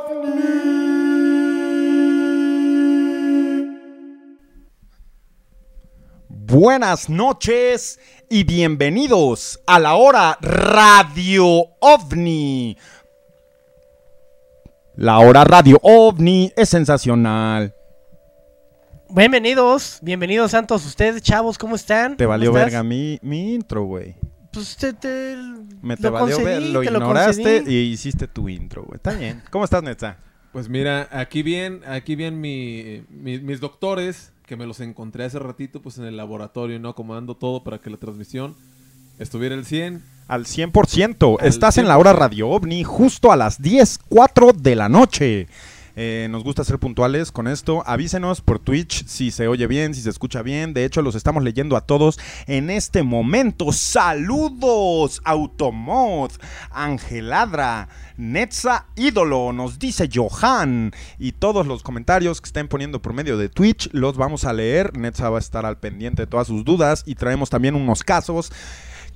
OVNI. 0.06 0.60
Buenas 6.30 7.10
noches 7.10 8.00
y 8.30 8.44
bienvenidos 8.44 9.60
a 9.66 9.80
la 9.80 9.96
hora 9.96 10.38
Radio 10.42 11.66
OVNI. 11.80 12.78
La 14.98 15.18
hora 15.18 15.44
Radio 15.46 15.80
OVNI 15.82 16.54
es 16.56 16.70
sensacional. 16.70 17.74
Bienvenidos, 19.12 20.00
bienvenidos 20.04 20.52
Santos, 20.52 20.86
ustedes 20.86 21.22
chavos, 21.24 21.58
¿cómo 21.58 21.76
están? 21.76 22.16
Te 22.16 22.26
¿Cómo 22.26 22.30
valió 22.30 22.54
verga 22.54 22.84
mi, 22.84 23.18
mi 23.24 23.56
intro, 23.56 23.84
güey. 23.84 24.16
Pues 24.54 24.78
te, 24.78 24.94
te 24.94 25.36
Me 25.82 25.98
te 25.98 26.04
lo 26.04 26.12
valió 26.12 26.36
concedí, 26.36 26.46
ver, 26.46 26.62
lo 26.72 26.82
te 26.82 26.92
lo 26.92 26.98
ignoraste 27.00 27.64
y 27.68 27.76
hiciste 27.92 28.28
tu 28.28 28.50
intro, 28.50 28.84
güey. 28.84 28.98
Está 28.98 29.14
bien. 29.14 29.42
¿Cómo 29.50 29.66
estás, 29.66 29.82
Netza? 29.82 30.18
Pues 30.52 30.70
mira, 30.70 31.08
aquí 31.12 31.42
bien, 31.44 31.82
aquí 31.88 32.16
bien 32.16 32.40
mi, 32.40 33.04
mi- 33.10 33.40
mis 33.40 33.60
doctores, 33.60 34.32
que 34.46 34.56
me 34.56 34.66
los 34.68 34.80
encontré 34.80 35.24
hace 35.26 35.40
ratito 35.40 35.82
pues 35.82 35.98
en 35.98 36.06
el 36.06 36.16
laboratorio, 36.18 36.80
¿no? 36.80 36.90
Acomodando 36.90 37.36
todo 37.36 37.64
para 37.64 37.80
que 37.80 37.90
la 37.90 37.98
transmisión 37.98 38.56
estuviera 39.18 39.56
al 39.56 39.66
100. 39.66 40.04
Al 40.28 40.46
100%. 40.46 41.38
Al 41.40 41.48
Estás 41.48 41.78
en 41.80 41.88
la 41.88 41.98
hora 41.98 42.14
Radio 42.14 42.50
OVNI 42.50 42.84
justo 42.84 43.32
a 43.32 43.36
las 43.36 43.60
10.04 43.60 44.54
de 44.56 44.76
la 44.76 44.88
noche. 44.90 45.48
Eh, 46.02 46.30
nos 46.30 46.46
gusta 46.46 46.64
ser 46.64 46.80
puntuales 46.80 47.30
con 47.30 47.46
esto. 47.46 47.84
Avísenos 47.86 48.40
por 48.40 48.60
Twitch 48.60 49.06
si 49.06 49.32
se 49.32 49.50
oye 49.50 49.68
bien, 49.68 49.94
si 49.94 50.02
se 50.02 50.10
escucha 50.10 50.42
bien. 50.42 50.74
De 50.74 50.86
hecho, 50.86 51.02
los 51.02 51.14
estamos 51.14 51.44
leyendo 51.44 51.76
a 51.76 51.82
todos 51.82 52.18
en 52.48 52.70
este 52.70 53.04
momento. 53.04 53.74
Saludos, 53.74 55.20
Automod, 55.26 56.32
Angeladra, 56.72 57.90
Netza 58.16 58.86
Ídolo, 58.96 59.52
nos 59.52 59.78
dice 59.78 60.10
Johan. 60.10 60.94
Y 61.18 61.34
todos 61.34 61.68
los 61.68 61.84
comentarios 61.84 62.40
que 62.40 62.48
estén 62.48 62.70
poniendo 62.70 63.02
por 63.02 63.12
medio 63.12 63.38
de 63.38 63.50
Twitch 63.50 63.90
los 63.92 64.16
vamos 64.16 64.46
a 64.46 64.54
leer. 64.54 64.98
Netza 64.98 65.30
va 65.30 65.36
a 65.36 65.42
estar 65.42 65.66
al 65.66 65.80
pendiente 65.80 66.22
de 66.22 66.28
todas 66.28 66.48
sus 66.48 66.64
dudas. 66.64 67.04
Y 67.06 67.16
traemos 67.16 67.50
también 67.50 67.76
unos 67.76 68.04
casos 68.04 68.54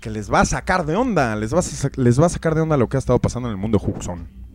que 0.02 0.10
les 0.10 0.30
va 0.30 0.42
a 0.42 0.46
sacar 0.46 0.86
de 0.86 0.98
onda. 0.98 1.38
Les 1.38 1.54
va 1.56 1.60
a, 1.60 2.30
sacar 2.30 2.56
de 2.56 2.60
onda 2.62 2.76
lo 2.76 2.90
que 2.90 2.98
ha 2.98 3.00
estado 3.00 3.20
pasando 3.20 3.48
en 3.48 3.54
el 3.54 3.58
mundo 3.58 3.82
Huxon. 3.82 4.53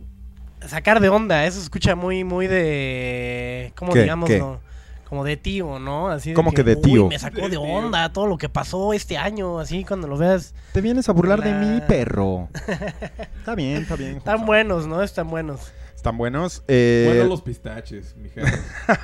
Sacar 0.67 0.99
de 0.99 1.09
onda, 1.09 1.45
eso 1.45 1.57
se 1.57 1.63
escucha 1.63 1.95
muy, 1.95 2.23
muy 2.23 2.47
de... 2.47 3.71
¿Cómo 3.75 3.93
¿Qué? 3.93 4.01
digamos, 4.01 4.29
¿Qué? 4.29 4.39
no? 4.39 4.59
Como 5.07 5.23
de 5.23 5.37
tío, 5.37 5.79
¿no? 5.79 6.09
Así 6.09 6.33
¿Cómo 6.33 6.51
que 6.51 6.63
de 6.63 6.75
"Uy, 6.75 6.81
tío?" 6.83 7.07
me 7.07 7.17
sacó 7.17 7.37
De 7.37 7.43
de 7.43 7.49
tío. 7.51 7.61
onda 7.61 8.13
todo 8.13 8.27
lo 8.27 8.37
que 8.37 8.47
pasó 8.47 8.93
este 8.93 9.17
año, 9.17 9.59
así 9.59 9.83
cuando 9.83 10.07
lo 10.07 10.17
veas. 10.17 10.53
Te 10.71 10.81
vienes 10.81 11.09
a 11.09 11.13
burlar 11.13 11.41
de 11.41 11.51
mí, 11.53 11.81
perro. 11.87 12.47
está 13.39 13.55
bien, 13.55 13.77
está 13.81 13.95
bien. 13.95 14.17
Están 14.17 14.45
buenos, 14.45 14.85
¿no? 14.85 15.01
Están 15.01 15.27
buenos. 15.29 15.71
Están 15.95 16.15
buenos. 16.17 16.63
Eh, 16.67 17.05
Bueno, 17.07 17.23
los 17.27 17.41
pistaches, 17.41 18.15
mi 18.17 18.29
jefe. 18.29 18.55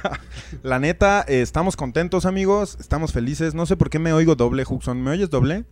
La 0.63 0.77
neta, 0.79 1.25
eh, 1.27 1.41
estamos 1.41 1.75
contentos, 1.75 2.25
amigos. 2.27 2.77
Estamos 2.79 3.11
felices. 3.11 3.55
No 3.55 3.65
sé 3.65 3.75
por 3.75 3.89
qué 3.89 3.97
me 3.97 4.13
oigo 4.13 4.35
doble, 4.35 4.63
Huxon. 4.67 5.01
¿Me 5.01 5.09
oyes 5.11 5.29
doble? 5.31 5.65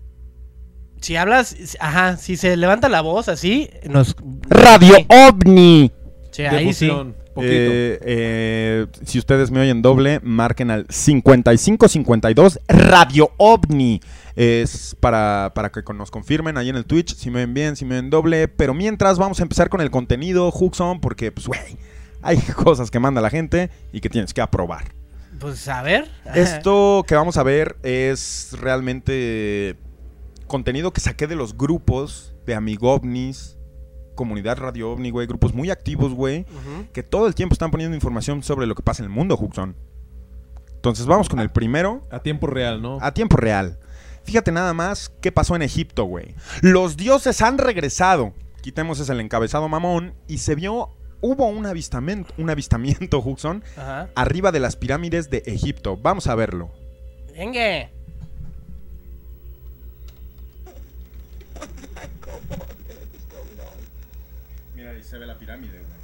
Si 1.04 1.18
hablas, 1.18 1.56
ajá, 1.82 2.16
si 2.16 2.38
se 2.38 2.56
levanta 2.56 2.88
la 2.88 3.02
voz 3.02 3.28
así, 3.28 3.70
nos... 3.90 4.16
Radio 4.48 4.96
Sí, 4.96 5.06
OVNI. 5.10 5.92
sí, 6.32 6.44
ahí 6.44 6.74
sí. 6.74 6.90
Eh, 7.36 8.00
eh, 8.02 8.88
si 9.06 9.20
ustedes 9.20 9.52
me 9.52 9.60
oyen 9.60 9.82
doble, 9.82 10.22
marquen 10.24 10.72
al 10.72 10.86
5552 10.90 12.60
Radio 12.70 13.32
OVNI. 13.36 14.00
Es 14.38 14.96
para, 14.98 15.52
para 15.54 15.74
que 15.74 15.82
nos 15.94 16.10
confirmen 16.10 16.58
ahí 16.58 16.70
en 16.70 16.78
el 16.78 16.86
Twitch 16.86 17.16
si 17.18 17.30
me 17.30 17.40
ven 17.40 17.54
bien, 17.54 17.76
si 17.76 17.84
me 17.84 17.96
ven 17.96 18.10
doble. 18.10 18.48
Pero 18.48 18.74
mientras 18.74 19.20
vamos 19.20 19.42
a 19.42 19.44
empezar 19.44 19.68
con 19.68 19.82
el 19.82 19.92
contenido, 19.92 20.54
Huxon, 20.58 21.02
porque, 21.02 21.34
pues, 21.34 21.48
güey, 21.48 21.78
hay 22.22 22.38
cosas 22.56 22.92
que 22.92 23.00
manda 23.00 23.20
la 23.20 23.30
gente 23.30 23.72
y 23.92 24.00
que 24.00 24.08
tienes 24.08 24.34
que 24.34 24.40
aprobar. 24.40 24.86
Pues 25.38 25.68
a 25.68 25.82
ver. 25.82 26.08
Esto 26.34 27.04
que 27.10 27.16
vamos 27.16 27.36
a 27.36 27.44
ver 27.44 27.76
es 27.84 28.56
realmente 28.58 29.76
contenido 30.54 30.94
que 30.94 31.02
saqué 31.02 31.26
de 31.26 31.36
los 31.36 31.58
grupos 31.58 32.36
de 32.46 32.54
Amigovnis, 32.54 33.58
Comunidad 34.14 34.60
Radio 34.60 34.92
OVNI, 34.92 35.10
güey, 35.10 35.26
grupos 35.26 35.52
muy 35.52 35.72
activos, 35.72 36.14
güey 36.14 36.46
que 36.94 37.02
todo 37.02 37.26
el 37.26 37.34
tiempo 37.34 37.54
están 37.54 37.72
poniendo 37.72 37.96
información 37.96 38.44
sobre 38.44 38.68
lo 38.68 38.76
que 38.76 38.84
pasa 38.84 39.02
en 39.02 39.10
el 39.10 39.16
mundo, 39.16 39.36
Huxon. 39.36 39.76
Entonces 40.76 41.08
vamos 41.08 41.28
con 41.28 41.40
el 41.40 41.50
primero 41.50 42.08
A 42.12 42.20
tiempo 42.20 42.46
real, 42.46 42.84
¿no? 42.84 43.00
a 43.02 43.16
tiempo 43.16 43.36
real. 43.36 43.80
Fíjate 44.26 44.52
nada 44.52 44.76
más 44.76 45.12
qué 45.22 45.32
pasó 45.32 45.56
en 45.56 45.64
Egipto, 45.64 46.04
güey. 46.04 46.36
Los 46.62 46.98
dioses 46.98 47.42
han 47.42 47.58
regresado. 47.58 48.36
Quitemos 48.62 49.00
ese 49.00 49.12
el 49.12 49.22
encabezado 49.22 49.68
mamón 49.68 50.14
y 50.28 50.38
se 50.38 50.54
vio 50.54 50.90
hubo 51.22 51.48
un 51.48 51.66
avistamiento, 51.66 52.32
un 52.38 52.52
avistamiento, 52.52 53.18
Huxon, 53.26 53.64
arriba 54.14 54.52
de 54.52 54.60
las 54.60 54.76
pirámides 54.76 55.32
de 55.32 55.42
Egipto. 55.48 55.98
Vamos 55.98 56.28
a 56.28 56.36
verlo. 56.36 56.70
Venga. 57.36 57.90
Mira, 64.76 64.92
ahí 64.92 65.04
se 65.04 65.18
ve 65.18 65.26
la 65.26 65.38
pirámide, 65.38 65.80
güey. 65.80 66.04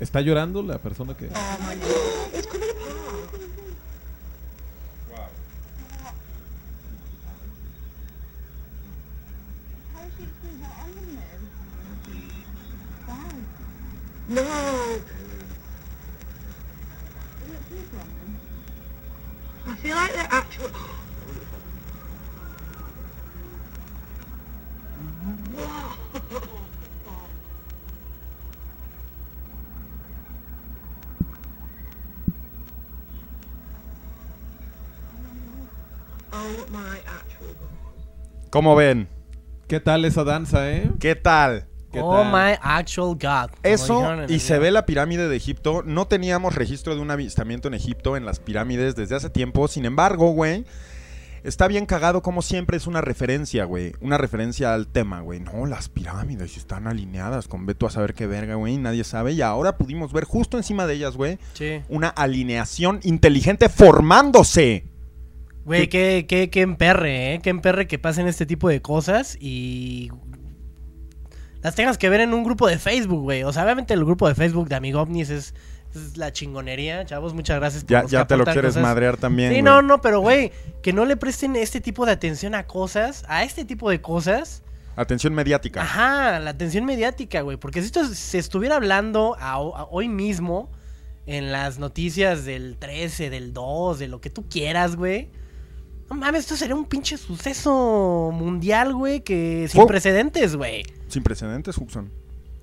¿Está 0.00 0.20
llorando 0.20 0.62
la 0.62 0.78
persona 0.78 1.16
que...? 1.16 1.28
No. 14.28 14.42
I 19.66 19.74
feel 19.76 19.96
like 19.96 20.12
they're 20.12 20.28
actual. 20.30 20.70
Oh 20.70 20.82
my 25.00 25.00
actual 25.00 25.14
god. 25.14 25.17
¿Cómo 38.50 38.74
ven? 38.74 39.08
¿Qué 39.66 39.80
tal 39.80 40.04
esa 40.04 40.24
danza, 40.24 40.70
eh? 40.72 40.90
¿Qué 40.98 41.14
tal? 41.14 41.66
¿Qué 41.92 42.00
Oh 42.02 42.22
tal? 42.22 42.32
my 42.32 42.58
actual 42.62 43.14
God. 43.14 43.50
Eso 43.62 44.02
y 44.28 44.40
se 44.40 44.58
ve 44.58 44.70
la 44.70 44.86
pirámide 44.86 45.28
de 45.28 45.36
Egipto. 45.36 45.82
No 45.84 46.06
teníamos 46.06 46.54
registro 46.54 46.94
de 46.94 47.00
un 47.00 47.10
avistamiento 47.10 47.68
en 47.68 47.74
Egipto 47.74 48.16
en 48.16 48.24
las 48.24 48.40
pirámides 48.40 48.94
desde 48.96 49.16
hace 49.16 49.30
tiempo. 49.30 49.68
Sin 49.68 49.84
embargo, 49.84 50.30
güey, 50.30 50.64
está 51.44 51.68
bien 51.68 51.86
cagado 51.86 52.22
como 52.22 52.42
siempre 52.42 52.76
es 52.76 52.86
una 52.86 53.00
referencia, 53.00 53.64
güey. 53.64 53.92
Una 54.00 54.18
referencia 54.18 54.74
al 54.74 54.86
tema, 54.86 55.20
güey. 55.20 55.40
No, 55.40 55.66
las 55.66 55.88
pirámides 55.88 56.56
están 56.56 56.86
alineadas 56.86 57.48
con 57.48 57.66
Beto 57.66 57.86
a 57.86 57.90
saber 57.90 58.14
qué 58.14 58.26
verga, 58.26 58.54
güey. 58.56 58.76
Nadie 58.78 59.04
sabe. 59.04 59.32
Y 59.32 59.42
ahora 59.42 59.76
pudimos 59.76 60.12
ver 60.12 60.24
justo 60.24 60.56
encima 60.56 60.86
de 60.86 60.94
ellas, 60.94 61.16
güey, 61.16 61.38
Sí. 61.54 61.82
una 61.88 62.08
alineación 62.08 63.00
inteligente 63.02 63.68
formándose. 63.68 64.84
Güey, 65.64 65.88
qué, 65.88 66.24
qué, 66.28 66.48
qué 66.48 66.62
emperre, 66.62 67.34
¿eh? 67.34 67.40
Qué 67.42 67.50
emperre 67.50 67.86
que 67.86 67.98
pasen 67.98 68.26
este 68.26 68.46
tipo 68.46 68.68
de 68.68 68.80
cosas 68.80 69.36
y... 69.40 70.10
Las 71.60 71.74
tengas 71.74 71.98
que 71.98 72.08
ver 72.08 72.20
en 72.20 72.32
un 72.34 72.44
grupo 72.44 72.68
de 72.68 72.78
Facebook, 72.78 73.20
güey. 73.22 73.42
O 73.42 73.52
sea, 73.52 73.64
obviamente 73.64 73.92
el 73.92 74.04
grupo 74.04 74.28
de 74.28 74.34
Facebook 74.34 74.68
de 74.68 74.76
Amigovnis 74.76 75.28
es, 75.28 75.54
es 75.94 76.16
la 76.16 76.32
chingonería, 76.32 77.04
chavos. 77.06 77.34
Muchas 77.34 77.58
gracias 77.58 77.84
por 77.84 77.90
Ya, 77.90 78.04
ya 78.06 78.26
te 78.26 78.36
lo 78.36 78.44
quieres 78.44 78.70
cosas. 78.70 78.82
madrear 78.82 79.16
también. 79.16 79.48
Sí, 79.50 79.54
güey. 79.56 79.62
no, 79.62 79.82
no, 79.82 80.00
pero 80.00 80.20
güey, 80.20 80.52
que 80.82 80.92
no 80.92 81.04
le 81.04 81.16
presten 81.16 81.56
este 81.56 81.80
tipo 81.80 82.04
de 82.06 82.12
atención 82.12 82.54
a 82.54 82.66
cosas, 82.66 83.24
a 83.28 83.44
este 83.44 83.64
tipo 83.64 83.88
de 83.90 84.00
cosas. 84.00 84.62
Atención 84.96 85.32
mediática. 85.34 85.80
Ajá, 85.82 86.40
la 86.40 86.50
atención 86.50 86.84
mediática, 86.84 87.40
güey. 87.42 87.56
Porque 87.56 87.80
si 87.80 87.86
esto 87.86 88.04
se 88.04 88.38
estuviera 88.38 88.76
hablando 88.76 89.36
a- 89.38 89.52
a 89.52 89.84
hoy 89.90 90.08
mismo 90.08 90.70
en 91.26 91.52
las 91.52 91.78
noticias 91.78 92.44
del 92.44 92.76
13, 92.78 93.30
del 93.30 93.52
2, 93.52 93.98
de 93.98 94.08
lo 94.08 94.20
que 94.20 94.30
tú 94.30 94.48
quieras, 94.48 94.96
güey. 94.96 95.30
No 96.10 96.16
mames, 96.16 96.40
esto 96.40 96.56
sería 96.56 96.74
un 96.74 96.86
pinche 96.86 97.16
suceso 97.18 98.30
mundial, 98.32 98.94
güey, 98.94 99.20
que 99.20 99.68
sin 99.70 99.86
precedentes, 99.86 100.56
güey. 100.56 100.82
Sin 101.08 101.22
precedentes, 101.22 101.76
Huxon. 101.76 102.10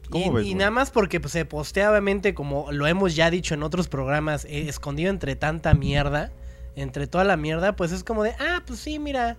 ¿Cómo 0.10 0.26
Y, 0.26 0.30
ves, 0.30 0.46
y 0.46 0.50
güey? 0.50 0.56
nada 0.56 0.72
más 0.72 0.92
porque 0.92 1.20
pues, 1.20 1.34
se 1.34 1.46
postea, 1.46 1.90
obviamente, 1.92 2.34
como 2.34 2.72
lo 2.72 2.88
hemos 2.88 3.16
ya 3.16 3.30
dicho 3.30 3.54
en 3.54 3.64
otros 3.64 3.88
programas, 3.88 4.46
eh, 4.46 4.68
escondido 4.70 5.10
entre 5.10 5.36
tanta 5.36 5.74
mierda, 5.74 6.32
entre 6.76 7.08
toda 7.08 7.24
la 7.24 7.38
mierda, 7.38 7.76
pues 7.76 7.92
es 7.92 8.04
como 8.04 8.24
de, 8.24 8.32
ah, 8.40 8.62
pues 8.66 8.80
sí, 8.80 9.00
mira. 9.00 9.38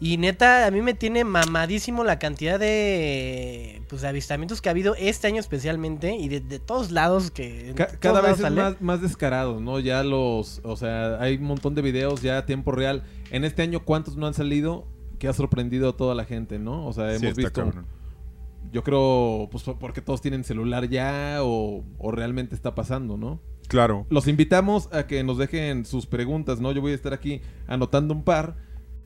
Y 0.00 0.16
neta, 0.16 0.66
a 0.66 0.70
mí 0.72 0.82
me 0.82 0.94
tiene 0.94 1.22
mamadísimo 1.22 2.02
la 2.02 2.18
cantidad 2.18 2.58
de, 2.58 3.82
pues, 3.88 4.02
de 4.02 4.08
avistamientos 4.08 4.60
que 4.60 4.68
ha 4.68 4.72
habido 4.72 4.96
este 4.96 5.28
año 5.28 5.38
especialmente 5.38 6.16
y 6.16 6.28
de, 6.28 6.40
de 6.40 6.58
todos 6.58 6.90
lados 6.90 7.30
que... 7.30 7.68
en 7.70 7.74
Ca- 7.76 7.86
todos 7.86 7.98
cada 8.00 8.20
lados 8.22 8.38
vez 8.38 8.46
es 8.48 8.52
más, 8.52 8.80
más 8.80 9.00
descarado, 9.00 9.60
¿no? 9.60 9.78
Ya 9.78 10.02
los, 10.02 10.60
o 10.64 10.76
sea, 10.76 11.20
hay 11.20 11.36
un 11.36 11.44
montón 11.44 11.76
de 11.76 11.82
videos 11.82 12.20
ya 12.20 12.38
a 12.38 12.46
tiempo 12.46 12.72
real. 12.72 13.04
En 13.30 13.44
este 13.44 13.62
año, 13.62 13.84
¿cuántos 13.84 14.16
no 14.16 14.26
han 14.26 14.34
salido? 14.34 14.86
Que 15.20 15.28
ha 15.28 15.32
sorprendido 15.32 15.90
a 15.90 15.96
toda 15.96 16.16
la 16.16 16.24
gente, 16.24 16.58
¿no? 16.58 16.84
O 16.86 16.92
sea, 16.92 17.10
Sí, 17.10 17.16
hemos 17.24 17.38
está 17.38 17.42
visto, 17.42 17.52
cabrón. 17.62 17.86
Yo 18.72 18.82
creo, 18.82 19.48
pues 19.50 19.64
porque 19.78 20.00
todos 20.00 20.20
tienen 20.20 20.44
celular 20.44 20.88
ya 20.88 21.38
o, 21.42 21.84
o 21.98 22.10
realmente 22.10 22.54
está 22.54 22.74
pasando, 22.74 23.16
¿no? 23.16 23.40
Claro. 23.68 24.06
Los 24.10 24.26
invitamos 24.28 24.88
a 24.92 25.06
que 25.06 25.22
nos 25.24 25.38
dejen 25.38 25.84
sus 25.86 26.06
preguntas, 26.06 26.60
¿no? 26.60 26.72
Yo 26.72 26.80
voy 26.80 26.92
a 26.92 26.94
estar 26.94 27.12
aquí 27.12 27.40
anotando 27.66 28.12
un 28.14 28.24
par, 28.24 28.56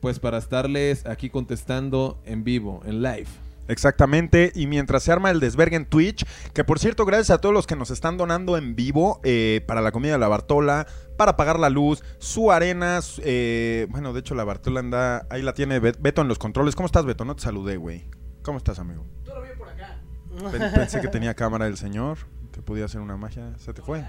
pues 0.01 0.19
para 0.19 0.37
estarles 0.37 1.05
aquí 1.05 1.29
contestando 1.29 2.19
en 2.25 2.43
vivo, 2.43 2.81
en 2.85 3.01
live. 3.01 3.27
Exactamente, 3.69 4.53
y 4.55 4.65
mientras 4.65 5.03
se 5.03 5.11
arma 5.11 5.29
el 5.29 5.41
desvergue 5.41 5.75
en 5.75 5.85
Twitch, 5.85 6.25
que 6.53 6.63
por 6.63 6.79
cierto, 6.79 7.05
gracias 7.05 7.31
a 7.31 7.41
todos 7.41 7.53
los 7.53 7.67
que 7.67 7.75
nos 7.75 7.91
están 7.91 8.15
donando 8.15 8.55
en 8.57 8.75
vivo 8.77 9.19
eh, 9.25 9.61
para 9.67 9.81
la 9.81 9.91
comida 9.91 10.13
de 10.13 10.19
la 10.19 10.29
Bartola, 10.29 10.87
para 11.17 11.35
pagar 11.35 11.59
la 11.59 11.69
luz, 11.69 12.01
su 12.17 12.49
arena, 12.51 13.01
eh, 13.23 13.85
bueno, 13.89 14.13
de 14.13 14.21
hecho 14.21 14.35
la 14.35 14.45
Bartola 14.45 14.79
anda, 14.79 15.27
ahí 15.29 15.41
la 15.41 15.53
tiene 15.53 15.79
Bet- 15.79 15.99
Beto 16.01 16.21
en 16.21 16.29
los 16.29 16.39
controles. 16.39 16.75
¿Cómo 16.75 16.85
estás, 16.85 17.03
Beto? 17.05 17.25
No 17.25 17.35
te 17.35 17.43
saludé, 17.43 17.75
güey. 17.75 18.05
¿Cómo 18.41 18.57
estás, 18.57 18.79
amigo? 18.79 19.05
Pensé 20.75 21.01
que 21.01 21.07
tenía 21.07 21.33
cámara 21.33 21.67
el 21.67 21.77
señor, 21.77 22.17
que 22.51 22.61
podía 22.61 22.85
hacer 22.85 23.01
una 23.01 23.17
magia. 23.17 23.53
¿Se 23.57 23.73
te 23.73 23.81
fue? 23.81 24.03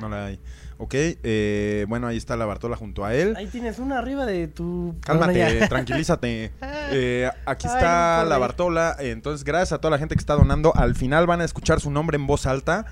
No 0.00 0.08
la 0.08 0.26
hay. 0.26 0.40
Ok, 0.78 0.92
eh, 0.94 1.86
bueno, 1.88 2.06
ahí 2.08 2.16
está 2.16 2.36
la 2.36 2.46
Bartola 2.46 2.76
junto 2.76 3.04
a 3.04 3.14
él. 3.14 3.36
Ahí 3.36 3.46
tienes 3.46 3.78
una 3.78 3.98
arriba 3.98 4.26
de 4.26 4.48
tu... 4.48 4.96
Cálmate, 5.00 5.68
tranquilízate. 5.68 6.52
Eh, 6.90 7.30
aquí 7.46 7.66
Ay, 7.66 7.74
está 7.74 8.20
no, 8.22 8.28
la. 8.28 8.38
Bartola. 8.38 8.96
Entonces, 8.98 9.42
gracias 9.42 9.72
a 9.72 9.78
toda 9.78 9.92
la 9.92 9.98
gente 9.98 10.14
que 10.14 10.20
está 10.20 10.34
donando. 10.34 10.76
Al 10.76 10.94
final 10.94 11.26
van 11.26 11.40
a 11.40 11.44
escuchar 11.44 11.80
su 11.80 11.90
nombre 11.90 12.16
en 12.16 12.26
voz 12.26 12.46
alta. 12.46 12.84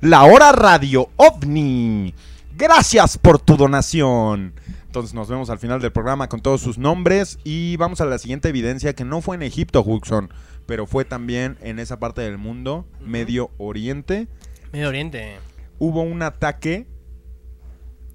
La 0.00 0.24
hora 0.24 0.52
radio 0.52 1.10
ovni. 1.16 2.14
Gracias 2.56 3.18
por 3.18 3.40
tu 3.40 3.56
donación. 3.56 4.54
Entonces 4.86 5.14
nos 5.14 5.28
vemos 5.28 5.50
al 5.50 5.58
final 5.58 5.80
del 5.80 5.92
programa 5.92 6.28
con 6.28 6.40
todos 6.40 6.60
sus 6.60 6.78
nombres 6.78 7.38
y 7.44 7.76
vamos 7.76 8.00
a 8.00 8.06
la 8.06 8.18
siguiente 8.18 8.48
evidencia 8.48 8.94
que 8.94 9.04
no 9.04 9.20
fue 9.20 9.36
en 9.36 9.42
Egipto, 9.42 9.82
Huxon, 9.82 10.30
pero 10.64 10.86
fue 10.86 11.04
también 11.04 11.58
en 11.60 11.78
esa 11.78 11.98
parte 11.98 12.22
del 12.22 12.38
mundo. 12.38 12.86
Medio 13.00 13.50
Oriente 13.58 14.28
Medio 14.72 14.88
Oriente. 14.88 15.36
hubo 15.78 16.02
un 16.02 16.22
ataque 16.22 16.86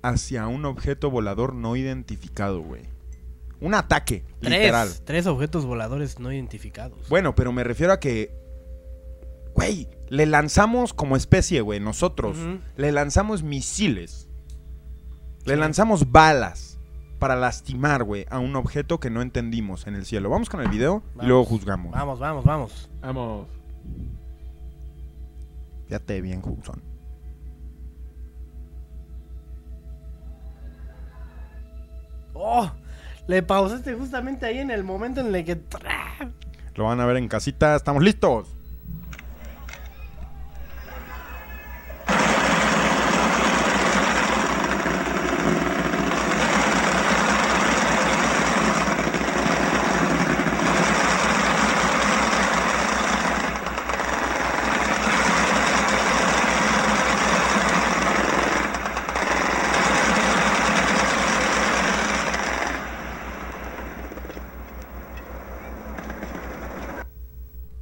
hacia 0.02 0.48
un 0.48 0.66
objeto 0.66 1.12
volador 1.12 1.54
no 1.54 1.76
identificado, 1.76 2.62
güey. 2.62 2.84
Un 3.60 3.76
ataque, 3.76 4.24
literal. 4.40 4.88
Tres, 4.88 5.04
tres 5.06 5.28
objetos 5.28 5.66
voladores 5.66 6.20
no 6.20 6.32
identificados. 6.32 7.08
Bueno, 7.10 7.36
pero 7.36 7.52
me 7.52 7.64
refiero 7.64 7.94
a 7.94 8.00
que, 8.00 8.34
güey, 9.54 9.88
le 10.10 10.26
lanzamos 10.26 10.96
como 10.96 11.16
especie, 11.16 11.62
güey, 11.62 11.80
nosotros. 11.80 12.38
Le 12.76 12.92
lanzamos 12.92 13.44
misiles. 13.44 14.28
Le 15.46 15.56
lanzamos 15.56 16.12
balas 16.12 16.78
para 17.20 17.36
lastimar, 17.36 18.04
güey, 18.04 18.26
a 18.30 18.40
un 18.40 18.56
objeto 18.56 19.00
que 19.00 19.10
no 19.10 19.22
entendimos 19.22 19.88
en 19.88 19.96
el 19.96 20.06
cielo. 20.06 20.30
Vamos 20.30 20.50
con 20.50 20.62
el 20.62 20.70
video 20.70 21.04
y 21.22 21.26
luego 21.26 21.46
juzgamos. 21.46 21.92
Vamos, 21.92 22.20
vamos, 22.20 22.46
vamos. 22.46 22.90
Vamos. 23.02 23.48
Fíjate 25.88 26.22
bien, 26.22 26.42
Hudson. 26.44 26.82
¡Oh! 32.34 32.72
Le 33.28 33.44
pausaste 33.44 33.94
justamente 33.94 34.46
ahí 34.46 34.60
en 34.60 34.72
el 34.72 34.84
momento 34.84 35.22
en 35.22 35.36
el 35.36 35.46
que... 35.46 35.62
Lo 36.76 36.86
van 36.86 37.00
a 37.00 37.06
ver 37.06 37.18
en 37.18 37.28
casita. 37.28 37.76
¿Estamos 37.76 38.02
listos? 38.04 38.48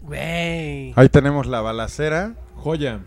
Güey. 0.01 0.88
Ahí 0.99 1.07
tenemos 1.07 1.47
la 1.47 1.61
balacera. 1.61 2.35
Joya. 2.55 2.99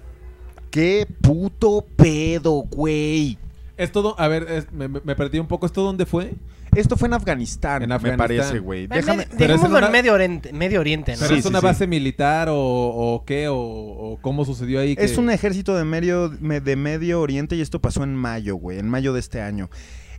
¡Qué 0.71 1.07
puto 1.21 1.85
pedo, 1.97 2.63
güey! 2.71 3.37
Es 3.77 3.93
todo, 3.93 4.19
a 4.19 4.29
ver, 4.29 4.47
es- 4.51 4.73
me, 4.73 4.89
me- 4.89 5.01
me 5.05 5.15
perdí 5.15 5.39
un 5.39 5.47
poco. 5.47 5.67
¿Esto 5.67 5.83
dónde 5.83 6.07
fue? 6.07 6.33
Esto 6.75 6.97
fue 6.97 7.09
en 7.09 7.13
Afganistán, 7.13 7.83
En 7.83 7.91
me 7.91 7.95
Afganistán. 7.97 8.29
parece, 8.29 8.59
güey. 8.61 8.89
Me- 8.89 8.97
Déjame... 8.97 9.19
me- 9.19 9.25
pero 9.25 9.35
es 9.37 9.41
en 9.41 9.49
dejémoslo 9.49 9.77
en 9.79 9.85
una- 9.85 9.91
Medio 9.93 10.15
Oriente, 10.15 10.53
Medio 10.55 10.81
Oriente, 10.81 11.13
¿no? 11.13 11.19
¿Pero 11.19 11.29
Sí, 11.29 11.35
es 11.35 11.43
sí, 11.43 11.49
una 11.51 11.61
sí. 11.61 11.67
base 11.67 11.87
militar 11.87 12.49
o, 12.49 12.57
o 12.59 13.25
qué? 13.27 13.49
O, 13.49 13.57
o 13.59 14.19
cómo 14.23 14.47
sucedió 14.47 14.81
ahí? 14.81 14.97
que- 14.97 15.05
Es 15.05 15.19
un 15.19 15.29
ejército 15.29 15.77
de 15.77 15.85
medio, 15.85 16.33
me- 16.41 16.63
de 16.63 16.77
medio 16.77 17.21
Oriente 17.21 17.57
y 17.57 17.61
esto 17.61 17.79
pasó 17.83 18.03
en 18.05 18.15
mayo, 18.15 18.57
güey, 18.57 18.79
en 18.79 18.89
mayo 18.89 19.13
de 19.13 19.21
este 19.21 19.43
año. 19.43 19.69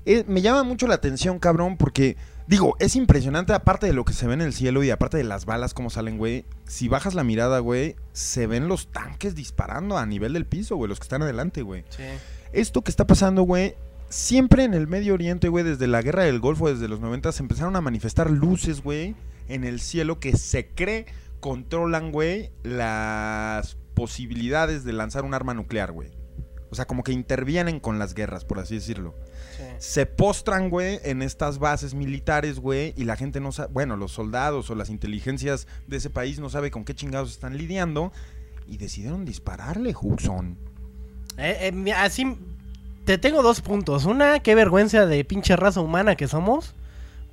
Eh, 0.05 0.23
me 0.27 0.41
llama 0.43 0.61
mucho 0.61 0.85
la 0.85 0.93
atención, 0.93 1.39
cabrón, 1.39 1.77
porque, 1.77 2.17
digo, 2.47 2.75
es 2.79 2.95
impresionante, 2.95 3.53
aparte 3.53 3.87
de 3.87 3.93
lo 3.93 4.05
que 4.05 4.13
se 4.13 4.27
ve 4.27 4.33
en 4.33 4.41
el 4.41 4.53
cielo 4.53 4.83
y 4.83 4.89
aparte 4.89 5.17
de 5.17 5.23
las 5.23 5.45
balas 5.45 5.73
como 5.73 5.89
salen, 5.89 6.17
güey, 6.17 6.45
si 6.65 6.87
bajas 6.87 7.13
la 7.13 7.23
mirada, 7.23 7.59
güey, 7.59 7.95
se 8.11 8.47
ven 8.47 8.67
los 8.67 8.91
tanques 8.91 9.35
disparando 9.35 9.97
a 9.97 10.05
nivel 10.05 10.33
del 10.33 10.45
piso, 10.45 10.75
güey, 10.75 10.89
los 10.89 10.99
que 10.99 11.03
están 11.03 11.21
adelante, 11.21 11.61
güey. 11.61 11.83
Sí. 11.89 12.03
Esto 12.51 12.83
que 12.83 12.91
está 12.91 13.07
pasando, 13.07 13.43
güey, 13.43 13.75
siempre 14.09 14.63
en 14.63 14.73
el 14.73 14.87
Medio 14.87 15.13
Oriente, 15.13 15.47
güey, 15.47 15.63
desde 15.63 15.87
la 15.87 16.01
guerra 16.01 16.23
del 16.23 16.39
Golfo, 16.39 16.69
desde 16.69 16.87
los 16.87 16.99
90, 16.99 17.31
se 17.31 17.43
empezaron 17.43 17.75
a 17.75 17.81
manifestar 17.81 18.29
luces, 18.29 18.83
güey, 18.83 19.15
en 19.47 19.63
el 19.63 19.79
cielo 19.79 20.19
que 20.19 20.37
se 20.37 20.67
cree 20.67 21.05
controlan, 21.39 22.11
güey, 22.11 22.51
las 22.63 23.75
posibilidades 23.93 24.83
de 24.85 24.93
lanzar 24.93 25.25
un 25.25 25.33
arma 25.33 25.53
nuclear, 25.53 25.91
güey. 25.91 26.11
O 26.73 26.75
sea, 26.75 26.85
como 26.85 27.03
que 27.03 27.11
intervienen 27.11 27.79
con 27.79 27.99
las 27.99 28.15
guerras, 28.15 28.45
por 28.45 28.57
así 28.57 28.73
decirlo. 28.73 29.13
sí. 29.55 29.63
Se 29.77 30.05
postran, 30.07 30.71
güey, 30.71 30.99
en 31.03 31.21
estas 31.21 31.59
bases 31.59 31.93
militares, 31.93 32.59
güey, 32.59 32.95
y 32.97 33.03
la 33.03 33.15
gente 33.15 33.39
no 33.39 33.51
sabe, 33.51 33.71
bueno, 33.71 33.95
los 33.95 34.11
soldados 34.11 34.71
o 34.71 34.75
las 34.75 34.89
inteligencias 34.89 35.67
de 35.85 35.97
ese 35.97 36.09
país 36.09 36.39
no 36.39 36.49
sabe 36.49 36.71
con 36.71 36.83
qué 36.83 36.95
chingados 36.95 37.31
están 37.31 37.57
lidiando 37.57 38.11
y 38.67 38.77
decidieron 38.77 39.23
dispararle, 39.23 39.93
Huxon. 39.95 40.57
Eh, 41.37 41.71
eh, 41.71 41.93
así 41.93 42.37
te 43.05 43.19
tengo 43.19 43.43
dos 43.43 43.61
puntos. 43.61 44.05
Una, 44.05 44.39
qué 44.39 44.55
vergüenza 44.55 45.05
de 45.05 45.23
pinche 45.23 45.55
raza 45.55 45.81
humana 45.81 46.15
que 46.15 46.27
somos. 46.27 46.73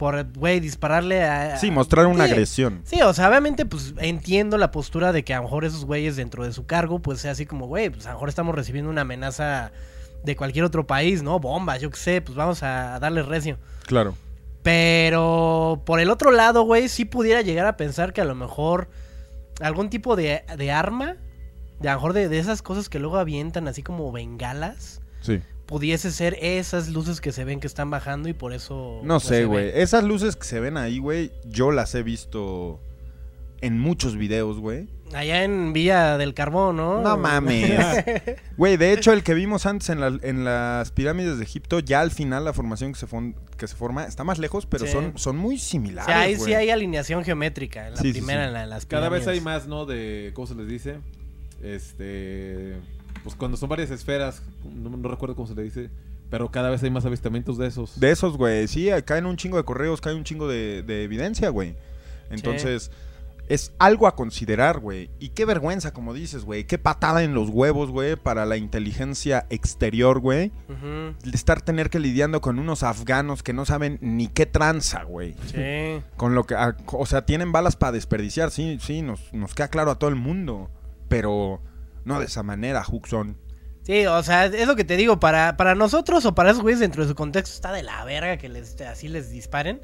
Por, 0.01 0.33
güey, 0.33 0.61
dispararle 0.61 1.25
a... 1.25 1.59
Sí, 1.59 1.71
mostrar 1.71 2.07
una 2.07 2.25
Sí. 2.25 2.31
agresión. 2.33 2.81
Sí, 2.87 3.03
o 3.03 3.13
sea, 3.13 3.29
obviamente, 3.29 3.67
pues 3.67 3.93
entiendo 3.99 4.57
la 4.57 4.71
postura 4.71 5.13
de 5.13 5.25
que 5.25 5.35
a 5.35 5.37
lo 5.37 5.43
mejor 5.43 5.67
esos 5.67 5.85
güeyes 5.85 6.17
dentro 6.17 6.43
de 6.43 6.55
su 6.55 6.65
cargo, 6.65 7.01
pues 7.01 7.21
sea 7.21 7.33
así 7.33 7.45
como, 7.45 7.67
güey, 7.67 7.91
pues 7.91 8.07
a 8.07 8.09
lo 8.09 8.15
mejor 8.15 8.31
estamos 8.31 8.55
recibiendo 8.55 8.91
una 8.91 9.03
amenaza 9.03 9.73
de 10.25 10.37
cualquier 10.37 10.65
otro 10.65 10.87
país, 10.87 11.23
¿no? 11.23 11.39
Bombas, 11.39 11.83
yo 11.83 11.91
qué 11.91 11.99
sé, 11.99 12.23
pues 12.23 12.35
vamos 12.35 12.63
a 12.63 12.99
darle 12.99 13.23
recio. 13.23 13.59
Claro. 13.85 14.15
Pero 14.63 15.83
por 15.85 16.01
el 16.01 16.09
otro 16.09 16.31
lado, 16.31 16.63
güey, 16.63 16.89
sí 16.89 17.05
pudiera 17.05 17.43
llegar 17.43 17.67
a 17.67 17.77
pensar 17.77 18.15
que 18.15 18.23
a 18.23 18.25
lo 18.25 18.35
mejor 18.35 18.89
algún 19.61 19.91
tipo 19.91 20.17
de, 20.17 20.45
de 20.57 20.71
arma, 20.73 21.17
de 21.79 21.91
a 21.91 21.93
lo 21.93 21.99
mejor 21.99 22.13
de, 22.15 22.31
de 22.31 22.39
esas 22.39 22.63
cosas 22.63 22.89
que 22.89 22.99
luego 22.99 23.19
avientan 23.19 23.69
así 23.69 23.83
como 23.83 24.11
bengalas, 24.13 25.03
Sí. 25.21 25.41
Pudiese 25.71 26.11
ser 26.13 26.37
esas 26.43 26.91
luces 26.91 27.23
que 27.23 27.33
se 27.33 27.45
ven 27.45 27.61
que 27.61 27.67
están 27.67 27.89
bajando 27.89 28.29
y 28.29 28.35
por 28.35 28.53
eso... 28.53 29.01
No 29.03 29.15
pues, 29.15 29.25
sé, 29.25 29.45
güey. 29.47 29.71
Esas 29.75 30.05
luces 30.05 30.37
que 30.37 30.45
se 30.45 30.61
ven 30.61 30.77
ahí, 30.77 30.99
güey, 30.99 31.31
yo 31.47 31.71
las 31.71 31.95
he 31.95 32.03
visto 32.03 32.79
en 33.63 33.79
muchos 33.79 34.17
videos, 34.17 34.59
güey. 34.59 34.89
Allá 35.15 35.43
en 35.45 35.73
Villa 35.73 36.19
del 36.19 36.35
Carbón, 36.35 36.77
¿no? 36.77 37.01
No 37.03 37.17
mames. 37.17 38.05
Güey, 38.57 38.77
de 38.77 38.93
hecho, 38.93 39.13
el 39.13 39.23
que 39.25 39.35
vimos 39.35 39.67
antes 39.67 39.89
en, 39.89 40.01
la- 40.01 40.19
en 40.23 40.45
las 40.45 40.93
pirámides 40.93 41.39
de 41.39 41.45
Egipto, 41.45 41.81
ya 41.81 42.01
al 42.01 42.11
final 42.13 42.45
la 42.45 42.53
formación 42.53 42.93
que 42.93 42.99
se, 43.01 43.09
fon- 43.09 43.35
que 43.57 43.67
se 43.67 43.75
forma 43.75 44.05
está 44.05 44.23
más 44.23 44.39
lejos, 44.39 44.67
pero 44.67 44.87
Sí. 44.87 44.93
son, 44.93 45.13
son 45.19 45.37
muy 45.37 45.57
O 45.57 45.59
similares. 45.59 46.07
sea, 46.07 46.21
ahí 46.21 46.37
sí 46.37 46.55
hay 46.55 46.71
alineación 46.71 47.25
geométrica 47.25 47.89
en 47.89 47.95
la 47.95 48.01
Sí, 48.01 48.13
primera, 48.13 48.43
sí. 48.43 48.47
en 48.49 48.53
la- 48.55 48.63
en 48.65 48.71
las 48.71 48.87
Cada 48.87 49.09
vez 49.09 49.27
hay 49.27 49.41
pirámides. 49.41 49.63
más, 49.63 49.67
¿no? 49.69 49.85
De, 49.87 50.31
¿cómo 50.35 50.47
se 50.47 50.55
les 50.55 50.69
dice? 50.69 50.99
Este, 51.63 52.77
pues 53.23 53.35
cuando 53.35 53.57
son 53.57 53.69
varias 53.69 53.91
esferas, 53.91 54.43
no, 54.65 54.91
no 54.91 55.09
recuerdo 55.09 55.35
cómo 55.35 55.49
se 55.49 55.55
le 55.55 55.63
dice, 55.63 55.91
pero 56.31 56.51
cada 56.51 56.71
vez 56.71 56.83
hay 56.83 56.91
más 56.91 57.05
avistamientos 57.05 57.59
de 57.59 57.67
esos. 57.67 57.99
De 57.99 58.11
esos, 58.11 58.37
güey. 58.37 58.69
Sí, 58.69 58.89
caen 59.05 59.27
un 59.27 59.37
chingo 59.37 59.57
de 59.57 59.65
correos, 59.65 60.01
cae 60.01 60.15
un 60.15 60.25
chingo 60.25 60.49
de, 60.49 60.83
de 60.83 61.05
evidencia, 61.05 61.49
güey. 61.49 61.75
Entonces, 62.31 62.93
es 63.51 63.73
algo 63.81 64.07
a 64.07 64.15
considerar, 64.15 64.79
güey. 64.79 65.11
Y 65.19 65.31
qué 65.31 65.45
vergüenza, 65.45 65.93
como 65.93 66.15
dices, 66.15 66.45
güey. 66.45 66.69
Qué 66.69 66.79
patada 66.79 67.25
en 67.25 67.35
los 67.35 67.49
huevos, 67.49 67.91
güey, 67.91 68.15
para 68.15 68.47
la 68.47 68.57
inteligencia 68.57 69.47
exterior, 69.51 70.21
güey. 70.21 70.53
Estar 71.33 71.61
tener 71.61 71.91
que 71.91 71.99
lidiando 71.99 72.41
con 72.41 72.61
unos 72.61 72.85
afganos 72.85 73.43
que 73.43 73.53
no 73.53 73.65
saben 73.65 73.99
ni 74.01 74.29
qué 74.29 74.47
tranza, 74.47 75.03
güey. 75.03 75.35
Sí. 75.47 76.01
Con 76.17 76.37
lo 76.37 76.45
que, 76.45 76.55
ah, 76.55 76.77
o 76.87 77.07
sea, 77.07 77.27
tienen 77.27 77.51
balas 77.51 77.75
para 77.75 77.91
desperdiciar, 77.91 78.53
sí, 78.53 78.79
sí, 78.81 79.03
nos, 79.03 79.35
nos 79.35 79.53
queda 79.53 79.67
claro 79.67 79.91
a 79.91 79.99
todo 79.99 80.11
el 80.11 80.17
mundo. 80.17 80.71
Pero 81.09 81.61
no 82.05 82.19
de 82.21 82.27
esa 82.27 82.43
manera, 82.43 82.85
Huxon. 82.87 83.37
Sí, 83.83 84.07
o 84.07 84.23
sea, 84.23 84.45
es 84.47 84.67
lo 84.67 84.77
que 84.77 84.85
te 84.85 84.97
digo, 84.97 85.19
para, 85.21 85.57
para 85.57 85.75
nosotros 85.75 86.25
o 86.27 86.35
para 86.35 86.51
esos 86.51 86.63
güeyes 86.63 86.81
dentro 86.81 87.03
de 87.03 87.09
su 87.09 87.15
contexto 87.15 87.55
está 87.55 87.73
de 87.73 87.83
la 87.83 88.05
verga 88.05 88.37
que 88.37 88.49
les, 88.49 88.79
así 88.83 89.09
les 89.09 89.31
disparen. 89.31 89.81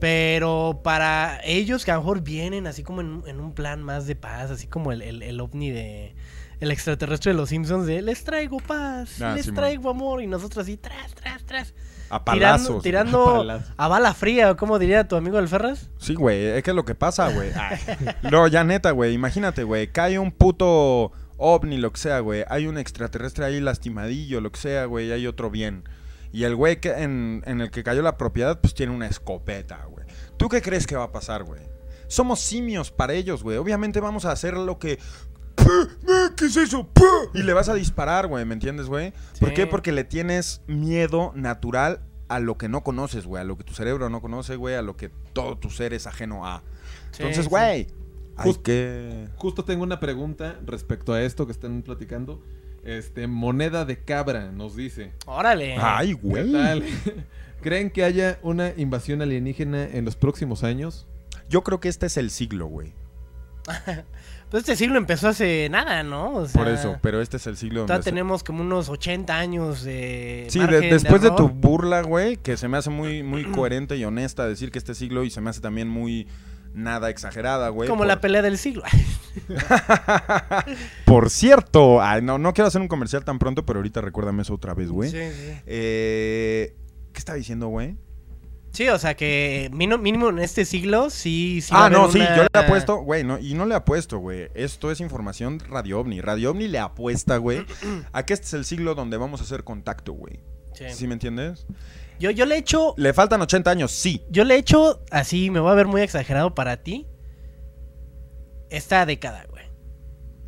Pero 0.00 0.80
para 0.84 1.40
ellos 1.44 1.84
que 1.84 1.90
a 1.90 1.94
lo 1.94 2.00
mejor 2.00 2.20
vienen 2.22 2.66
así 2.66 2.82
como 2.84 3.00
en, 3.00 3.22
en 3.26 3.40
un 3.40 3.52
plan 3.52 3.82
más 3.82 4.06
de 4.06 4.14
paz, 4.14 4.50
así 4.50 4.66
como 4.66 4.92
el, 4.92 5.02
el, 5.02 5.22
el 5.22 5.40
ovni 5.40 5.70
de... 5.70 6.14
El 6.60 6.72
extraterrestre 6.72 7.30
de 7.32 7.38
los 7.38 7.50
Simpsons 7.50 7.86
de 7.86 8.02
les 8.02 8.24
traigo 8.24 8.58
paz, 8.58 9.22
Ah, 9.22 9.32
les 9.36 9.52
traigo 9.54 9.90
amor 9.90 10.20
y 10.22 10.26
nosotros 10.26 10.64
así 10.64 10.76
tras, 10.76 11.14
tras, 11.14 11.44
tras. 11.44 11.72
A 12.10 12.24
Tirando, 12.24 12.34
palazos. 12.68 12.82
tirando 12.82 13.26
A 13.28 13.36
palazos. 13.38 13.72
a 13.76 13.88
bala 13.88 14.12
fría, 14.14 14.50
o 14.50 14.56
como 14.56 14.80
diría 14.80 15.06
tu 15.06 15.14
amigo 15.14 15.38
el 15.38 15.46
Ferras. 15.46 15.88
Sí, 15.98 16.14
güey, 16.14 16.46
es 16.46 16.64
que 16.64 16.70
es 16.70 16.76
lo 16.76 16.84
que 16.84 16.96
pasa, 16.96 17.30
güey. 17.30 17.50
No, 18.28 18.48
ya 18.48 18.64
neta, 18.64 18.90
güey, 18.90 19.14
imagínate, 19.14 19.62
güey, 19.62 19.86
cae 19.92 20.18
un 20.18 20.32
puto 20.32 21.12
ovni, 21.38 21.78
lo 21.78 21.92
que 21.92 22.00
sea, 22.00 22.20
güey. 22.20 22.44
Hay 22.48 22.66
un 22.66 22.76
extraterrestre 22.76 23.46
ahí 23.46 23.60
lastimadillo, 23.60 24.40
lo 24.40 24.52
que 24.52 24.60
sea, 24.60 24.84
güey, 24.84 25.08
y 25.08 25.12
hay 25.12 25.26
otro 25.26 25.50
bien. 25.50 25.84
Y 26.30 26.44
el 26.44 26.54
güey 26.54 26.80
que 26.80 26.90
en, 26.90 27.42
en 27.46 27.62
el 27.62 27.70
que 27.70 27.82
cayó 27.82 28.02
la 28.02 28.18
propiedad, 28.18 28.60
pues 28.60 28.74
tiene 28.74 28.92
una 28.92 29.06
escopeta, 29.06 29.86
güey. 29.86 30.06
¿Tú 30.36 30.48
qué 30.48 30.60
crees 30.60 30.86
que 30.86 30.96
va 30.96 31.04
a 31.04 31.12
pasar, 31.12 31.44
güey? 31.44 31.62
Somos 32.06 32.40
simios 32.40 32.90
para 32.90 33.14
ellos, 33.14 33.42
güey. 33.42 33.56
Obviamente 33.56 34.00
vamos 34.00 34.24
a 34.24 34.32
hacer 34.32 34.54
lo 34.54 34.78
que... 34.78 34.98
¿Qué 36.36 36.46
es 36.46 36.56
eso? 36.56 36.88
Y 37.34 37.42
le 37.42 37.52
vas 37.52 37.68
a 37.68 37.74
disparar, 37.74 38.26
güey, 38.26 38.44
¿me 38.44 38.54
entiendes, 38.54 38.86
güey? 38.86 39.12
¿Por 39.40 39.52
qué? 39.54 39.66
Porque 39.66 39.92
le 39.92 40.04
tienes 40.04 40.62
miedo 40.66 41.32
natural 41.34 42.00
a 42.28 42.40
lo 42.40 42.56
que 42.56 42.68
no 42.68 42.82
conoces, 42.82 43.26
güey. 43.26 43.42
A 43.42 43.44
lo 43.44 43.56
que 43.56 43.64
tu 43.64 43.74
cerebro 43.74 44.08
no 44.08 44.20
conoce, 44.20 44.56
güey. 44.56 44.76
A 44.76 44.82
lo 44.82 44.96
que 44.96 45.10
todo 45.32 45.58
tu 45.58 45.70
ser 45.70 45.92
es 45.92 46.06
ajeno 46.06 46.46
a. 46.46 46.62
Sí, 47.10 47.22
Entonces, 47.22 47.46
sí. 47.46 47.50
Güey. 48.38 48.48
Hay 48.48 48.52
Just- 48.54 48.62
que... 48.64 49.28
Justo 49.36 49.64
tengo 49.64 49.82
una 49.82 50.00
pregunta 50.00 50.58
respecto 50.64 51.12
a 51.12 51.22
esto 51.22 51.46
que 51.46 51.52
están 51.52 51.82
platicando. 51.82 52.42
Este, 52.84 53.26
moneda 53.26 53.84
de 53.84 53.98
cabra 54.02 54.50
nos 54.52 54.74
dice. 54.76 55.12
Órale. 55.26 55.76
Ay, 55.78 56.08
¿Qué 56.08 56.14
güey. 56.14 56.52
tal? 56.52 56.82
¿Creen 57.60 57.90
que 57.90 58.04
haya 58.04 58.38
una 58.42 58.72
invasión 58.76 59.20
alienígena 59.20 59.84
en 59.84 60.04
los 60.04 60.16
próximos 60.16 60.62
años? 60.64 61.06
Yo 61.50 61.62
creo 61.64 61.80
que 61.80 61.88
este 61.88 62.06
es 62.06 62.16
el 62.16 62.30
siglo, 62.30 62.66
güey. 62.66 62.92
Pues 64.50 64.62
este 64.62 64.76
siglo 64.76 64.96
empezó 64.96 65.28
hace 65.28 65.68
nada, 65.70 66.02
¿no? 66.02 66.32
O 66.36 66.46
sea, 66.48 66.62
Por 66.64 66.72
eso, 66.72 66.96
pero 67.02 67.20
este 67.20 67.36
es 67.36 67.46
el 67.46 67.58
siglo 67.58 67.84
donde... 67.84 68.02
Tenemos 68.02 68.42
como 68.42 68.62
unos 68.62 68.88
80 68.88 69.36
años 69.38 69.84
de. 69.84 70.46
Sí, 70.48 70.58
de- 70.58 70.80
después 70.88 71.20
de, 71.20 71.28
tu 71.32 71.44
error. 71.44 71.52
burla, 71.52 72.00
güey, 72.00 72.38
que 72.38 72.56
se 72.56 72.66
me 72.66 72.78
hace 72.78 72.88
muy, 72.88 73.22
muy 73.22 73.44
coherente 73.44 73.98
y 73.98 74.06
honesta 74.06 74.48
decir 74.48 74.70
que 74.70 74.78
este 74.78 74.94
siglo 74.94 75.22
y 75.24 75.28
se 75.28 75.42
me 75.42 75.50
hace 75.50 75.60
también 75.60 75.90
muy 75.90 76.26
nada 76.74 77.10
exagerada, 77.10 77.68
güey. 77.70 77.88
Como 77.88 78.00
por- 78.00 78.06
la 78.06 78.20
pelea 78.20 78.42
del 78.42 78.58
siglo. 78.58 78.82
Por 81.04 81.30
cierto, 81.30 82.02
ay, 82.02 82.22
no, 82.22 82.38
no 82.38 82.52
quiero 82.52 82.68
hacer 82.68 82.80
un 82.80 82.88
comercial 82.88 83.24
tan 83.24 83.38
pronto, 83.38 83.64
pero 83.64 83.78
ahorita 83.78 84.00
recuérdame 84.00 84.42
eso 84.42 84.54
otra 84.54 84.74
vez, 84.74 84.90
güey. 84.90 85.10
Sí, 85.10 85.16
sí. 85.16 85.60
Eh, 85.66 86.74
¿Qué 87.12 87.18
está 87.18 87.34
diciendo, 87.34 87.68
güey? 87.68 87.96
Sí, 88.72 88.88
o 88.88 88.98
sea 88.98 89.16
que 89.16 89.70
mínimo 89.72 90.28
en 90.28 90.38
este 90.38 90.64
siglo 90.64 91.10
sí. 91.10 91.60
sí 91.62 91.72
ah, 91.74 91.88
no, 91.88 92.10
sí, 92.12 92.18
yo 92.18 92.42
le 92.42 92.60
apuesto, 92.60 92.98
güey, 92.98 93.24
no, 93.24 93.38
y 93.38 93.54
no 93.54 93.64
le 93.66 93.74
apuesto, 93.74 94.18
güey. 94.18 94.50
Esto 94.54 94.90
es 94.90 95.00
información 95.00 95.58
Radio 95.60 96.00
OVNI. 96.00 96.20
Radio 96.20 96.50
OVNI 96.50 96.68
le 96.68 96.78
apuesta, 96.78 97.38
güey, 97.38 97.64
a 98.12 98.24
que 98.24 98.34
este 98.34 98.46
es 98.46 98.54
el 98.54 98.64
siglo 98.64 98.94
donde 98.94 99.16
vamos 99.16 99.40
a 99.40 99.44
hacer 99.44 99.64
contacto, 99.64 100.12
güey. 100.12 100.40
Sí. 100.74 100.84
¿Sí 100.90 101.06
me 101.06 101.14
entiendes? 101.14 101.66
Yo, 102.18 102.30
yo 102.30 102.46
le 102.46 102.56
he 102.56 102.58
hecho. 102.58 102.94
Le 102.96 103.12
faltan 103.12 103.40
80 103.40 103.70
años, 103.70 103.92
sí. 103.92 104.22
Yo 104.30 104.44
le 104.44 104.54
he 104.54 104.58
hecho 104.58 105.02
así, 105.10 105.50
me 105.50 105.60
voy 105.60 105.70
a 105.70 105.74
ver 105.74 105.86
muy 105.86 106.00
exagerado 106.02 106.54
para 106.54 106.78
ti. 106.78 107.06
Esta 108.70 109.06
década, 109.06 109.46
güey. 109.50 109.64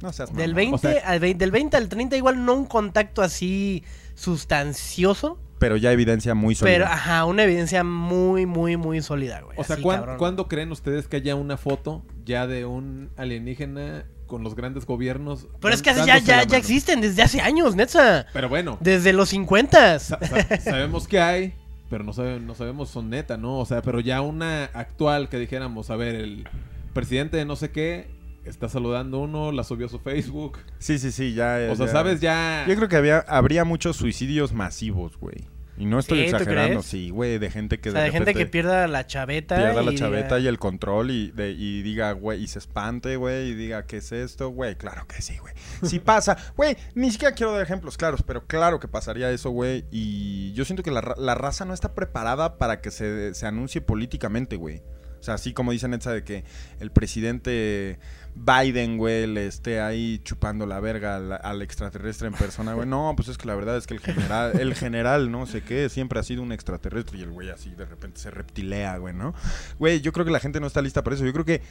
No 0.03 0.13
seas 0.13 0.35
Del 0.35 0.55
mamón. 0.55 0.73
20, 0.73 0.75
O 0.75 0.79
sea- 0.93 1.09
al 1.09 1.21
20, 1.21 1.39
del 1.45 1.51
20 1.51 1.77
al 1.77 1.89
30, 1.89 2.17
igual 2.17 2.45
no 2.45 2.55
un 2.55 2.67
contacto 2.67 3.23
así 3.23 3.85
sustancioso. 4.15 5.39
Pero 5.59 5.77
ya 5.77 5.93
evidencia 5.93 6.35
muy 6.35 6.55
sólida. 6.55 6.75
Pero, 6.75 6.87
ajá, 6.87 7.25
una 7.27 7.45
evidencia 7.45 7.85
muy, 7.85 8.47
muy, 8.47 8.77
muy 8.79 9.03
sólida, 9.03 9.43
güey. 9.43 9.59
O 9.59 9.65
sea, 9.65 9.75
así, 9.75 9.83
¿cuán- 9.83 9.99
cabrón. 10.01 10.19
¿cuándo 10.19 10.49
creen 10.49 10.73
ustedes 10.73 11.07
que 11.07 11.17
haya 11.17 11.35
una 11.35 11.57
foto 11.59 12.03
ya 12.25 12.47
de 12.47 12.65
un 12.65 13.11
alienígena 13.17 14.07
con 14.31 14.43
los 14.43 14.55
grandes 14.55 14.87
gobiernos? 14.87 15.47
Pero 15.61 15.75
es 15.75 15.83
que 15.83 15.93
ya, 15.93 16.17
ya, 16.19 16.45
ya 16.45 16.57
existen 16.57 17.03
desde 17.03 17.21
hace 17.23 17.43
años, 17.43 17.77
neta. 17.77 18.27
Pero 18.33 18.49
bueno, 18.49 18.79
Desde 18.81 19.13
los 19.13 19.29
50. 19.29 19.99
sa- 19.99 20.19
sa- 20.21 20.57
sabemos 20.61 21.07
que 21.07 21.21
hay, 21.21 21.55
pero 21.91 22.03
no, 22.05 22.13
sabe- 22.15 22.41
no 22.41 22.55
sabemos 22.55 22.89
son 22.89 23.11
neta, 23.11 23.37
¿no? 23.37 23.59
O 23.59 23.67
sea, 23.67 23.83
pero 23.83 24.01
ya 24.01 24.23
una 24.23 24.65
actual 24.73 25.29
que 25.29 25.39
dijéramos, 25.39 25.91
a 25.91 25.97
ver, 25.97 26.15
el 26.15 26.49
presidente 26.95 27.37
de 27.37 27.45
no 27.45 27.57
sé 27.57 27.71
qué 27.73 28.09
está 28.45 28.69
saludando 28.71 29.19
uno, 29.19 29.53
la 29.53 29.65
subió 29.65 29.87
a 29.87 29.89
su 29.91 29.99
Facebook. 29.99 30.59
Sí, 30.79 30.99
sí, 30.99 31.13
sí, 31.13 31.35
ya. 31.35 31.59
O 31.71 31.77
sea, 31.77 31.87
ya- 31.87 31.93
¿sabes? 31.93 32.21
Ya... 32.21 32.65
Yo 32.69 32.75
creo 32.77 32.89
que 32.89 32.97
había, 32.97 33.19
habría 33.29 33.65
muchos 33.65 33.97
suicidios 33.97 34.53
masivos, 34.55 35.19
güey. 35.19 35.45
Y 35.81 35.87
no 35.87 35.99
estoy 35.99 36.25
Sí, 36.27 36.31
¿tú 36.31 36.37
exagerando, 36.37 36.83
sí, 36.83 37.09
güey, 37.11 37.39
de 37.39 37.51
gente 37.51 37.81
que 37.81 37.89
o 37.89 37.93
sea, 37.93 38.03
de 38.03 38.07
de 38.09 38.13
gente 38.13 38.35
que 38.35 38.45
pierda 38.47 38.87
la 38.87 39.07
chaveta. 39.07 39.57
pierda 39.57 39.83
la 39.83 39.93
y 39.93 39.95
chaveta 39.97 40.37
diga- 40.37 40.45
y 40.45 40.47
el 40.47 40.59
control 40.59 41.11
y, 41.11 41.31
de- 41.31 41.53
y 41.53 41.81
diga, 41.83 42.13
güey, 42.13 42.43
y 42.43 42.47
se 42.49 42.59
espante, 42.59 43.17
güey, 43.17 43.49
y 43.49 43.55
diga, 43.55 43.87
¿qué 43.87 43.97
es 43.97 44.13
esto? 44.13 44.51
Güey, 44.51 44.77
claro 44.77 45.07
que 45.09 45.23
sí, 45.23 45.39
güey. 45.39 45.55
Si 45.83 45.99
pasa, 46.01 46.37
güey, 46.57 46.77
ni 46.95 47.11
siquiera 47.11 47.35
quiero 47.35 47.53
dar 47.53 47.63
ejemplos 47.63 47.97
claros, 47.97 48.23
pero 48.23 48.47
claro 48.47 48.79
que 48.79 48.89
pasaría 48.89 49.31
eso, 49.31 49.51
güey. 49.51 49.87
Y 49.91 50.53
yo 50.53 50.67
siento 50.67 50.83
que 50.83 50.91
la, 50.91 51.15
la 51.17 51.35
raza 51.35 51.65
no 51.65 51.73
está 51.73 51.95
preparada 51.95 52.59
para 52.59 52.83
que 52.83 52.91
se, 52.91 53.35
se 53.35 53.47
anuncie 53.47 53.81
políticamente, 53.81 54.57
güey. 54.57 54.83
O 55.19 55.23
sea, 55.23 55.35
así 55.35 55.53
como 55.53 55.73
dicen 55.73 55.91
Netza 55.91 56.13
de 56.13 56.25
que 56.25 56.45
el 56.81 56.91
presidente 56.93 57.99
Biden, 58.35 58.97
güey, 58.97 59.27
le 59.27 59.47
esté 59.47 59.81
ahí 59.81 60.21
chupando 60.25 60.67
la 60.67 60.81
verga 60.81 61.17
al, 61.17 61.63
extraterrestre 61.63 62.29
en 62.29 62.35
persona, 62.35 62.75
güey. 62.75 62.89
No, 62.89 63.13
pues 63.17 63.29
es 63.29 63.37
que 63.37 63.47
la 63.47 63.55
verdad 63.55 63.77
es 63.77 63.87
que 63.87 63.95
el 63.95 64.01
general, 64.01 64.59
el 64.61 64.75
general, 64.75 65.31
no 65.31 65.47
sé 65.47 65.63
qué, 65.63 65.89
siempre 65.89 66.19
ha 66.21 66.23
sido 66.23 66.43
un 66.43 66.53
extraterrestre 66.53 67.19
y 67.19 67.23
el 67.23 67.31
güey 67.31 67.51
así 67.51 67.71
de 67.71 67.85
repente 67.85 68.21
se 68.21 68.31
reptilea, 68.31 68.97
güey, 68.99 69.15
¿no? 69.15 69.35
Güey, 69.79 70.01
yo 70.01 70.13
creo 70.13 70.25
que 70.25 70.33
la 70.33 70.41
gente 70.41 70.61
no 70.61 70.67
está 70.67 70.81
lista 70.81 71.03
para 71.03 71.17
eso. 71.17 71.25
Yo 71.25 71.33
creo 71.33 71.45
que 71.45 71.63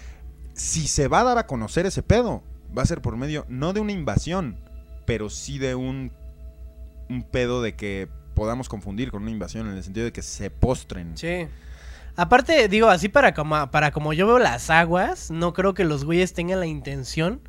si 0.53 0.87
se 0.87 1.07
va 1.07 1.21
a 1.21 1.23
dar 1.23 1.37
a 1.37 1.47
conocer 1.47 1.85
ese 1.85 2.03
pedo, 2.03 2.43
va 2.77 2.83
a 2.83 2.85
ser 2.85 3.01
por 3.01 3.17
medio, 3.17 3.45
no 3.49 3.73
de 3.73 3.79
una 3.79 3.91
invasión, 3.91 4.57
pero 5.05 5.29
sí 5.29 5.57
de 5.57 5.75
un, 5.75 6.11
un 7.09 7.23
pedo 7.23 7.61
de 7.61 7.75
que 7.75 8.09
podamos 8.35 8.69
confundir 8.69 9.11
con 9.11 9.23
una 9.23 9.31
invasión 9.31 9.67
en 9.67 9.75
el 9.75 9.83
sentido 9.83 10.05
de 10.05 10.11
que 10.11 10.21
se 10.21 10.49
postren. 10.49 11.17
Sí. 11.17 11.47
Aparte, 12.19 12.67
digo, 12.67 12.89
así 12.89 13.07
para 13.09 13.33
como, 13.33 13.71
para 13.71 13.91
como 13.91 14.13
yo 14.13 14.27
veo 14.27 14.39
las 14.39 14.69
aguas, 14.69 15.31
no 15.31 15.53
creo 15.53 15.73
que 15.73 15.85
los 15.85 16.03
güeyes 16.05 16.33
tengan 16.33 16.59
la 16.59 16.65
intención 16.67 17.41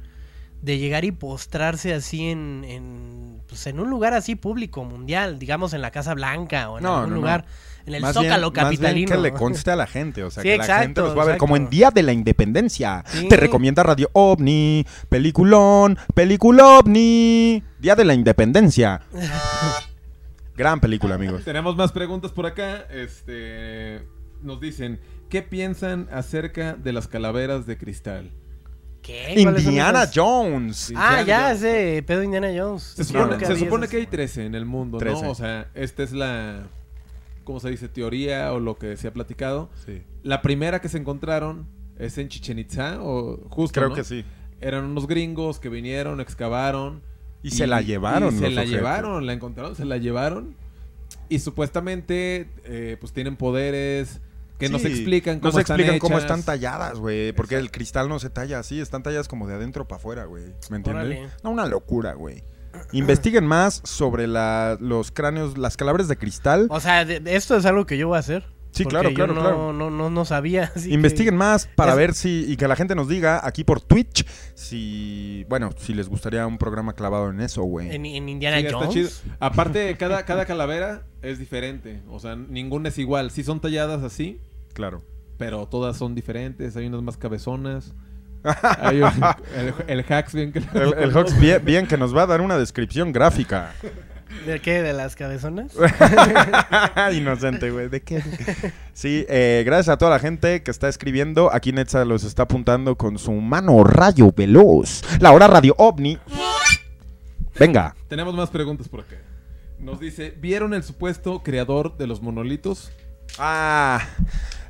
de 0.62 0.78
llegar 0.78 1.04
y 1.06 1.10
postrarse 1.12 1.94
así 1.94 2.28
en, 2.28 2.64
en, 2.68 3.40
pues 3.48 3.66
en 3.66 3.80
un 3.80 3.88
lugar 3.90 4.12
así 4.12 4.34
público, 4.36 4.84
mundial, 4.84 5.38
digamos 5.38 5.72
en 5.72 5.80
la 5.80 5.90
Casa 5.90 6.12
Blanca 6.14 6.68
o 6.70 6.76
en 6.78 6.84
No, 6.84 6.96
algún 6.96 7.08
no, 7.10 7.14
no. 7.16 7.20
lugar, 7.22 7.46
en 7.86 7.94
el 7.94 8.02
Más 8.02 8.14
bien- 8.14 8.26
Zócalo 8.30 8.48
más 8.48 8.54
bien 8.54 8.64
capitalino. 8.66 9.10
que 9.10 9.18
le 9.18 9.32
conste 9.32 9.70
a 9.70 9.76
la 9.76 9.86
gente, 9.86 10.22
o 10.22 10.30
sea, 10.30 10.42
Sí, 10.42 10.50
que 10.50 10.58
la 10.58 10.80
gente 10.80 11.00
los 11.00 11.10
va 11.16 11.22
a 11.22 11.24
ver 11.24 11.34
exacto. 11.34 11.38
como 11.40 11.56
en 11.56 11.70
Día 11.70 11.90
de 11.90 12.02
la 12.02 12.12
Independencia. 12.12 13.02
Sí. 13.06 13.26
Te 13.28 13.38
recomienda 13.38 13.82
Radio 13.82 14.10
OVNI, 14.12 14.86
peliculón, 15.08 15.96
película 16.14 16.78
OVNI, 16.78 17.64
Día 17.80 17.96
de 17.96 18.04
la 18.04 18.12
Independencia. 18.14 19.00
Gran 20.56 20.78
película, 20.78 21.14
amigos. 21.14 21.42
Tenemos 21.44 21.74
más 21.74 21.90
preguntas 21.90 22.32
por 22.32 22.44
acá. 22.44 22.84
Este, 22.90 24.02
nos 24.42 24.60
dicen, 24.60 25.00
¿qué 25.28 25.42
piensan 25.42 26.08
acerca 26.12 26.74
de 26.74 26.92
las 26.92 27.08
calaveras 27.08 27.66
de 27.66 27.78
cristal? 27.78 28.30
¿Qué? 29.02 29.40
¿Cuáles 29.42 29.62
son 29.62 29.72
Indiana? 29.72 30.08
Jones. 30.14 30.92
Ah, 30.94 31.20
Indiana 31.20 31.24
ya, 31.24 31.48
Jones. 31.48 31.62
ese 31.62 32.02
pedo 32.02 32.22
Indiana 32.22 32.48
Jones. 32.54 32.82
Se 32.82 33.04
supone, 33.04 33.88
se 33.88 33.88
que 33.88 33.96
hay 33.96 34.06
13 34.06 34.46
en 34.46 34.54
el 34.54 34.66
mundo, 34.66 34.98
13. 34.98 35.22
¿no? 35.22 35.30
O 35.30 35.34
sea, 35.34 35.70
esta 35.74 36.02
es 36.02 36.12
la, 36.12 36.64
¿cómo 37.44 37.60
se 37.60 37.70
dice? 37.70 37.88
Teoría 37.88 38.52
o 38.52 38.60
lo 38.60 38.76
que 38.76 38.96
se 38.96 39.08
ha 39.08 39.12
platicado. 39.12 39.70
Sí. 39.86 40.02
La 40.22 40.42
primera 40.42 40.80
que 40.80 40.88
se 40.88 40.98
encontraron 40.98 41.66
es 41.98 42.18
en 42.18 42.28
Chichen 42.28 42.58
Itza, 42.58 43.02
o 43.02 43.38
justo, 43.48 43.80
Creo 43.80 43.90
¿no? 43.90 43.94
que 43.94 44.04
sí. 44.04 44.24
Eran 44.60 44.84
unos 44.84 45.06
gringos 45.06 45.58
que 45.58 45.68
vinieron, 45.68 46.20
excavaron. 46.20 47.02
Y 47.42 47.52
se 47.52 47.66
la 47.66 47.80
llevaron 47.80 48.34
y 48.34 48.38
se 48.38 48.50
la 48.50 48.64
llevaron, 48.64 49.24
la 49.26 49.32
encontraron, 49.32 49.74
se 49.74 49.86
la 49.86 49.96
llevaron. 49.96 50.54
Y 51.30 51.38
supuestamente, 51.38 52.50
eh, 52.64 52.96
pues 53.00 53.12
tienen 53.12 53.36
poderes 53.36 54.20
que 54.60 54.68
nos 54.68 54.82
Sí, 54.82 54.88
explican 54.88 55.40
cómo 55.40 55.52
nos 55.52 55.60
están 55.60 55.80
explican 55.80 55.98
cómo 55.98 56.18
están 56.18 56.42
talladas, 56.44 56.98
güey. 57.00 57.32
Porque 57.32 57.56
Exacto. 57.56 57.64
el 57.66 57.70
cristal 57.72 58.08
no 58.08 58.18
se 58.20 58.30
talla 58.30 58.60
así, 58.60 58.78
están 58.80 59.02
talladas 59.02 59.26
como 59.26 59.48
de 59.48 59.54
adentro 59.54 59.88
para 59.88 59.98
afuera, 59.98 60.24
güey. 60.26 60.44
¿Me 60.70 60.76
entiendes? 60.76 61.06
Órale. 61.06 61.28
No, 61.42 61.50
una 61.50 61.66
locura, 61.66 62.12
güey. 62.14 62.44
Investiguen 62.92 63.46
más 63.46 63.80
sobre 63.84 64.28
la- 64.28 64.76
los 64.80 65.10
cráneos, 65.10 65.58
las 65.58 65.76
calabres 65.76 66.06
de 66.06 66.16
cristal. 66.16 66.68
O 66.70 66.78
sea, 66.78 67.04
de- 67.04 67.18
de- 67.18 67.34
esto 67.34 67.56
es 67.56 67.66
algo 67.66 67.84
que 67.86 67.98
yo 67.98 68.06
voy 68.08 68.16
a 68.16 68.20
hacer. 68.20 68.44
Sí, 68.72 68.84
Porque 68.84 68.90
claro, 68.94 69.08
yo 69.10 69.14
claro, 69.16 69.34
no, 69.34 69.40
claro. 69.40 69.72
No, 69.72 69.90
no, 69.90 70.10
no 70.10 70.24
sabía. 70.24 70.70
así 70.76 70.88
que- 70.90 70.94
Investiguen 70.94 71.34
más 71.36 71.66
para 71.74 71.90
Es- 71.92 71.98
ver 71.98 72.14
si 72.14 72.44
y 72.46 72.56
que 72.56 72.68
la 72.68 72.76
gente 72.76 72.94
nos 72.94 73.08
diga 73.08 73.40
aquí 73.44 73.64
por 73.64 73.80
Twitch 73.80 74.24
si 74.54 75.44
bueno 75.48 75.70
si 75.76 75.92
les 75.94 76.08
gustaría 76.08 76.46
un 76.46 76.56
programa 76.58 76.92
clavado 76.92 77.30
en 77.30 77.40
eso, 77.40 77.62
güey. 77.64 77.92
En, 77.92 78.06
en 78.06 78.28
Indiana 78.28 78.58
Sí, 78.60 78.66
está 78.66 78.78
Jones. 78.78 78.92
chido. 78.94 79.08
Aparte, 79.40 79.96
cada, 79.96 80.24
cada 80.24 80.44
calavera 80.44 81.02
es 81.22 81.40
diferente. 81.40 82.02
O 82.08 82.20
sea, 82.20 82.36
ninguna 82.36 82.90
es 82.90 82.98
igual. 82.98 83.32
Sí 83.32 83.42
son 83.42 83.60
talladas 83.60 84.04
así, 84.04 84.40
Claro. 84.72 85.02
pero 85.38 85.66
todas 85.66 85.96
son 85.96 86.14
diferentes. 86.14 86.76
Hay 86.76 86.86
unas 86.86 87.02
más 87.02 87.16
cabezonas. 87.16 87.92
Hay 88.80 89.02
un- 89.02 89.10
el, 89.56 89.74
el 90.00 90.04
Hacks 90.12 90.32
bien 90.34 90.52
que 90.52 90.60
El, 90.60 91.12
bien, 91.40 91.64
bien 91.64 91.86
que 91.86 91.96
nos 91.98 92.16
va 92.16 92.22
a 92.22 92.26
dar 92.26 92.40
una 92.40 92.56
descripción 92.56 93.12
gráfica. 93.12 93.74
¿De 94.46 94.60
qué? 94.60 94.80
¿De 94.82 94.92
las 94.92 95.16
cabezonas? 95.16 95.72
Inocente, 97.12 97.70
güey. 97.70 97.88
¿De 97.88 98.00
qué? 98.00 98.22
Sí, 98.92 99.26
eh, 99.28 99.62
gracias 99.66 99.88
a 99.88 99.98
toda 99.98 100.12
la 100.12 100.18
gente 100.18 100.62
que 100.62 100.70
está 100.70 100.88
escribiendo. 100.88 101.52
Aquí 101.52 101.72
Netza 101.72 102.04
los 102.04 102.24
está 102.24 102.44
apuntando 102.44 102.96
con 102.96 103.18
su 103.18 103.32
mano 103.32 103.82
rayo 103.84 104.32
veloz. 104.34 105.02
La 105.20 105.32
hora 105.32 105.46
radio 105.48 105.74
ovni. 105.78 106.18
Venga. 107.58 107.94
Tenemos 108.08 108.34
más 108.34 108.50
preguntas 108.50 108.88
por 108.88 109.00
acá. 109.00 109.16
Nos 109.78 109.98
dice, 110.00 110.34
¿vieron 110.40 110.74
el 110.74 110.82
supuesto 110.82 111.42
creador 111.42 111.96
de 111.96 112.06
los 112.06 112.22
monolitos? 112.22 112.90
Ah, 113.38 114.06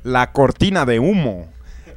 la 0.03 0.31
cortina 0.31 0.85
de 0.85 0.99
humo. 0.99 1.49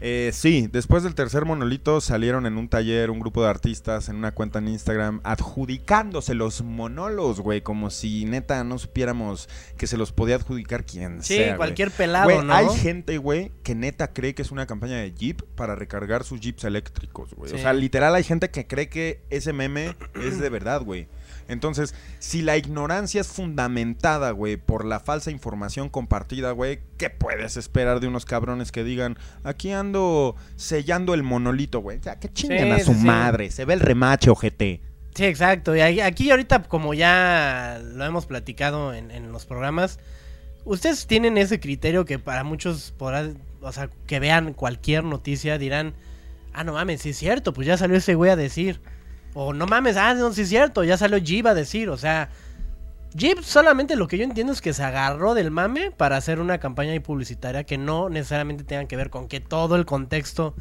Eh, 0.07 0.33
sí, 0.35 0.69
después 0.71 1.03
del 1.03 1.15
tercer 1.15 1.47
monolito 1.47 1.99
salieron 2.03 2.45
en 2.45 2.59
un 2.59 2.69
taller 2.69 3.11
un 3.11 3.21
grupo 3.21 3.43
de 3.43 3.49
artistas 3.49 4.11
en 4.11 4.17
una 4.17 4.33
cuenta 4.33 4.59
en 4.59 4.69
Instagram 4.69 5.21
adjudicándose 5.25 6.35
los 6.35 6.61
monolos, 6.63 7.41
güey, 7.41 7.63
como 7.63 7.89
si 7.89 8.27
neta 8.27 8.63
no 8.65 8.79
supiéramos 8.79 9.49
que 9.79 9.87
se 9.87 9.97
los 9.97 10.13
podía 10.13 10.35
adjudicar 10.37 10.85
quien 10.85 11.23
Sí, 11.23 11.37
sea. 11.37 11.57
cualquier 11.57 11.91
pelado, 11.91 12.27
Güey, 12.27 12.45
¿no? 12.45 12.53
hay 12.55 12.69
gente, 12.77 13.17
güey, 13.17 13.51
que 13.63 13.75
neta 13.75 14.13
cree 14.13 14.35
que 14.35 14.43
es 14.43 14.51
una 14.51 14.67
campaña 14.67 14.97
de 14.97 15.11
Jeep 15.15 15.43
para 15.55 15.75
recargar 15.75 16.23
sus 16.25 16.39
Jeeps 16.39 16.65
eléctricos, 16.65 17.33
güey. 17.33 17.55
O 17.55 17.57
sea, 17.59 17.73
literal 17.73 18.15
hay 18.15 18.25
gente 18.25 18.51
que 18.51 18.67
cree 18.67 18.91
que 18.91 19.23
ese 19.31 19.55
meme 19.55 19.97
es 20.23 20.39
de 20.39 20.51
verdad, 20.51 20.83
güey. 20.83 21.09
Entonces, 21.49 21.95
si 22.19 22.43
la 22.43 22.57
ignorancia 22.57 23.21
es 23.21 23.29
fundamentada, 23.29 24.31
güey, 24.31 24.57
por 24.57 24.85
la 24.85 25.01
falsa 25.01 25.31
información 25.31 25.89
compartida, 25.89 26.53
güey, 26.53 26.81
¿qué 26.99 27.11
puedes 27.11 27.57
esperar 27.57 28.01
de 28.01 28.09
unos 28.09 28.25
cabrones 28.25 28.73
que 28.73 28.85
digan, 28.85 29.19
aquí 29.43 29.73
ando 29.73 30.37
sellando 30.57 31.15
el 31.15 31.23
monolito, 31.23 31.81
güey? 31.81 31.99
O 31.99 32.03
sea, 32.03 32.19
que 32.19 32.33
chinguen 32.33 32.73
a 32.73 32.79
su 32.81 32.95
sí, 32.95 33.05
madre, 33.05 33.51
se 33.51 33.65
ve 33.65 33.75
el 33.75 33.81
remache, 33.81 34.31
ojete. 34.31 34.81
Sí, 35.15 35.25
exacto. 35.25 35.77
Y 35.77 35.81
aquí 35.81 36.31
ahorita, 36.31 36.65
como 36.65 36.93
ya 36.95 37.81
lo 37.83 38.05
hemos 38.05 38.27
platicado 38.27 38.95
en, 38.95 39.11
en 39.11 39.31
los 39.31 39.47
programas, 39.47 40.01
ustedes 40.65 41.07
tienen 41.07 41.39
ese 41.39 41.61
criterio 41.61 42.05
que 42.05 42.19
para 42.19 42.43
muchos 42.43 42.93
podrá, 42.97 43.31
o 43.61 43.73
sea, 43.73 43.91
que 44.07 44.19
vean 44.19 44.55
cualquier 44.55 45.05
noticia 45.05 45.59
dirán, 45.59 45.95
ah, 46.53 46.65
no 46.65 46.73
mames, 46.73 47.03
sí 47.03 47.11
es 47.11 47.19
cierto, 47.19 47.53
pues 47.53 47.67
ya 47.67 47.77
salió 47.77 47.97
ese 47.97 48.15
güey 48.15 48.31
a 48.31 48.37
decir. 48.37 48.81
O 49.35 49.53
no 49.53 49.67
mames, 49.67 49.97
ah, 49.97 50.15
no, 50.15 50.33
sí 50.33 50.43
es 50.43 50.49
cierto, 50.49 50.85
ya 50.85 50.97
salió 50.97 51.19
Jeep 51.19 51.47
a 51.47 51.55
decir. 51.55 51.91
O 51.91 51.97
sea, 51.97 52.31
Jeep 53.15 53.43
solamente 53.43 53.97
lo 53.97 54.09
que 54.09 54.19
yo 54.19 54.25
entiendo 54.25 54.53
es 54.53 54.61
que 54.61 54.73
se 54.73 54.83
agarró 54.83 55.35
del 55.35 55.51
mame 55.51 55.91
para 55.91 56.17
hacer 56.17 56.41
una 56.41 56.59
campaña 56.59 56.99
publicitaria 57.01 57.65
que 57.65 57.79
no 57.79 58.09
necesariamente 58.09 58.65
tenga 58.65 58.87
que 58.87 58.97
ver 58.97 59.09
con 59.11 59.29
que 59.29 59.41
todo 59.41 59.77
el 59.77 59.87
contexto 59.87 60.55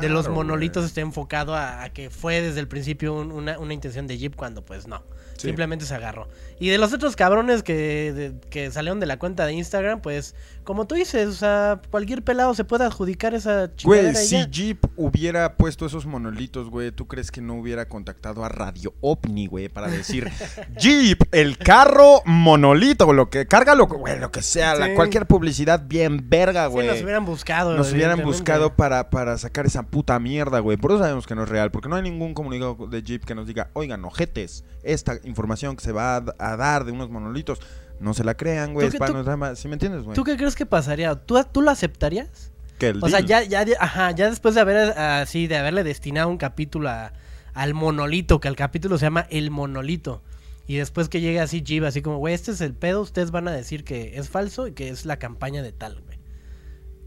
de 0.00 0.08
los 0.08 0.28
monolitos 0.28 0.82
güey. 0.82 0.86
esté 0.88 1.00
enfocado 1.00 1.54
a, 1.54 1.82
a 1.84 1.90
que 1.92 2.10
fue 2.10 2.40
desde 2.40 2.60
el 2.60 2.68
principio 2.68 3.14
un- 3.14 3.32
una, 3.32 3.58
una 3.58 3.74
intención 3.74 4.06
de 4.06 4.18
Jeep 4.18 4.34
cuando 4.36 4.64
pues 4.64 4.86
no. 4.86 5.02
Sí. 5.36 5.46
Simplemente 5.46 5.86
se 5.86 5.94
agarró. 5.94 6.28
Y 6.58 6.68
de 6.68 6.76
los 6.76 6.92
otros 6.92 7.16
cabrones 7.16 7.62
que, 7.62 8.12
de- 8.12 8.34
que 8.50 8.70
salieron 8.70 9.00
de 9.00 9.06
la 9.06 9.18
cuenta 9.18 9.46
de 9.46 9.54
Instagram, 9.54 10.02
pues 10.02 10.34
como 10.64 10.86
tú 10.86 10.94
dices, 10.96 11.26
o 11.28 11.32
sea, 11.32 11.80
cualquier 11.90 12.22
pelado 12.22 12.54
se 12.54 12.64
puede 12.64 12.84
adjudicar 12.84 13.32
esa 13.34 13.70
Güey, 13.82 14.14
si 14.14 14.36
ya. 14.36 14.46
Jeep 14.50 14.84
hubiera 14.96 15.56
puesto 15.56 15.86
esos 15.86 16.04
monolitos, 16.04 16.68
güey, 16.68 16.90
¿tú 16.92 17.06
crees 17.06 17.30
que 17.30 17.40
no 17.40 17.54
hubiera 17.54 17.88
contactado 17.88 18.44
a 18.44 18.48
Radio 18.50 18.92
OVNI, 19.00 19.46
güey, 19.46 19.68
para 19.70 19.88
decir 19.88 20.30
Jeep, 20.78 21.22
el 21.32 21.56
carro 21.56 21.99
monolito, 22.24 23.12
lo 23.12 23.30
que 23.30 23.46
carga, 23.46 23.74
lo, 23.74 23.86
güey, 23.86 24.18
lo 24.18 24.30
que 24.30 24.42
sea, 24.42 24.74
la- 24.74 24.86
Sí. 24.88 24.94
cualquier 24.94 25.26
publicidad 25.26 25.82
bien 25.86 26.28
verga, 26.28 26.66
Sí, 26.66 26.72
güey. 26.72 26.86
nos 26.86 27.02
hubieran 27.02 27.24
buscado. 27.24 27.76
Nos 27.76 27.92
hubieran 27.92 28.22
buscado 28.22 28.74
para, 28.74 29.10
para 29.10 29.36
sacar 29.38 29.66
esa 29.66 29.82
puta 29.84 30.18
mierda, 30.18 30.58
güey. 30.60 30.76
Por 30.76 30.90
eso 30.92 31.00
sabemos 31.00 31.26
que 31.26 31.34
no 31.34 31.44
es 31.44 31.48
real, 31.48 31.70
porque 31.70 31.88
no 31.88 31.96
hay 31.96 32.02
ningún 32.02 32.34
comunicado 32.34 32.76
de 32.88 33.02
Jeep 33.02 33.24
que 33.24 33.34
nos 33.34 33.46
diga, 33.46 33.70
oigan, 33.72 34.04
ojetes, 34.04 34.64
esta 34.82 35.14
información 35.24 35.76
que 35.76 35.84
se 35.84 35.92
va 35.92 36.16
a, 36.16 36.24
a 36.38 36.56
dar 36.56 36.84
de 36.84 36.92
unos 36.92 37.10
monolitos, 37.10 37.60
no 38.00 38.14
se 38.14 38.24
la 38.24 38.34
crean, 38.34 38.72
güey. 38.72 38.86
¿Tú 38.88 38.92
qué- 38.98 39.04
es 39.04 39.12
para 39.28 39.54
¿Sí 39.56 39.68
me 39.68 39.74
entiendes, 39.74 40.02
güey? 40.04 40.14
¿Tú 40.14 40.24
qué 40.24 40.36
crees 40.36 40.54
que 40.56 40.66
pasaría? 40.66 41.14
¿Tú, 41.16 41.38
tú 41.52 41.60
lo 41.62 41.70
aceptarías? 41.70 42.50
Que 42.78 42.94
O 43.00 43.08
sea, 43.10 43.20
ya, 43.20 43.42
ya, 43.42 43.62
ajá, 43.78 44.10
ya 44.12 44.30
después 44.30 44.54
de 44.54 44.62
haber 44.62 44.98
así, 44.98 45.46
de 45.46 45.58
haberle 45.58 45.84
destinado 45.84 46.28
un 46.30 46.38
capítulo 46.38 46.88
a- 46.88 47.12
al 47.52 47.74
monolito, 47.74 48.40
que 48.40 48.48
el 48.48 48.56
capítulo 48.56 48.96
se 48.96 49.04
llama 49.04 49.26
El 49.28 49.50
Monolito. 49.50 50.22
Y 50.70 50.76
después 50.76 51.08
que 51.08 51.20
llegue 51.20 51.40
así 51.40 51.62
Jeep, 51.62 51.82
así 51.82 52.00
como, 52.00 52.18
güey, 52.18 52.32
este 52.32 52.52
es 52.52 52.60
el 52.60 52.74
pedo, 52.74 53.00
ustedes 53.00 53.32
van 53.32 53.48
a 53.48 53.50
decir 53.50 53.82
que 53.82 54.16
es 54.16 54.28
falso 54.28 54.68
y 54.68 54.72
que 54.72 54.88
es 54.88 55.04
la 55.04 55.18
campaña 55.18 55.62
de 55.64 55.72
tal, 55.72 56.00
güey. 56.00 56.20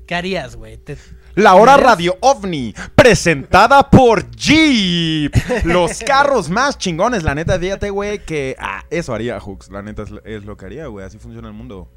¿Qué 0.06 0.15
harías, 0.15 0.58
güey? 0.58 0.76
Te- 0.76 0.97
La 1.36 1.56
hora. 1.56 1.78
Radio 1.78 2.17
OVNI, 2.19 2.76
presentada 2.93 3.89
por 3.89 4.30
Jeep. 4.32 5.34
Los 5.63 5.99
carros 6.06 6.49
más 6.49 6.78
chingones, 6.78 7.23
la 7.23 7.36
neta, 7.36 7.58
fíjate, 7.58 7.89
güey, 7.89 8.19
que... 8.26 8.58
Ah, 8.60 8.84
eso 8.89 9.13
haría 9.13 9.39
Hooks, 9.39 9.69
la 9.71 9.82
neta 9.82 10.04
es, 10.04 10.10
es 10.26 10.43
lo 10.43 10.58
que 10.58 10.65
haría, 10.65 10.88
güey, 10.88 11.06
así 11.06 11.17
funciona 11.17 11.47
el 11.47 11.54
mundo. 11.54 11.89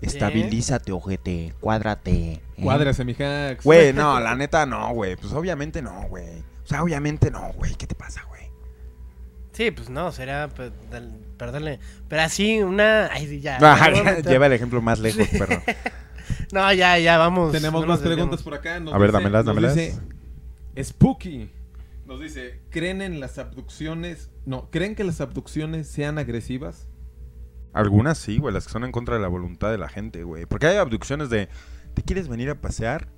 Estabilízate, 0.00 0.92
ojete. 0.92 1.54
Cuádrate. 1.58 2.34
¿eh? 2.34 2.40
Cuádrase, 2.62 3.04
mi 3.04 3.14
Hacks. 3.18 3.64
Güey, 3.64 3.92
no, 3.92 4.20
la 4.20 4.36
neta 4.36 4.64
no, 4.64 4.94
güey. 4.94 5.16
Pues 5.16 5.32
obviamente 5.32 5.82
no, 5.82 6.02
güey. 6.08 6.38
O 6.62 6.66
sea, 6.68 6.84
obviamente 6.84 7.32
no, 7.32 7.50
güey. 7.54 7.74
¿Qué 7.74 7.88
te 7.88 7.96
pasa, 7.96 8.22
güey? 8.28 8.37
Sí, 9.58 9.72
pues 9.72 9.90
no, 9.90 10.12
sería 10.12 10.48
pe- 10.54 10.70
del- 10.88 11.10
perderle. 11.36 11.80
Pero 12.06 12.22
así, 12.22 12.62
una. 12.62 13.06
Ay, 13.12 13.26
sí, 13.26 13.40
ya. 13.40 13.58
Ah, 13.60 13.90
lleva 14.24 14.46
el 14.46 14.52
ejemplo 14.52 14.80
más 14.80 15.00
lejos, 15.00 15.26
perro. 15.36 15.60
No, 16.52 16.72
ya, 16.72 16.96
ya, 16.98 17.18
vamos. 17.18 17.50
Tenemos 17.50 17.80
no 17.80 17.88
más 17.88 17.98
preguntas 17.98 18.40
por 18.42 18.54
acá. 18.54 18.78
Nos 18.78 18.94
A 18.94 18.98
ver, 18.98 19.08
dice- 19.10 19.18
dámelas, 19.18 19.44
dámelas. 19.44 19.74
dice 19.74 19.98
Spooky. 20.80 21.50
Nos 22.06 22.20
dice, 22.20 22.60
¿creen 22.70 23.02
en 23.02 23.18
las 23.18 23.36
abducciones? 23.38 24.30
No, 24.46 24.70
¿creen 24.70 24.94
que 24.94 25.02
las 25.02 25.20
abducciones 25.20 25.88
sean 25.88 26.18
agresivas? 26.18 26.86
Algunas 27.72 28.16
sí, 28.16 28.38
güey, 28.38 28.54
las 28.54 28.64
que 28.66 28.72
son 28.72 28.84
en 28.84 28.92
contra 28.92 29.16
de 29.16 29.20
la 29.22 29.28
voluntad 29.28 29.72
de 29.72 29.78
la 29.78 29.88
gente, 29.88 30.22
güey. 30.22 30.46
Porque 30.46 30.68
hay 30.68 30.76
abducciones 30.76 31.30
de... 31.30 31.48
¿Te 31.94 32.02
quieres 32.02 32.28
venir 32.28 32.48
a 32.50 32.60
pasear? 32.60 33.08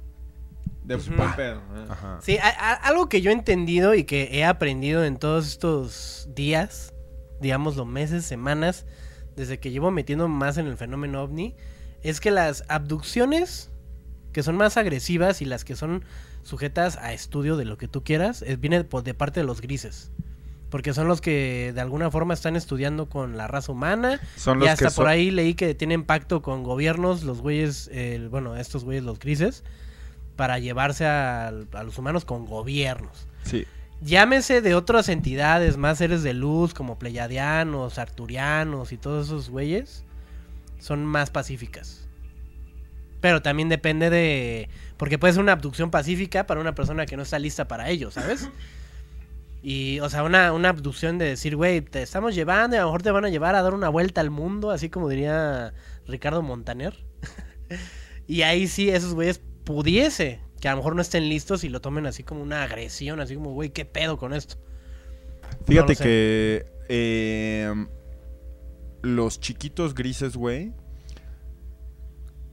De 0.84 0.96
Ujú. 0.96 1.14
buen 1.14 1.32
pedo. 1.36 1.56
¿eh? 1.76 1.86
Ajá. 1.88 2.18
Sí, 2.22 2.38
a- 2.38 2.48
a- 2.48 2.74
algo 2.74 3.08
que 3.08 3.20
yo 3.20 3.30
he 3.30 3.34
entendido 3.34 3.94
y 3.94 4.04
que 4.04 4.28
he 4.32 4.44
aprendido 4.44 5.04
en 5.04 5.18
todos 5.18 5.46
estos 5.46 6.28
días, 6.34 6.92
digamos, 7.40 7.76
los 7.76 7.86
meses, 7.86 8.24
semanas, 8.24 8.86
desde 9.36 9.58
que 9.58 9.70
llevo 9.70 9.90
metiendo 9.90 10.26
más 10.28 10.56
en 10.58 10.66
el 10.66 10.76
fenómeno 10.76 11.22
ovni, 11.22 11.54
es 12.02 12.20
que 12.20 12.30
las 12.30 12.64
abducciones 12.68 13.70
que 14.32 14.42
son 14.42 14.56
más 14.56 14.76
agresivas 14.76 15.42
y 15.42 15.44
las 15.44 15.64
que 15.64 15.76
son 15.76 16.04
sujetas 16.42 16.96
a 16.96 17.12
estudio 17.12 17.56
de 17.56 17.64
lo 17.64 17.76
que 17.78 17.88
tú 17.88 18.02
quieras, 18.04 18.42
es, 18.42 18.58
viene 18.60 18.82
por- 18.84 19.02
de 19.02 19.12
parte 19.14 19.40
de 19.40 19.46
los 19.46 19.60
grises. 19.60 20.10
Porque 20.70 20.94
son 20.94 21.08
los 21.08 21.20
que 21.20 21.72
de 21.74 21.80
alguna 21.80 22.10
forma 22.12 22.32
están 22.32 22.54
estudiando 22.54 23.08
con 23.08 23.36
la 23.36 23.48
raza 23.48 23.72
humana. 23.72 24.20
Son 24.36 24.58
Y 24.58 24.60
los 24.60 24.68
hasta 24.70 24.84
que 24.86 24.94
por 24.94 25.04
son- 25.04 25.08
ahí 25.08 25.30
leí 25.32 25.54
que 25.54 25.74
tienen 25.74 26.04
pacto 26.04 26.42
con 26.42 26.62
gobiernos, 26.62 27.24
los 27.24 27.40
güeyes, 27.42 27.90
eh, 27.92 28.28
bueno, 28.30 28.56
estos 28.56 28.84
güeyes, 28.84 29.02
los 29.04 29.18
grises, 29.18 29.64
para 30.36 30.58
llevarse 30.58 31.06
a, 31.06 31.52
los 31.84 31.98
humanos 31.98 32.24
con 32.24 32.46
gobiernos. 32.46 33.26
Sí. 33.44 33.66
Llámese 34.00 34.62
de 34.62 34.74
otras 34.74 35.08
entidades, 35.08 35.76
más 35.76 35.98
seres 35.98 36.22
de 36.22 36.32
luz, 36.32 36.72
como 36.72 36.98
pleyadianos, 36.98 37.98
arturianos 37.98 38.92
y 38.92 38.96
todos 38.96 39.26
esos 39.26 39.50
güeyes, 39.50 40.04
son 40.78 41.04
más 41.04 41.30
pacíficas. 41.30 42.08
Pero 43.20 43.42
también 43.42 43.68
depende 43.68 44.08
de... 44.08 44.70
Porque 44.96 45.18
puede 45.18 45.34
ser 45.34 45.42
una 45.42 45.52
abducción 45.52 45.90
pacífica 45.90 46.46
para 46.46 46.60
una 46.60 46.74
persona 46.74 47.04
que 47.04 47.16
no 47.16 47.22
está 47.22 47.38
lista 47.38 47.68
para 47.68 47.90
ello, 47.90 48.10
¿sabes? 48.10 48.48
Y, 49.62 50.00
o 50.00 50.08
sea, 50.08 50.22
una, 50.22 50.52
una 50.52 50.70
abducción 50.70 51.18
de 51.18 51.26
decir, 51.26 51.54
güey, 51.54 51.82
te 51.82 52.02
estamos 52.02 52.34
llevando 52.34 52.76
y 52.76 52.78
a 52.78 52.82
lo 52.82 52.88
mejor 52.88 53.02
te 53.02 53.10
van 53.10 53.26
a 53.26 53.28
llevar 53.28 53.54
a 53.54 53.62
dar 53.62 53.74
una 53.74 53.90
vuelta 53.90 54.22
al 54.22 54.30
mundo, 54.30 54.70
así 54.70 54.88
como 54.88 55.08
diría 55.08 55.74
Ricardo 56.06 56.40
Montaner. 56.40 56.96
y 58.26 58.42
ahí 58.42 58.66
sí, 58.66 58.88
esos 58.88 59.12
güeyes 59.12 59.42
pudiese 59.74 60.40
que 60.60 60.68
a 60.68 60.72
lo 60.72 60.78
mejor 60.78 60.96
no 60.96 61.02
estén 61.02 61.28
listos 61.28 61.62
y 61.64 61.68
lo 61.68 61.80
tomen 61.80 62.06
así 62.06 62.24
como 62.24 62.42
una 62.42 62.64
agresión, 62.64 63.20
así 63.20 63.36
como, 63.36 63.52
güey, 63.52 63.70
¿qué 63.70 63.84
pedo 63.84 64.18
con 64.18 64.32
esto? 64.34 64.56
Fíjate 65.64 65.74
No 65.74 65.86
lo 65.86 65.94
sé. 65.94 66.04
que 66.04 66.66
eh, 66.88 67.86
los 69.02 69.40
chiquitos 69.40 69.94
grises, 69.94 70.36
güey, 70.36 70.72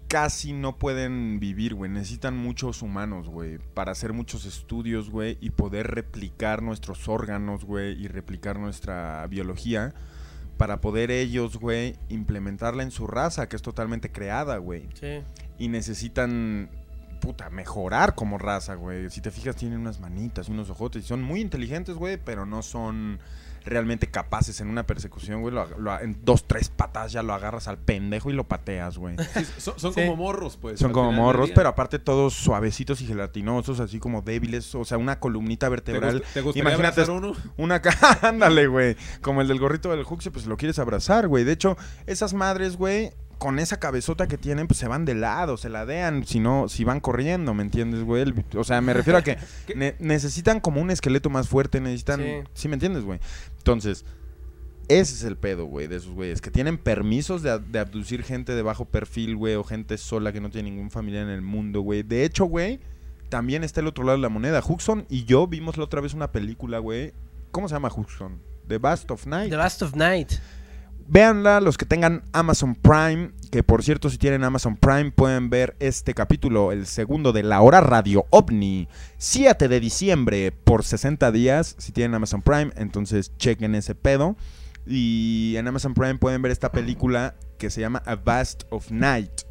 casi 0.07 0.53
no 0.53 0.77
pueden 0.77 1.39
vivir, 1.39 1.73
güey. 1.73 1.91
Necesitan 1.91 2.37
muchos 2.37 2.81
humanos, 2.83 3.27
güey, 3.27 3.57
para 3.73 3.91
hacer 3.91 4.13
muchos 4.13 4.45
estudios, 4.45 5.09
güey, 5.09 5.37
y 5.41 5.49
poder 5.49 5.87
replicar 5.87 6.61
nuestros 6.61 7.07
órganos, 7.09 7.65
güey, 7.65 7.99
y 8.01 8.07
replicar 8.07 8.59
nuestra 8.59 9.25
biología. 9.27 9.93
para 10.57 10.81
poder 10.81 11.11
ellos, 11.11 11.57
güey, 11.57 11.95
implementarla 12.09 12.81
en 12.81 12.89
su 12.89 13.05
raza, 13.05 13.47
que 13.47 13.55
es 13.55 13.61
totalmente 13.61 14.11
creada, 14.11 14.57
güey. 14.57 14.89
Sí. 14.99 15.19
Y 15.59 15.67
necesitan, 15.67 16.69
puta, 17.19 17.49
mejorar 17.49 18.15
como 18.15 18.37
raza, 18.37 18.75
güey. 18.75 19.09
Si 19.09 19.21
te 19.21 19.31
fijas, 19.31 19.55
tienen 19.55 19.79
unas 19.79 19.99
manitas 19.99 20.47
y 20.49 20.51
unos 20.51 20.69
ojotes. 20.69 21.03
Y 21.03 21.07
son 21.07 21.21
muy 21.23 21.41
inteligentes, 21.41 21.95
güey, 21.95 22.17
pero 22.17 22.45
no 22.45 22.61
son 22.61 23.19
realmente 23.65 24.07
capaces 24.07 24.61
en 24.61 24.69
una 24.69 24.87
persecución, 24.87 25.41
güey. 25.41 25.53
Lo- 25.53 25.67
lo- 25.77 25.99
en 25.99 26.17
dos, 26.23 26.47
tres 26.47 26.69
patas 26.69 27.11
ya 27.11 27.21
lo 27.21 27.33
agarras 27.33 27.67
al 27.67 27.77
pendejo 27.77 28.29
y 28.29 28.33
lo 28.33 28.45
pateas, 28.45 28.97
güey. 28.97 29.17
Sí, 29.33 29.45
son 29.57 29.77
son 29.77 29.93
Sí. 29.93 30.01
como 30.05 30.15
morros, 30.15 30.55
pues. 30.55 30.79
Son 30.79 30.93
como 30.93 31.11
morros, 31.11 31.51
pero 31.53 31.67
aparte 31.67 31.99
todos 31.99 32.33
suavecitos 32.33 33.01
y 33.01 33.05
gelatinosos, 33.07 33.81
así 33.81 33.99
como 33.99 34.21
débiles. 34.21 34.73
O 34.73 34.85
sea, 34.85 34.97
una 34.97 35.19
columnita 35.19 35.65
¿Te, 35.67 35.71
vertebral. 35.71 36.21
gust- 36.21 36.33
te 36.33 36.41
gustaría 36.41 36.61
Imagínate 36.71 37.01
abrazar 37.01 37.15
uno? 37.15 37.33
Una 37.57 37.81
ándale, 38.21 38.67
güey. 38.67 38.95
Como 39.21 39.41
el 39.41 39.49
del 39.49 39.59
gorrito 39.59 39.89
del 39.91 40.05
Huxley, 40.09 40.31
pues 40.31 40.45
lo 40.45 40.55
quieres 40.55 40.79
abrazar, 40.79 41.27
güey. 41.27 41.43
De 41.43 41.51
hecho, 41.51 41.75
esas 42.05 42.33
madres, 42.33 42.77
güey, 42.77 43.11
con 43.37 43.59
esa 43.59 43.79
cabezota 43.79 44.27
que 44.27 44.37
tienen, 44.37 44.67
pues 44.67 44.79
se 44.79 44.87
van 44.87 45.05
de 45.05 45.15
lado, 45.15 45.57
se 45.57 45.69
ladean, 45.69 46.25
si 46.25 46.39
no, 46.39 46.69
si 46.69 46.83
van 46.83 46.99
corriendo, 46.99 47.53
¿me 47.53 47.63
entiendes, 47.63 48.03
güey? 48.03 48.33
O 48.55 48.63
sea, 48.63 48.81
me 48.81 48.93
refiero 48.93 49.19
a 49.19 49.23
que 49.23 49.37
necesitan 49.99 50.59
como 50.59 50.81
un 50.81 50.91
esqueleto 50.91 51.29
más 51.29 51.47
fuerte, 51.47 51.79
necesitan. 51.79 52.21
Sí. 52.21 52.33
Sí, 52.53 52.67
me 52.67 52.75
entiendes, 52.75 53.03
güey? 53.03 53.19
Entonces. 53.57 54.05
Ese 54.89 55.15
es 55.15 55.23
el 55.23 55.35
pedo, 55.35 55.65
güey, 55.65 55.87
de 55.87 55.97
esos 55.97 56.13
güeyes. 56.13 56.39
Que 56.39 56.49
tienen 56.49 56.77
permisos 56.77 57.41
de, 57.43 57.51
abducir 57.77 58.23
gente 58.23 58.53
de 58.53 58.61
bajo 58.61 58.85
perfil, 58.85 59.35
güey, 59.35 59.55
o 59.55 59.65
gente 59.65 59.97
sola 59.97 60.31
que 60.31 60.39
no 60.39 60.49
tiene 60.49 60.69
ningún 60.69 60.91
familiar 60.91 61.23
en 61.23 61.29
el 61.29 61.41
mundo, 61.41 61.81
güey. 61.81 62.03
De 62.03 62.23
hecho, 62.23 62.45
güey, 62.45 62.79
también 63.27 63.65
está 63.65 63.81
el 63.81 63.87
otro 63.87 64.05
lado 64.05 64.17
de 64.17 64.21
la 64.21 64.29
moneda. 64.29 64.63
Huxon 64.65 65.05
y 65.09 65.25
yo 65.25 65.45
vimos 65.45 65.75
la 65.75 65.83
otra 65.83 65.99
vez 65.99 66.13
una 66.13 66.31
película, 66.31 66.79
güey. 66.79 67.11
¿Cómo 67.51 67.67
se 67.67 67.75
llama 67.75 67.91
Huxon? 67.93 68.39
The 68.67 68.77
Bast 68.77 69.11
of 69.11 69.25
Night. 69.25 69.49
The 69.49 69.57
Last 69.57 69.81
of 69.81 69.95
Night. 69.95 70.33
Véanla 71.09 71.61
los 71.61 71.77
que 71.77 71.85
tengan 71.85 72.23
Amazon 72.33 72.75
Prime, 72.75 73.31
que 73.49 73.63
por 73.63 73.81
cierto 73.81 74.09
si 74.09 74.17
tienen 74.17 74.43
Amazon 74.43 74.75
Prime 74.75 75.11
pueden 75.11 75.49
ver 75.49 75.77
este 75.79 76.13
capítulo, 76.13 76.73
el 76.73 76.85
segundo 76.85 77.31
de 77.31 77.43
La 77.43 77.61
Hora 77.61 77.79
Radio 77.79 78.25
OVNI, 78.29 78.89
7 79.17 79.69
de 79.69 79.79
diciembre 79.79 80.51
por 80.51 80.83
60 80.83 81.31
días, 81.31 81.75
si 81.77 81.93
tienen 81.93 82.13
Amazon 82.13 82.41
Prime, 82.41 82.71
entonces 82.75 83.31
chequen 83.37 83.75
ese 83.75 83.95
pedo. 83.95 84.35
Y 84.85 85.55
en 85.57 85.67
Amazon 85.69 85.93
Prime 85.93 86.15
pueden 86.15 86.41
ver 86.41 86.51
esta 86.51 86.73
película 86.73 87.35
que 87.57 87.69
se 87.69 87.79
llama 87.79 88.03
A 88.05 88.15
Vast 88.15 88.63
of 88.69 88.91
Night. 88.91 89.43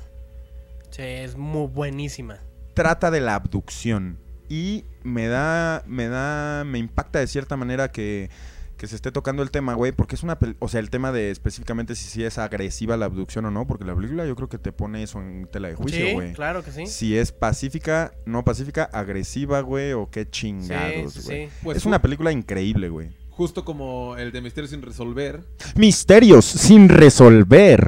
Sí, 0.90 1.03
es 1.03 1.37
muy 1.37 1.69
buenísima. 1.69 2.38
Trata 2.75 3.11
de 3.11 3.21
la 3.21 3.35
abducción 3.35 4.19
y 4.51 4.85
me 5.03 5.27
da, 5.29 5.83
me 5.87 6.09
da, 6.09 6.64
me 6.64 6.79
impacta 6.79 7.19
de 7.19 7.27
cierta 7.27 7.57
manera 7.57 7.90
que, 7.90 8.29
que 8.76 8.86
se 8.86 8.96
esté 8.96 9.10
tocando 9.12 9.42
el 9.42 9.50
tema, 9.50 9.74
güey, 9.74 9.92
porque 9.92 10.14
es 10.16 10.22
una, 10.22 10.38
o 10.58 10.68
sea, 10.68 10.80
el 10.80 10.90
tema 10.90 11.12
de 11.12 11.30
específicamente 11.30 11.94
si, 11.94 12.08
si 12.08 12.24
es 12.24 12.38
agresiva 12.38 12.96
la 12.96 13.06
abducción 13.06 13.44
o 13.46 13.50
no, 13.50 13.66
porque 13.66 13.84
la 13.84 13.94
película 13.94 14.26
yo 14.26 14.36
creo 14.36 14.48
que 14.48 14.58
te 14.58 14.72
pone 14.72 15.02
eso 15.02 15.20
en 15.20 15.48
tela 15.50 15.68
de 15.68 15.74
juicio, 15.74 16.06
sí, 16.06 16.12
güey. 16.12 16.32
claro 16.34 16.62
que 16.62 16.70
sí. 16.72 16.86
Si 16.86 17.16
es 17.16 17.32
pacífica, 17.32 18.12
no 18.26 18.44
pacífica, 18.44 18.84
agresiva, 18.84 19.60
güey, 19.60 19.92
o 19.92 20.10
qué 20.10 20.24
Sí, 20.24 20.30
chingados, 20.30 21.12
sí, 21.14 21.20
güey. 21.24 21.46
sí. 21.46 21.52
Pues 21.62 21.76
es 21.78 21.86
una 21.86 22.02
película 22.02 22.32
increíble, 22.32 22.88
güey. 22.88 23.08
Justo 23.30 23.66
como 23.66 24.16
el 24.16 24.32
de 24.32 24.40
Misterio 24.40 24.66
sin 24.66 24.80
resolver, 24.80 25.42
Misterios 25.74 26.46
sin 26.46 26.88
resolver. 26.88 27.86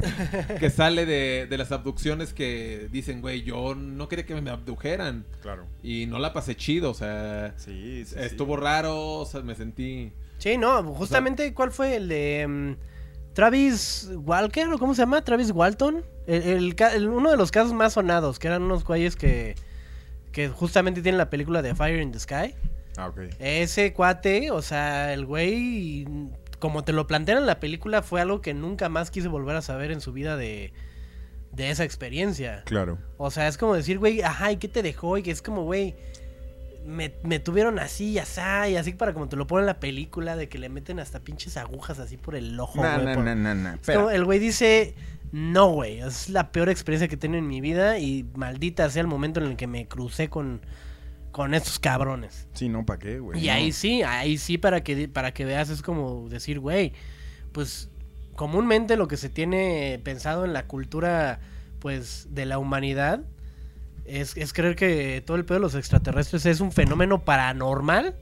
que 0.59 0.69
sale 0.69 1.07
de, 1.07 1.47
de 1.49 1.57
las 1.57 1.71
abducciones 1.71 2.33
que 2.35 2.87
dicen, 2.91 3.19
güey, 3.19 3.41
yo 3.41 3.73
no 3.73 4.07
quería 4.07 4.27
que 4.27 4.39
me 4.41 4.51
abdujeran. 4.51 5.25
Claro. 5.41 5.65
Y 5.81 6.05
no 6.05 6.19
la 6.19 6.33
pasé 6.33 6.55
chido, 6.55 6.91
o 6.91 6.93
sea, 6.93 7.55
Sí, 7.57 8.03
sí, 8.05 8.15
estuvo 8.19 8.57
raro, 8.57 8.95
o 9.19 9.25
sea, 9.25 9.41
me 9.41 9.55
sentí... 9.55 10.11
Sí, 10.39 10.57
no, 10.57 10.81
justamente, 10.95 11.53
¿cuál 11.53 11.71
fue 11.71 11.97
el 11.97 12.07
de 12.07 12.45
mm, 12.47 13.33
Travis 13.33 14.09
Walker 14.15 14.67
o 14.69 14.77
cómo 14.79 14.95
se 14.95 15.01
llama? 15.03 15.23
Travis 15.23 15.51
Walton. 15.51 16.03
El, 16.27 16.43
el 16.43 16.75
ca- 16.75 16.93
el- 16.95 17.07
uno 17.09 17.29
de 17.31 17.37
los 17.37 17.51
casos 17.51 17.73
más 17.73 17.93
sonados, 17.93 18.39
que 18.39 18.47
eran 18.47 18.63
unos 18.63 18.83
güeyes 18.83 19.15
que, 19.15 19.55
que 20.31 20.49
justamente 20.49 21.01
tienen 21.01 21.17
la 21.17 21.29
película 21.29 21.61
de 21.61 21.75
Fire 21.75 22.01
in 22.01 22.11
the 22.11 22.19
Sky. 22.19 22.55
Ah, 22.97 23.07
ok. 23.07 23.19
Ese 23.39 23.93
cuate, 23.93 24.51
o 24.51 24.61
sea, 24.61 25.13
el 25.13 25.25
güey, 25.25 26.05
como 26.59 26.83
te 26.83 26.91
lo 26.93 27.07
plantean 27.07 27.37
en 27.39 27.45
la 27.45 27.59
película, 27.59 28.01
fue 28.01 28.19
algo 28.21 28.41
que 28.41 28.53
nunca 28.53 28.89
más 28.89 29.11
quise 29.11 29.27
volver 29.27 29.55
a 29.55 29.61
saber 29.61 29.91
en 29.91 30.01
su 30.01 30.11
vida 30.13 30.35
de, 30.37 30.73
de 31.51 31.69
esa 31.69 31.83
experiencia. 31.83 32.63
Claro. 32.65 32.97
O 33.17 33.31
sea, 33.31 33.47
es 33.47 33.57
como 33.57 33.73
decir, 33.75 33.99
güey, 33.99 34.21
ajá, 34.21 34.51
¿y 34.51 34.57
qué 34.57 34.67
te 34.67 34.83
dejó? 34.83 35.17
Y 35.17 35.23
que 35.23 35.31
es 35.31 35.41
como, 35.41 35.63
güey, 35.63 35.95
me, 36.89 37.13
me 37.23 37.39
tuvieron 37.39 37.79
así 37.79 38.11
y 38.11 38.19
así, 38.19 38.41
y 38.71 38.75
así 38.75 38.93
para 38.93 39.13
como 39.13 39.29
te 39.29 39.35
lo 39.35 39.47
ponen 39.47 39.63
en 39.63 39.67
la 39.67 39.79
película, 39.79 40.35
de 40.35 40.49
que 40.49 40.57
le 40.57 40.69
meten 40.69 40.99
hasta 40.99 41.19
pinches 41.21 41.55
agujas 41.57 41.99
así 41.99 42.17
por 42.17 42.35
el 42.35 42.59
ojo, 42.59 42.81
No, 42.83 43.01
güey, 43.01 43.15
no, 43.15 43.35
no, 43.35 43.55
no, 43.55 44.09
el 44.09 44.25
güey 44.25 44.39
dice, 44.39 44.95
no, 45.31 45.69
güey, 45.71 45.99
es 45.99 46.29
la 46.29 46.51
peor 46.51 46.69
experiencia 46.69 47.07
que 47.07 47.15
he 47.15 47.17
tenido 47.17 47.39
en 47.39 47.47
mi 47.47 47.61
vida 47.61 47.99
y 47.99 48.25
maldita 48.35 48.89
sea 48.89 49.01
el 49.01 49.07
momento 49.07 49.39
en 49.39 49.47
el 49.47 49.55
que 49.55 49.67
me 49.67 49.87
crucé 49.87 50.29
con, 50.29 50.61
con 51.31 51.53
estos 51.53 51.79
cabrones. 51.79 52.47
Sí, 52.53 52.69
no, 52.69 52.85
¿para 52.85 52.99
qué, 52.99 53.19
güey? 53.19 53.39
Y 53.43 53.47
No. 53.47 53.53
ahí 53.53 53.71
sí, 53.71 54.01
ahí 54.03 54.37
sí 54.37 54.57
para 54.57 54.83
que, 54.83 55.07
para 55.07 55.33
que 55.33 55.45
veas 55.45 55.69
es 55.69 55.81
como 55.81 56.27
decir, 56.29 56.59
güey, 56.59 56.93
pues 57.51 57.89
comúnmente 58.35 58.95
lo 58.95 59.07
que 59.07 59.17
se 59.17 59.29
tiene 59.29 59.99
pensado 60.03 60.45
en 60.45 60.53
la 60.53 60.65
cultura 60.65 61.39
pues 61.79 62.27
de 62.31 62.45
la 62.45 62.57
humanidad 62.57 63.21
es, 64.09 64.35
es 64.37 64.53
creer 64.53 64.75
que 64.75 65.23
todo 65.25 65.37
el 65.37 65.45
pedo 65.45 65.59
de 65.59 65.61
los 65.61 65.75
extraterrestres 65.75 66.45
es 66.45 66.59
un 66.59 66.71
fenómeno 66.71 67.23
paranormal 67.23 68.15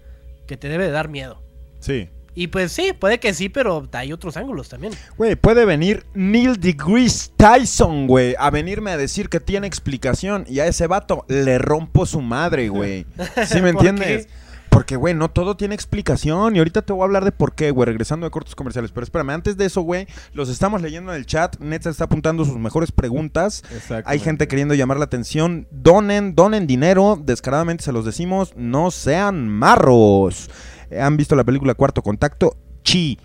que 0.45 0.57
te 0.57 0.69
debe 0.69 0.85
de 0.85 0.91
dar 0.91 1.09
miedo. 1.09 1.41
Sí. 1.79 2.09
Y 2.35 2.47
pues 2.47 2.71
sí, 2.71 2.93
puede 2.93 3.19
que 3.19 3.33
sí, 3.33 3.49
pero 3.49 3.89
hay 3.93 4.13
otros 4.13 4.37
ángulos 4.37 4.69
también. 4.69 4.93
Güey, 5.17 5.35
puede 5.35 5.65
venir 5.65 6.05
Neil 6.13 6.59
deGrasse 6.59 7.31
Tyson, 7.35 8.05
güey, 8.05 8.35
a 8.37 8.51
venirme 8.51 8.91
a 8.91 8.97
decir 8.97 9.27
que 9.27 9.39
tiene 9.39 9.65
explicación 9.65 10.45
y 10.47 10.59
a 10.59 10.67
ese 10.67 10.85
vato 10.85 11.25
le 11.27 11.57
rompo 11.57 12.05
su 12.05 12.21
madre, 12.21 12.69
güey. 12.69 13.07
¿Sí 13.47 13.59
me 13.59 13.73
¿Por 13.73 13.87
entiendes? 13.87 14.27
qué? 14.27 14.31
Porque, 14.77 14.95
güey, 14.95 15.15
no 15.15 15.31
todo 15.31 15.57
tiene 15.57 15.73
explicación 15.73 16.55
y 16.55 16.59
ahorita 16.59 16.83
te 16.83 16.93
voy 16.93 17.01
a 17.01 17.05
hablar 17.05 17.25
de 17.25 17.31
por 17.31 17.55
qué, 17.55 17.71
güey, 17.71 17.87
regresando 17.87 18.27
de 18.27 18.29
cortos 18.29 18.53
comerciales. 18.53 18.91
Pero 18.91 19.05
espérame, 19.05 19.31
antes 19.31 19.57
de 19.57 19.65
eso, 19.65 19.81
güey, 19.81 20.05
los 20.33 20.49
estamos 20.49 20.83
leyendo 20.83 21.11
en 21.11 21.17
el 21.17 21.25
chat. 21.25 21.57
Netza 21.57 21.89
está 21.89 22.03
apuntando 22.03 22.45
sus 22.45 22.57
mejores 22.57 22.91
preguntas. 22.91 23.63
Hay 24.05 24.19
gente 24.19 24.47
queriendo 24.47 24.75
llamar 24.75 24.97
la 24.97 25.05
atención. 25.05 25.67
Donen, 25.71 26.35
donen 26.35 26.67
dinero. 26.67 27.19
Descaradamente 27.19 27.85
se 27.85 27.91
los 27.91 28.05
decimos. 28.05 28.53
No 28.55 28.91
sean 28.91 29.49
marros. 29.49 30.47
Eh, 30.91 31.01
¿Han 31.01 31.17
visto 31.17 31.35
la 31.35 31.43
película 31.43 31.73
Cuarto 31.73 32.03
Contacto? 32.03 32.55
Chi. 32.83 33.17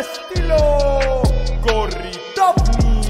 estilo. 0.00 1.22
Gorritovni. 1.62 3.00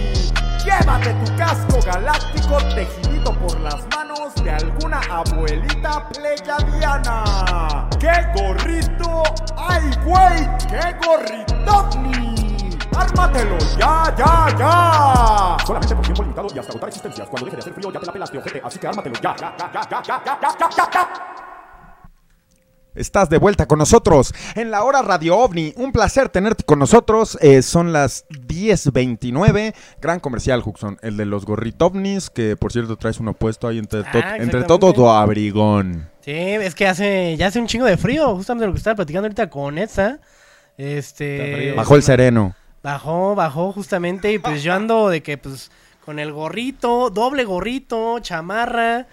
Llévate 0.65 1.15
tu 1.25 1.37
casco 1.37 1.79
galáctico 1.85 2.59
tejido 2.75 3.33
por 3.35 3.59
las 3.61 3.87
manos 3.95 4.35
de 4.43 4.51
alguna 4.51 5.01
abuelita 5.11 6.09
pleyadiana. 6.09 7.89
¡Qué 7.99 8.13
gorrito! 8.35 9.23
¡Ay, 9.57 9.91
güey! 10.05 10.49
¡Qué 10.69 10.97
gorritovni! 11.07 12.79
¡Ármatelo! 12.97 13.59
¡Ya, 13.79 14.15
ya, 14.17 14.49
ya! 14.59 15.57
Solamente 15.65 15.95
por 15.95 16.05
tiempo 16.05 16.23
limitado 16.23 16.49
y 16.55 16.59
hasta 16.59 16.73
agotar 16.73 16.89
existencias. 16.89 17.29
Cuando 17.29 17.47
deje 17.47 17.57
de 17.57 17.61
hacer 17.61 17.75
frío 17.75 17.93
ya 17.93 18.01
te 18.01 18.07
la 18.07 18.13
pelaste, 18.13 18.39
ojete. 18.39 18.61
Así 18.65 18.79
que 18.79 18.89
ármatelo 18.89 19.15
ya, 19.21 19.37
ya, 19.37 19.55
ya, 19.59 19.71
ya, 19.73 20.03
ya, 20.03 20.03
ya, 20.03 20.39
ya, 20.41 20.69
ya, 20.77 20.91
ya. 20.93 21.48
Estás 22.99 23.31
de 23.31 23.39
vuelta 23.39 23.67
con 23.67 23.79
nosotros 23.79 24.35
en 24.55 24.71
la 24.71 24.83
hora 24.85 25.03
Radio 25.03 25.37
OVNI. 25.39 25.75
Un 25.77 25.93
placer 25.93 26.29
tenerte 26.29 26.65
con 26.65 26.79
nosotros. 26.79 27.39
Eh, 27.41 27.63
son 27.63 27.93
las 27.93 28.27
10.29. 28.29 29.75
Gran 30.01 30.21
comercial, 30.21 30.63
Huxon. 30.65 30.99
El 31.03 31.17
de 31.17 31.25
los 31.25 31.45
gorritovnis, 31.47 32.31
que 32.31 32.57
por 32.57 32.73
cierto 32.73 32.97
traes 32.97 33.21
uno 33.21 33.35
puesto 33.35 33.69
ahí 33.69 33.79
entre, 33.79 34.03
to- 34.03 34.19
Ah, 34.23 34.37
entre 34.37 34.65
todo 34.65 34.93
tu 34.93 35.09
abrigón. 35.09 36.09
Sí, 36.21 36.33
es 36.33 36.75
que 36.75 36.87
hace, 36.87 37.37
ya 37.39 37.47
hace 37.47 37.59
un 37.61 37.67
chingo 37.67 37.87
de 37.87 37.97
frío, 37.97 38.35
justamente 38.37 38.67
lo 38.67 38.73
que 38.73 38.79
estaba 38.79 38.97
platicando 38.97 39.27
ahorita 39.27 39.49
con 39.49 39.79
Etza. 39.79 40.19
Este. 40.77 41.73
Bajó 41.77 41.97
el 41.97 42.03
sereno. 42.03 42.55
Bajó, 42.83 43.35
bajó 43.35 43.73
justamente. 43.73 44.33
Y 44.33 44.39
pues 44.39 44.63
yo 44.63 44.73
ando 44.75 45.09
de 45.09 45.23
que, 45.23 45.39
pues, 45.39 45.71
con 46.05 46.19
el 46.19 46.33
gorrito, 46.33 47.11
doble 47.11 47.45
gorrito, 47.45 48.19
chamarra. 48.21 49.07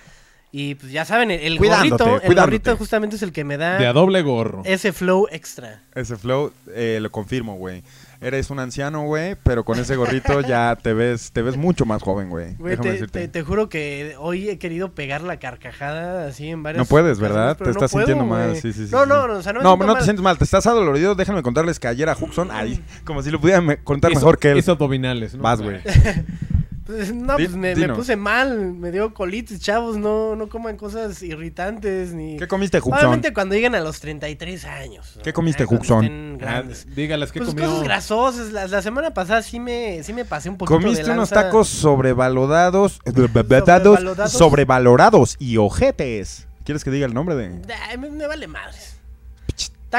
Y 0.58 0.76
pues 0.76 0.90
ya 0.94 1.04
saben, 1.04 1.32
el, 1.32 1.58
Cuidándote, 1.58 1.90
gorrito, 1.90 2.06
el 2.06 2.22
cuidándote. 2.28 2.42
gorrito 2.60 2.78
justamente 2.78 3.18
es 3.18 3.24
el 3.24 3.34
que 3.34 3.44
me 3.44 3.58
De 3.58 3.66
a 3.66 3.78
da 3.82 3.92
doble 3.92 4.22
gorro. 4.22 4.62
ese 4.64 4.94
flow 4.94 5.28
extra. 5.30 5.82
Ese 5.94 6.16
flow, 6.16 6.54
eh, 6.74 7.00
lo 7.02 7.12
confirmo, 7.12 7.58
güey. 7.58 7.84
Eres 8.22 8.50
un 8.50 8.60
anciano, 8.60 9.04
güey, 9.04 9.36
pero 9.44 9.66
con 9.66 9.78
ese 9.80 9.98
gorrito 9.98 10.40
ya 10.48 10.78
te 10.82 10.94
ves, 10.94 11.32
te 11.34 11.42
ves 11.42 11.58
mucho 11.58 11.86
más 11.86 12.02
joven, 12.02 12.30
güey. 12.30 12.56
Güey, 12.56 12.72
Déjame 12.72 12.88
te, 12.88 12.92
decirte. 12.94 13.20
te- 13.20 13.28
te 13.28 13.42
juro 13.44 13.68
que 13.68 14.16
hoy 14.18 14.50
he 14.50 14.58
querido 14.58 14.94
pegar 14.94 15.24
la 15.24 15.40
carcajada 15.40 16.26
así 16.28 16.48
en 16.48 16.64
varias 16.64 16.86
No 16.86 16.90
puedes, 16.90 17.18
ocasiones, 17.18 17.36
¿verdad? 17.36 17.58
pero 17.58 17.72
Te 17.72 17.74
no 17.74 17.86
estás 17.86 17.92
puedo, 17.92 18.06
sintiendo 18.08 18.34
mal. 18.34 18.50
güey. 18.52 18.62
Sí, 18.62 18.72
sí, 18.72 18.86
sí, 18.88 18.92
No, 18.94 19.04
sí. 19.04 19.10
no, 19.10 19.28
no, 19.28 19.34
o 19.34 19.42
sea, 19.44 19.52
no 19.52 19.60
me 19.60 19.64
no, 19.66 19.70
siento 19.72 19.86
no 19.88 19.94
te 19.94 19.98
mal. 19.98 20.04
sientes 20.06 20.24
mal. 20.24 20.38
Te 20.38 20.44
estás 20.46 20.66
adolorido. 20.68 21.16
Déjenme 21.16 21.44
contarles 21.44 21.82
que 21.82 21.90
ayer 21.90 22.08
a 22.08 22.16
Huxon, 22.18 22.50
ahí, 22.52 22.82
como 23.04 23.22
si 23.22 23.30
lo 23.30 23.42
pudiera 23.42 23.60
me- 23.60 23.78
contar 23.84 24.10
Hizo- 24.12 24.20
mejor 24.22 24.40
que 24.40 24.52
él. 24.52 24.58
Hizo 24.60 24.72
abdominales, 24.72 25.36
¿no? 25.36 25.44
Vas, 25.44 25.62
güey. 25.62 25.82
Pues, 26.86 27.12
no, 27.16 27.36
pues 27.36 27.52
me, 27.56 27.76
puse 27.90 28.16
mal, 28.16 28.74
me 28.74 28.92
dio 28.92 29.14
colitis, 29.14 29.60
chavos, 29.60 29.98
no, 29.98 30.36
no 30.36 30.48
coman 30.50 30.78
cosas 30.78 31.22
irritantes 31.24 32.14
ni... 32.14 32.38
¿Qué 32.38 32.48
comiste, 32.48 32.78
Huxon? 32.78 32.94
Obviamente 32.94 33.34
cuando 33.34 33.56
lleguen 33.56 33.74
a 33.76 33.80
los 33.80 34.00
33 34.00 34.66
años. 34.66 35.20
¿Qué 35.24 35.34
comiste, 35.34 35.64
Ah, 35.64 35.68
Huxon? 35.70 36.04
estén 36.06 36.38
Ah, 36.42 36.46
grandes. 36.46 36.86
dígales 36.96 37.32
que 37.32 37.40
Pues 37.40 37.50
comió. 37.52 37.66
cosas 37.70 37.84
grasosas. 37.84 38.52
La, 38.52 38.68
la 38.68 38.82
semana 38.84 39.14
pasada 39.14 39.42
sí 39.42 39.60
me, 39.60 40.04
sí 40.04 40.14
me 40.14 40.26
pasé 40.26 40.50
un 40.50 40.58
poquito 40.58 40.76
Comiste 40.80 41.04
de 41.04 41.12
unos 41.12 41.32
lanza. 41.32 41.48
tacos 41.48 41.68
sobrevalorados, 41.70 43.00
Sobrevalorados. 43.04 44.32
sobrevalorados 44.32 45.36
y 45.40 45.58
ojetes. 45.58 46.48
¿Quieres 46.64 46.84
que 46.84 46.92
diga 46.92 47.06
el 47.06 47.14
nombre 47.14 47.36
de? 47.36 47.62
Ay, 47.90 47.98
me, 47.98 48.10
me 48.10 48.28
vale 48.28 48.48
madres. 48.48 48.95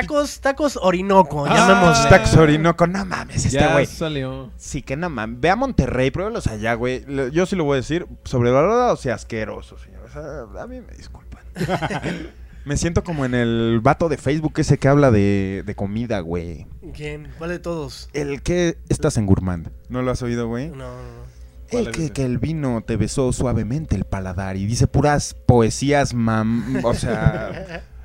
Tacos, 0.01 0.41
tacos 0.41 0.79
Orinoco, 0.83 1.47
Ah, 1.47 1.55
llamémosle. 1.55 2.11
Tacos 2.11 2.37
Orinoco, 2.37 2.87
no 2.87 3.05
mames, 3.07 3.47
este 3.47 3.59
ya 3.59 3.73
güey. 3.73 3.87
salió. 3.87 4.51
Sí, 4.57 4.83
que 4.83 4.97
no 4.97 5.09
mames. 5.09 5.41
Ve 5.41 5.51
a 5.51 5.57
Monterrey, 5.57 6.11
pruébalos 6.11 6.47
allá, 6.47 6.75
güey. 6.75 7.05
Yo 7.33 7.47
sí 7.47 7.57
lo 7.57 7.65
voy 7.65 7.75
a 7.75 7.81
decir, 7.81 8.07
sobrevalorados 8.25 9.07
y 9.07 9.11
asquerosos, 9.11 9.81
señor. 9.83 10.03
O 10.05 10.11
sea, 10.11 10.63
a 10.63 10.67
mí 10.67 10.81
me 10.81 10.93
disculpan. 10.95 11.43
me 12.67 12.77
siento 12.77 13.05
como 13.05 13.25
en 13.25 13.35
el 13.35 13.81
vato 13.83 14.09
de 14.11 14.19
Facebook 14.19 14.53
ese 14.57 14.77
que 14.79 14.89
habla 14.89 15.11
de, 15.11 15.63
de 15.65 15.75
comida, 15.75 16.21
güey. 16.21 16.67
¿Quién? 16.95 17.29
¿Cuál 17.39 17.51
de 17.51 17.59
todos? 17.59 18.11
El 18.13 18.43
que 18.43 18.77
estás 18.91 19.17
en 19.17 19.25
Gourmand. 19.27 19.71
¿No 19.89 20.03
lo 20.03 20.11
has 20.11 20.21
oído, 20.21 20.47
güey? 20.47 20.69
No, 20.69 20.77
no, 20.77 20.87
no. 20.87 21.37
¿Cuál 21.71 21.87
El 21.87 21.93
que, 21.93 22.11
que 22.11 22.25
el 22.25 22.39
vino 22.39 22.83
te 22.87 22.97
besó 22.97 23.33
suavemente 23.33 23.97
el 23.97 24.05
paladar 24.05 24.57
y 24.57 24.67
dice 24.67 24.87
puras 24.87 25.35
poesías, 25.47 26.13
mam... 26.13 26.85
O 26.85 26.93
sea... 26.95 27.83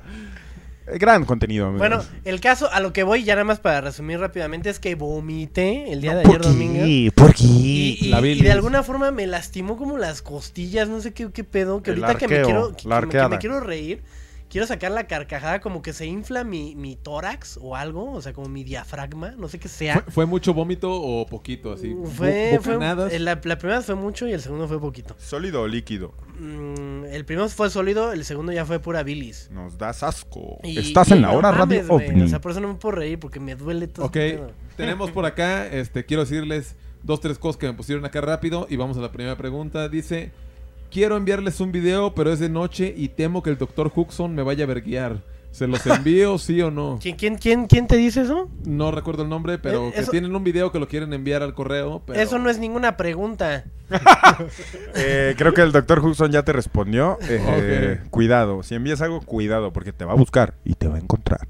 gran 0.98 1.24
contenido, 1.24 1.66
amigos. 1.66 1.78
Bueno, 1.80 2.04
el 2.24 2.40
caso 2.40 2.70
a 2.72 2.80
lo 2.80 2.92
que 2.92 3.02
voy, 3.02 3.24
ya 3.24 3.34
nada 3.34 3.44
más 3.44 3.60
para 3.60 3.80
resumir 3.80 4.18
rápidamente, 4.20 4.70
es 4.70 4.78
que 4.78 4.94
vomité 4.94 5.92
el 5.92 6.00
día 6.00 6.14
de 6.14 6.22
¿Por 6.22 6.36
ayer 6.36 6.42
domingo. 6.42 6.84
qué? 6.84 7.12
¿Por 7.14 7.34
qué? 7.34 7.44
Y, 7.44 7.98
y- 8.00 8.08
La 8.08 8.20
y 8.26 8.40
de 8.40 8.52
alguna 8.52 8.82
forma 8.82 9.10
me 9.10 9.26
lastimó 9.26 9.76
como 9.76 9.98
las 9.98 10.22
costillas, 10.22 10.88
no 10.88 11.00
sé 11.00 11.12
qué, 11.12 11.30
qué 11.32 11.44
pedo, 11.44 11.82
que 11.82 11.92
El 11.92 12.04
ahorita 12.04 12.18
que 12.18 12.28
me 12.28 12.42
quiero 12.42 12.68
que, 12.68 12.74
me- 12.74 12.76
que 12.82 12.88
me 12.88 12.94
arqueada. 12.94 13.38
quiero 13.38 13.60
reír, 13.60 14.02
quiero 14.52 14.66
sacar 14.66 14.90
la 14.92 15.06
carcajada 15.06 15.62
como 15.62 15.80
que 15.80 15.94
se 15.94 16.04
infla 16.04 16.44
mi, 16.44 16.76
mi 16.76 16.94
tórax 16.94 17.58
o 17.62 17.74
algo, 17.74 18.12
o 18.12 18.20
sea, 18.20 18.34
como 18.34 18.50
mi 18.50 18.64
diafragma, 18.64 19.30
no 19.30 19.48
sé 19.48 19.58
qué 19.58 19.68
sea. 19.68 19.94
¿Fue, 20.02 20.12
fue 20.12 20.26
mucho 20.26 20.52
vómito 20.52 20.92
o 20.92 21.26
poquito? 21.26 21.72
Así, 21.72 21.96
Fue, 22.14 22.52
bo- 22.58 22.62
fue- 22.62 22.74
bocanadas? 22.74 23.12
eh, 23.14 23.18
la, 23.18 23.40
la 23.42 23.56
primera 23.58 23.80
fue 23.80 23.94
mucho 23.94 24.28
y 24.28 24.32
el 24.32 24.42
segundo 24.42 24.68
fue 24.68 24.78
poquito. 24.78 25.16
¿Sólido 25.18 25.62
o 25.62 25.66
líquido? 25.66 26.12
Mm, 26.38 27.06
el 27.06 27.24
primero 27.24 27.48
fue 27.48 27.70
sólido, 27.70 28.12
el 28.12 28.26
segundo 28.26 28.52
ya 28.52 28.66
fue 28.66 28.78
pura 28.78 29.02
bilis. 29.02 29.48
Nos 29.50 29.78
das 29.78 30.02
asco. 30.02 30.58
Y- 30.62 30.78
Estás 30.78 31.08
y 31.08 31.14
en 31.14 31.22
la 31.22 31.28
no 31.32 31.38
hora 31.38 31.50
mames, 31.52 31.88
radio 31.88 31.94
ovni. 31.94 32.22
O 32.22 32.28
sea, 32.28 32.40
por 32.42 32.50
eso 32.52 32.60
no 32.60 32.68
me 32.68 32.74
puedo 32.74 32.96
reír 32.96 33.18
porque 33.18 33.40
me 33.40 33.54
duele 33.54 33.86
todo. 33.88 34.04
Ok, 34.04 34.12
pedo. 34.12 34.52
tenemos 34.76 35.10
por 35.10 35.24
acá, 35.24 35.66
este, 35.66 36.04
quiero 36.04 36.24
decirles 36.24 36.76
dos, 37.02 37.20
tres 37.20 37.38
cosas 37.38 37.56
que 37.58 37.66
me 37.66 37.72
pusieron 37.72 38.04
acá 38.04 38.20
rápido 38.20 38.66
y 38.68 38.76
vamos 38.76 38.98
a 38.98 39.00
la 39.00 39.10
primera 39.12 39.36
pregunta. 39.36 39.88
Dice, 39.88 40.30
quiero 40.92 41.16
enviarles 41.16 41.58
un 41.60 41.72
video, 41.72 42.14
pero 42.14 42.32
es 42.32 42.38
de 42.38 42.48
noche 42.48 42.92
y 42.96 43.08
temo 43.08 43.42
que 43.42 43.50
el 43.50 43.58
doctor 43.58 43.90
Huxon 43.94 44.34
me 44.34 44.42
vaya 44.42 44.64
a 44.64 44.66
verguiar. 44.68 45.22
¿Se 45.50 45.66
los 45.66 45.84
envío, 45.86 46.38
sí 46.38 46.62
o 46.62 46.70
no? 46.70 46.98
¿Quién, 47.02 47.16
quién, 47.16 47.36
quién, 47.36 47.66
quién 47.66 47.86
te 47.86 47.96
dice 47.96 48.22
eso? 48.22 48.48
No 48.64 48.90
recuerdo 48.90 49.22
el 49.24 49.28
nombre, 49.28 49.58
pero 49.58 49.88
Eh, 49.88 49.92
que 49.92 50.00
eso- 50.00 50.10
tienen 50.10 50.34
un 50.34 50.42
video 50.44 50.72
que 50.72 50.78
lo 50.78 50.88
quieren 50.88 51.12
enviar 51.12 51.42
al 51.42 51.52
correo. 51.54 52.02
Pero... 52.06 52.18
Eso 52.18 52.38
no 52.38 52.48
es 52.48 52.58
ninguna 52.58 52.96
pregunta. 52.96 53.64
Eh, 54.94 55.34
creo 55.36 55.52
que 55.52 55.60
el 55.62 55.72
doctor 55.72 55.98
Hudson 56.00 56.30
ya 56.32 56.42
te 56.42 56.52
respondió. 56.52 57.18
Eh. 57.28 58.00
Cuidado. 58.10 58.62
Si 58.62 58.74
envías 58.74 59.02
algo, 59.02 59.20
cuidado, 59.20 59.72
porque 59.72 59.92
te 59.92 60.04
va 60.04 60.12
a 60.12 60.16
buscar 60.16 60.54
y 60.64 60.74
te 60.74 60.88
va 60.88 60.96
a 60.96 60.98
encontrar. 60.98 61.46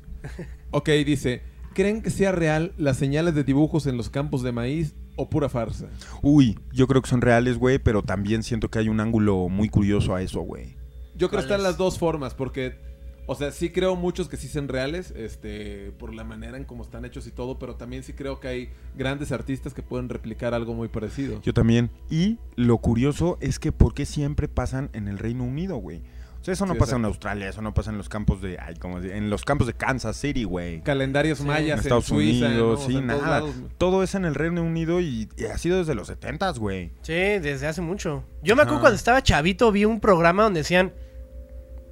Ok, 0.73 0.89
dice, 1.07 1.43
¿creen 1.75 2.03
que 2.03 2.11
sea 2.11 2.33
real 2.33 2.73
las 2.79 2.97
señales 2.97 3.35
de 3.35 3.45
dibujos 3.45 3.87
en 3.87 3.97
los 3.97 4.11
campos 4.11 4.43
de 4.43 4.51
maíz 4.53 4.95
o 5.23 5.31
pura 5.31 5.49
farsa? 5.49 5.89
Uy, 6.23 6.59
yo 6.73 6.87
creo 6.87 7.03
que 7.03 7.09
son 7.09 7.21
reales, 7.21 7.59
güey, 7.59 7.79
pero 7.79 8.03
también 8.03 8.43
siento 8.43 8.69
que 8.69 8.79
hay 8.79 8.89
un 8.89 9.01
ángulo 9.01 9.49
muy 9.49 9.69
curioso 9.69 10.15
a 10.15 10.23
eso, 10.23 10.41
güey. 10.41 10.77
Yo 11.17 11.29
creo 11.29 11.41
que 11.41 11.47
están 11.47 11.63
las 11.63 11.77
dos 11.77 11.99
formas, 11.99 12.35
porque, 12.35 12.79
o 13.27 13.35
sea, 13.35 13.53
sí 13.53 13.71
creo 13.71 13.97
muchos 13.97 14.29
que 14.29 14.37
sí 14.37 14.49
sean 14.49 14.69
reales, 14.69 15.13
este, 15.17 15.93
por 15.99 16.15
la 16.15 16.25
manera 16.25 16.57
en 16.57 16.65
cómo 16.65 16.83
están 16.83 17.05
hechos 17.05 17.27
y 17.27 17.31
todo, 17.31 17.59
pero 17.59 17.77
también 17.77 18.03
sí 18.03 18.13
creo 18.13 18.41
que 18.41 18.49
hay 18.49 18.71
grandes 18.97 19.31
artistas 19.31 19.75
que 19.75 19.83
pueden 19.83 20.09
replicar 20.09 20.55
algo 20.55 20.75
muy 20.75 20.89
parecido. 20.89 21.41
Yo 21.43 21.53
también. 21.53 21.91
Y 22.11 22.39
lo 22.57 22.79
curioso 22.79 23.39
es 23.41 23.59
que 23.59 23.73
¿por 23.73 23.95
qué 23.95 24.07
siempre 24.07 24.49
pasan 24.49 24.91
en 24.95 25.09
el 25.09 25.19
Reino 25.19 25.45
Unido, 25.45 25.77
güey? 25.77 26.03
O 26.43 26.45
sea, 26.45 26.55
eso 26.55 26.67
no 26.67 26.75
Sí, 26.75 26.79
pasa 26.81 26.97
en. 26.97 27.05
Australia, 27.05 27.49
eso 27.49 27.63
no 27.63 27.73
pasa 27.73 27.91
en 27.91 27.99
los 27.99 28.09
campos 28.09 28.43
de... 28.43 28.59
Ay, 28.61 28.75
como 28.75 28.99
en 28.99 29.31
los 29.31 29.45
campos 29.45 29.69
de 29.69 29.75
Kansas 29.75 30.17
City, 30.17 30.43
güey. 30.45 30.83
Calendarios 30.83 31.39
Sí. 31.39 31.45
mayas 31.45 31.67
En 31.67 31.73
en, 31.73 31.79
Estados. 31.79 32.11
Unidos, 32.11 32.81
O 32.83 32.87
sí, 32.87 32.97
en 32.97 33.07
nada. 33.07 33.29
lados. 33.31 33.55
Todo 33.79 34.03
es 34.03 34.15
en 34.17 34.25
el 34.25 34.35
Reino 34.35 34.63
Unido 34.63 35.01
y, 35.01 35.29
y 35.37 35.45
ha 35.45 35.57
sido 35.57 35.79
desde 35.79 35.95
los 35.95 36.09
70 36.09 36.51
güey. 36.59 36.91
Sí, 37.03 37.13
desde 37.15 37.67
hace 37.69 37.81
mucho. 37.81 38.25
Yo 38.43 38.57
me 38.57 38.63
acuerdo 38.63 38.81
cuando 38.81 38.97
estaba 38.97 39.23
chavito, 39.23 39.71
vi 39.73 39.85
un 39.85 40.01
programa 40.01 40.43
donde 40.43 40.61
decían. 40.61 40.93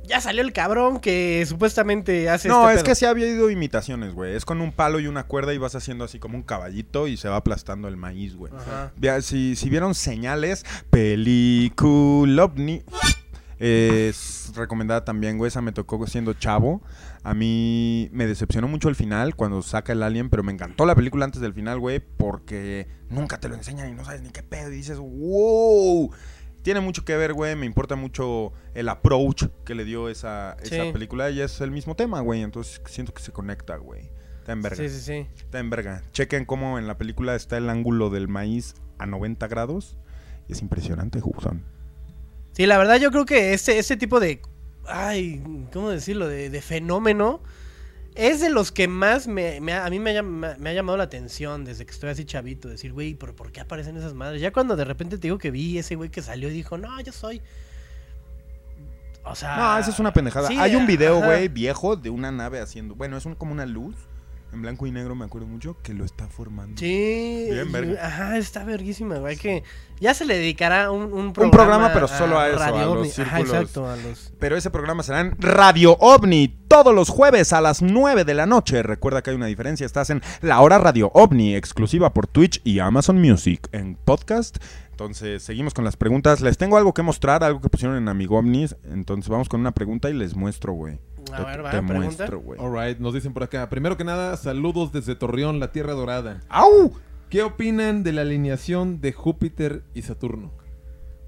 Ya 0.03 0.21
salió 0.21 0.43
el 0.43 0.53
cabrón 0.53 0.99
que 0.99 1.45
supuestamente 1.47 2.29
hace 2.29 2.49
No, 2.49 2.63
este 2.69 2.79
es 2.79 2.83
pedo". 2.83 2.91
que 2.91 2.95
sí 2.97 3.05
había 3.07 3.29
ido 3.29 3.49
imitaciones, 3.51 4.13
güey. 4.13 4.35
Es 4.35 4.45
con 4.45 4.61
un 4.61 4.73
palo 4.73 4.99
y 4.99 5.07
una 5.07 5.23
cuerda 5.25 5.55
y 5.55 5.59
vas 5.59 5.77
haciendo 5.77 6.03
así 6.05 6.19
como 6.19 6.37
un 6.37 6.43
caballito 6.43 7.07
y 7.07 7.17
se 7.17 7.29
va 7.29 7.37
aplastando 7.37 7.87
el 7.87 7.97
maíz, 7.97 8.35
güey. 8.35 8.53
Si, 9.23 9.55
si 9.55 9.71
vieron 9.71 9.95
señales, 9.95 10.65
película 10.91 12.45
ovni. 12.47 12.83
Es 13.61 14.53
recomendada 14.57 15.05
también, 15.05 15.37
güey. 15.39 15.49
Esa 15.49 15.61
me 15.61 15.73
tocó 15.73 16.05
siendo 16.07 16.33
chavo. 16.35 16.83
A 17.23 17.35
mí 17.35 18.09
me 18.13 18.27
decepcionó 18.27 18.69
mucho 18.69 18.89
el 18.89 18.95
final 18.95 19.37
cuando 19.37 19.61
saca 19.63 19.93
el 19.93 20.03
alien, 20.03 20.31
pero 20.31 20.43
me 20.43 20.51
encantó 20.53 20.87
la 20.87 20.95
película 20.95 21.27
antes 21.27 21.41
del 21.43 21.53
final, 21.53 21.79
güey, 21.79 22.01
porque 22.01 22.89
nunca 23.11 23.39
te 23.39 23.49
lo 23.51 23.55
enseñan 23.55 23.91
y 23.91 23.93
no 23.93 24.05
sabes 24.05 24.23
ni 24.23 24.31
qué 24.31 24.43
pedo. 24.43 24.73
Y 24.73 24.77
dices, 24.77 24.99
wow. 24.99 26.11
Tiene 26.63 26.81
mucho 26.81 27.05
que 27.05 27.17
ver, 27.17 27.33
güey. 27.33 27.55
Me 27.57 27.67
importa 27.67 27.97
mucho 27.97 28.53
el 28.75 28.89
approach 28.89 29.45
que 29.65 29.75
le 29.75 29.85
dio 29.85 30.09
esa, 30.09 30.57
esa 30.63 30.85
Sí. 30.85 30.93
película. 30.93 31.31
Y 31.31 31.41
es 31.41 31.61
el 31.61 31.71
mismo 31.71 31.95
tema, 31.97 32.21
güey. 32.21 32.43
Entonces 32.43 32.81
siento 32.87 33.13
que 33.15 33.23
se 33.23 33.33
conecta, 33.33 33.77
güey. 33.77 34.11
Está 34.41 34.53
en 34.53 34.63
verga. 34.63 34.77
Sí, 34.77 34.89
sí, 34.89 35.01
sí. 35.01 35.27
Está 35.37 35.59
en 35.59 35.69
verga. 35.71 36.03
Chequen 36.13 36.45
cómo 36.47 36.79
en 36.79 36.87
la 36.87 36.97
película 36.99 37.35
está 37.35 37.57
el 37.59 37.69
ángulo 37.71 38.09
del 38.11 38.29
maíz 38.29 38.75
a 38.99 39.07
90 39.07 39.49
grados. 39.49 39.97
Y 40.49 40.53
es 40.53 40.63
impresionante, 40.63 41.21
Hudson. 41.23 41.63
Sí, 42.53 42.67
la 42.67 42.79
verdad 42.79 42.97
yo 42.97 43.11
creo 43.11 43.25
que 43.25 43.53
este, 43.55 43.79
este 43.79 43.97
tipo 43.97 44.21
de... 44.21 44.41
Ay, 44.87 45.43
¿cómo 45.73 45.91
decirlo? 45.91 46.27
De, 46.29 46.51
de 46.51 46.61
fenómeno 46.63 47.41
Es 48.17 48.41
de 48.41 48.51
los 48.51 48.73
que 48.73 48.89
más 48.89 49.29
me, 49.29 49.57
a 49.73 49.89
mí 49.89 49.99
me 50.01 50.11
ha, 50.11 50.21
llam- 50.23 50.57
me 50.59 50.71
ha 50.71 50.73
llamado 50.73 50.99
la 50.99 51.05
atención 51.05 51.65
desde 51.65 51.87
que 51.87 51.93
estoy 51.93 52.11
así 52.11 52.25
chavito. 52.25 52.69
Decir, 52.69 52.93
güey, 52.93 53.15
¿pero 53.15 53.37
por 53.37 53.53
qué 53.53 53.61
aparecen 53.61 53.97
esas 53.97 54.15
madres? 54.15 54.41
Ya 54.43 54.53
cuando 54.53 54.75
de 54.75 54.85
repente 54.85 55.17
te 55.17 55.23
digo 55.29 55.39
que 55.39 55.51
vi 55.53 55.79
ese 55.79 55.95
güey 55.95 56.11
que 56.11 56.23
salió 56.23 56.49
y 56.49 56.53
dijo, 56.53 56.77
no, 56.77 57.01
yo 57.01 57.13
soy. 57.13 57.41
O 59.25 59.35
sea. 59.37 59.57
No, 59.57 59.79
esa 59.79 59.91
es 59.91 59.99
una 60.01 60.13
pendejada. 60.13 60.49
sí, 60.49 60.57
Hay 60.59 60.75
un 60.75 60.87
video, 60.87 61.21
güey, 61.23 61.49
viejo 61.49 61.95
de 61.95 62.11
una 62.11 62.33
nave 62.33 62.59
haciendo. 62.61 62.95
Bueno, 62.97 63.17
es 63.17 63.27
un- 63.27 63.35
como 63.37 63.53
una 63.53 63.67
luz 63.67 63.95
en 64.53 64.63
blanco 64.63 64.87
y 64.87 64.91
negro, 64.91 65.15
me 65.15 65.25
acuerdo 65.25 65.47
mucho, 65.47 65.77
que 65.83 65.95
lo 65.95 66.05
está 66.05 66.27
formando. 66.29 66.79
Sí. 66.79 67.49
Bien, 67.51 67.71
verga. 67.71 68.07
Ajá, 68.07 68.37
está 68.37 68.65
verguísima, 68.65 69.19
güey. 69.19 69.37
Que 69.37 69.63
ya 70.01 70.15
se 70.15 70.25
le 70.25 70.37
dedicará 70.37 70.91
un, 70.91 71.13
un 71.13 71.33
programa. 71.33 71.45
Un 71.45 71.51
programa, 71.51 71.93
pero 71.93 72.09
solo 72.09 72.39
a 72.39 72.49
eso, 72.49 72.59
a 72.59 72.71
Radio 72.71 72.95
los 72.95 73.19
Ovni. 73.19 73.25
Ajá, 73.27 73.41
exacto, 73.41 73.89
a 73.89 73.97
los. 73.97 74.33
Pero 74.39 74.57
ese 74.57 74.71
programa 74.71 75.03
será 75.03 75.21
en 75.21 75.37
Radio 75.39 75.97
OVNI 75.99 76.49
todos 76.69 76.95
los 76.95 77.09
jueves 77.09 77.53
a 77.53 77.61
las 77.61 77.83
9 77.83 78.25
de 78.25 78.35
la 78.35 78.47
noche. 78.47 78.83
Recuerda 78.83 79.23
que 79.23 79.31
hay 79.31 79.37
una 79.37 79.47
diferencia. 79.47 79.87
Estás 79.87 80.11
en 80.11 80.23
la 80.41 80.61
hora 80.61 80.79
Radio 80.79 81.11
OVNI, 81.15 81.55
exclusiva 81.55 82.13
por 82.13 82.27
Twitch 82.27 82.61
y 82.65 82.79
Amazon 82.81 83.21
Music 83.21 83.69
en 83.73 83.97
podcast. 83.97 84.59
Entonces, 85.01 85.43
seguimos 85.43 85.73
con 85.73 85.83
las 85.87 85.97
preguntas. 85.97 86.43
Les 86.43 86.59
tengo 86.59 86.77
algo 86.77 86.93
que 86.93 87.01
mostrar, 87.01 87.43
algo 87.43 87.63
que 87.63 87.71
pusieron 87.71 87.97
en 87.97 88.07
Amigo 88.09 88.37
OVNIs. 88.37 88.77
Entonces, 88.85 89.31
vamos 89.31 89.49
con 89.49 89.59
una 89.61 89.73
pregunta 89.73 90.11
y 90.11 90.13
les 90.13 90.37
muestro, 90.37 90.75
güey. 90.75 90.99
A 91.33 91.39
Te- 91.39 91.43
ver, 91.45 91.65
va, 91.65 91.71
te 91.71 91.79
pregunta. 91.79 91.95
muestro, 92.05 92.41
güey. 92.41 92.61
Alright, 92.61 92.99
nos 92.99 93.15
dicen 93.15 93.33
por 93.33 93.43
acá. 93.43 93.67
Primero 93.71 93.97
que 93.97 94.05
nada, 94.05 94.37
saludos 94.37 94.93
desde 94.93 95.15
Torreón, 95.15 95.59
la 95.59 95.73
Tierra 95.73 95.95
Dorada. 95.95 96.43
¡Au! 96.51 96.93
¿Qué 97.31 97.43
opinan 97.43 98.03
de 98.03 98.13
la 98.13 98.21
alineación 98.21 99.01
de 99.01 99.13
Júpiter 99.15 99.85
y 99.95 100.03
Saturno? 100.03 100.53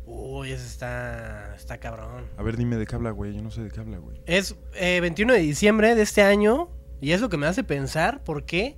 Uy, 0.04 0.50
ese 0.52 0.66
está. 0.66 1.54
Está 1.56 1.78
cabrón. 1.78 2.26
A 2.36 2.42
ver, 2.42 2.58
dime 2.58 2.76
de 2.76 2.84
qué 2.84 2.94
habla, 2.94 3.10
güey. 3.12 3.34
Yo 3.34 3.40
no 3.40 3.50
sé 3.50 3.62
de 3.62 3.70
qué 3.70 3.80
habla, 3.80 3.96
güey. 3.96 4.20
Es 4.26 4.54
eh, 4.74 5.00
21 5.00 5.32
de 5.32 5.38
diciembre 5.38 5.94
de 5.94 6.02
este 6.02 6.20
año. 6.22 6.68
Y 7.00 7.12
es 7.12 7.22
lo 7.22 7.30
que 7.30 7.38
me 7.38 7.46
hace 7.46 7.64
pensar 7.64 8.22
por 8.22 8.44
qué 8.44 8.76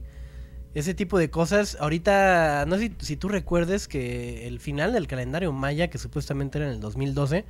ese 0.75 0.95
tipo 0.95 1.19
de 1.19 1.31
cosas. 1.31 1.77
Ahorita, 1.81 2.65
no 2.67 2.77
sé 2.77 2.93
si, 2.99 3.07
si 3.07 3.17
tú 3.17 3.29
recuerdes 3.29 3.89
que 3.89 4.47
el 4.47 4.61
final 4.61 4.93
del 4.93 5.07
calendario 5.07 5.53
maya, 5.53 5.89
que 5.89 5.99
supuestamente 5.99 6.59
era 6.59 6.67
en 6.67 6.75
el 6.75 6.81
2012, 6.81 7.45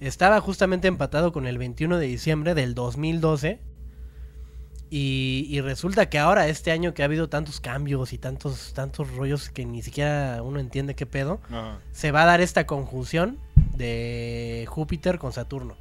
estaba 0.00 0.40
justamente 0.40 0.88
empatado 0.88 1.32
con 1.32 1.46
el 1.46 1.58
21 1.58 1.98
de 1.98 2.06
diciembre 2.06 2.54
del 2.54 2.74
2012. 2.74 3.60
Y, 4.88 5.46
y 5.50 5.60
resulta 5.60 6.08
que 6.08 6.18
ahora, 6.18 6.46
este 6.46 6.70
año 6.70 6.94
que 6.94 7.02
ha 7.02 7.06
habido 7.06 7.28
tantos 7.28 7.60
cambios 7.60 8.12
y 8.12 8.18
tantos, 8.18 8.72
tantos 8.72 9.10
rollos 9.10 9.50
que 9.50 9.66
ni 9.66 9.82
siquiera 9.82 10.40
uno 10.44 10.60
entiende 10.60 10.94
qué 10.94 11.06
pedo, 11.06 11.40
se 11.90 12.12
va 12.12 12.22
a 12.22 12.26
dar 12.26 12.40
esta 12.40 12.66
conjunción 12.66 13.38
de 13.74 14.64
Júpiter 14.68 15.18
con 15.18 15.32
Saturno. 15.32 15.76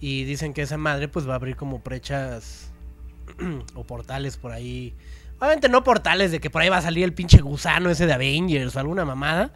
Y 0.00 0.24
dicen 0.24 0.52
que 0.54 0.62
esa 0.62 0.76
madre 0.76 1.08
pues 1.08 1.28
va 1.28 1.32
a 1.32 1.36
abrir 1.36 1.56
como 1.56 1.78
brechas 1.78 2.72
o 3.74 3.84
portales 3.84 4.36
por 4.36 4.50
ahí. 4.52 4.92
Obviamente 5.38 5.68
no 5.68 5.84
portales 5.84 6.30
de 6.30 6.40
que 6.40 6.50
por 6.50 6.62
ahí 6.62 6.68
va 6.68 6.78
a 6.78 6.82
salir 6.82 7.04
el 7.04 7.12
pinche 7.12 7.40
gusano 7.40 7.90
ese 7.90 8.06
de 8.06 8.12
Avengers 8.12 8.74
o 8.76 8.80
alguna 8.80 9.04
mamada. 9.04 9.52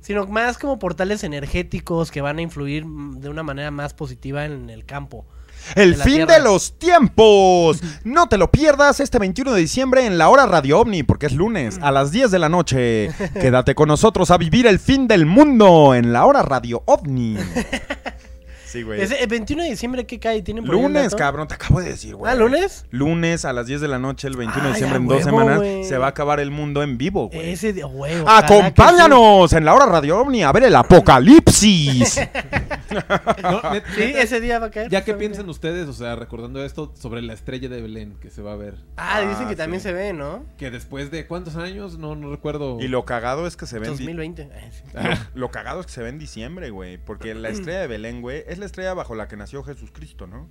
Sino 0.00 0.26
más 0.26 0.56
como 0.56 0.78
portales 0.78 1.24
energéticos 1.24 2.10
que 2.10 2.22
van 2.22 2.38
a 2.38 2.42
influir 2.42 2.84
de 2.86 3.28
una 3.28 3.42
manera 3.42 3.70
más 3.70 3.92
positiva 3.92 4.46
en 4.46 4.70
el 4.70 4.86
campo. 4.86 5.26
El 5.74 5.96
de 5.96 6.02
fin 6.02 6.14
Tierra. 6.14 6.34
de 6.34 6.40
los 6.40 6.78
tiempos. 6.78 7.80
No 8.02 8.28
te 8.28 8.38
lo 8.38 8.50
pierdas 8.50 8.98
este 9.00 9.18
21 9.18 9.52
de 9.52 9.60
diciembre 9.60 10.06
en 10.06 10.18
la 10.18 10.28
hora 10.28 10.46
Radio 10.46 10.80
OVNI, 10.80 11.02
porque 11.02 11.26
es 11.26 11.32
lunes 11.32 11.78
a 11.82 11.90
las 11.90 12.10
10 12.10 12.30
de 12.30 12.38
la 12.38 12.48
noche. 12.48 13.10
Quédate 13.34 13.74
con 13.74 13.88
nosotros 13.88 14.30
a 14.30 14.38
vivir 14.38 14.66
el 14.66 14.78
fin 14.78 15.06
del 15.06 15.26
mundo 15.26 15.94
en 15.94 16.12
la 16.12 16.24
hora 16.24 16.42
Radio 16.42 16.82
OVNI. 16.86 17.36
Sí, 18.70 18.84
güey. 18.84 19.00
Ese, 19.00 19.20
¿El 19.20 19.26
21 19.26 19.64
de 19.64 19.70
diciembre 19.70 20.06
qué 20.06 20.20
cae? 20.20 20.42
¿Tienen 20.42 20.64
por 20.64 20.76
Lunes, 20.76 21.12
cabrón, 21.16 21.48
te 21.48 21.54
acabo 21.54 21.80
de 21.80 21.88
decir, 21.88 22.14
güey. 22.14 22.30
¿Ah, 22.30 22.36
lunes? 22.36 22.86
Lunes 22.90 23.44
a 23.44 23.52
las 23.52 23.66
10 23.66 23.80
de 23.80 23.88
la 23.88 23.98
noche, 23.98 24.28
el 24.28 24.36
21 24.36 24.62
de 24.68 24.72
diciembre, 24.74 24.98
en 24.98 25.08
dos 25.08 25.24
huevo, 25.24 25.28
semanas, 25.28 25.58
güey. 25.58 25.84
se 25.84 25.98
va 25.98 26.06
a 26.06 26.10
acabar 26.10 26.38
el 26.38 26.52
mundo 26.52 26.80
en 26.84 26.96
vivo, 26.96 27.28
güey. 27.28 27.50
Ese 27.50 27.72
de 27.72 27.84
huevo. 27.84 28.28
¡Acompáñanos 28.28 29.52
en 29.54 29.64
la 29.64 29.74
hora 29.74 29.86
Radio 29.86 30.20
OVNI 30.20 30.44
a 30.44 30.52
ver 30.52 30.62
el 30.62 30.76
apocalipsis! 30.76 32.20
No, 33.42 33.60
Sí, 33.94 34.02
ese 34.16 34.40
día 34.40 34.58
va 34.58 34.66
a 34.66 34.70
caer. 34.70 34.90
Ya 34.90 35.00
que 35.00 35.12
justamente. 35.12 35.18
piensan 35.36 35.48
ustedes, 35.48 35.88
o 35.88 35.92
sea, 35.92 36.16
recordando 36.16 36.64
esto 36.64 36.92
sobre 36.98 37.22
la 37.22 37.32
estrella 37.32 37.68
de 37.68 37.80
Belén 37.82 38.14
que 38.20 38.30
se 38.30 38.42
va 38.42 38.52
a 38.52 38.56
ver. 38.56 38.74
Ah, 38.96 39.20
dicen 39.20 39.46
Ah, 39.46 39.48
que 39.48 39.56
también 39.56 39.80
sí. 39.80 39.88
se 39.88 39.92
ve, 39.92 40.12
¿no? 40.12 40.44
Que 40.58 40.70
después 40.70 41.10
de 41.10 41.26
cuántos 41.26 41.56
años, 41.56 41.98
no, 41.98 42.14
no 42.16 42.30
recuerdo. 42.30 42.78
y 42.80 42.88
lo 42.88 43.04
cagado 43.04 43.46
es 43.46 43.56
que 43.56 43.66
se 43.66 43.78
ve 43.78 43.86
en 43.88 43.92
di- 43.96 44.04
2020. 44.04 44.50
Ay, 44.54 44.70
sí. 44.72 44.82
Lo, 45.34 45.40
lo 45.40 45.50
cagado 45.50 45.80
es 45.80 45.86
que 45.86 45.92
se 45.92 46.02
ve 46.02 46.08
en 46.10 46.18
diciembre, 46.18 46.70
güey. 46.70 46.98
Porque 46.98 47.34
la 47.34 47.48
estrella 47.48 47.80
de 47.80 47.86
Belén, 47.86 48.20
güey, 48.22 48.44
es 48.46 48.58
la 48.58 48.66
estrella 48.66 48.94
bajo 48.94 49.14
la 49.14 49.28
que 49.28 49.36
nació 49.36 49.62
Jesús 49.62 49.90
Cristo, 49.92 50.26
¿no? 50.26 50.48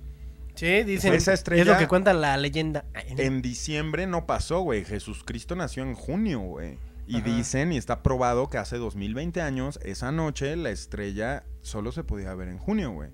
Sí, 0.54 0.82
dicen. 0.82 1.14
Esa 1.14 1.32
estrella- 1.32 1.62
Es 1.62 1.68
lo 1.68 1.78
que 1.78 1.88
cuenta 1.88 2.12
la 2.12 2.36
leyenda. 2.36 2.84
En 2.94 3.40
diciembre 3.40 4.06
no 4.06 4.26
pasó, 4.26 4.60
güey. 4.60 4.84
Jesús 4.84 5.22
Cristo 5.24 5.54
nació 5.56 5.82
en 5.84 5.94
junio, 5.94 6.40
güey. 6.40 6.76
Y 7.10 7.16
Ajá. 7.18 7.24
dicen, 7.36 7.72
y 7.72 7.76
está 7.76 8.02
probado 8.02 8.48
que 8.48 8.58
hace 8.58 8.76
2020 8.78 9.40
años, 9.40 9.78
esa 9.82 10.12
noche, 10.12 10.54
la 10.56 10.70
estrella 10.70 11.44
solo 11.62 11.92
se 11.92 12.04
podía 12.04 12.34
ver 12.34 12.48
en 12.48 12.58
junio, 12.58 12.90
güey. 12.92 13.10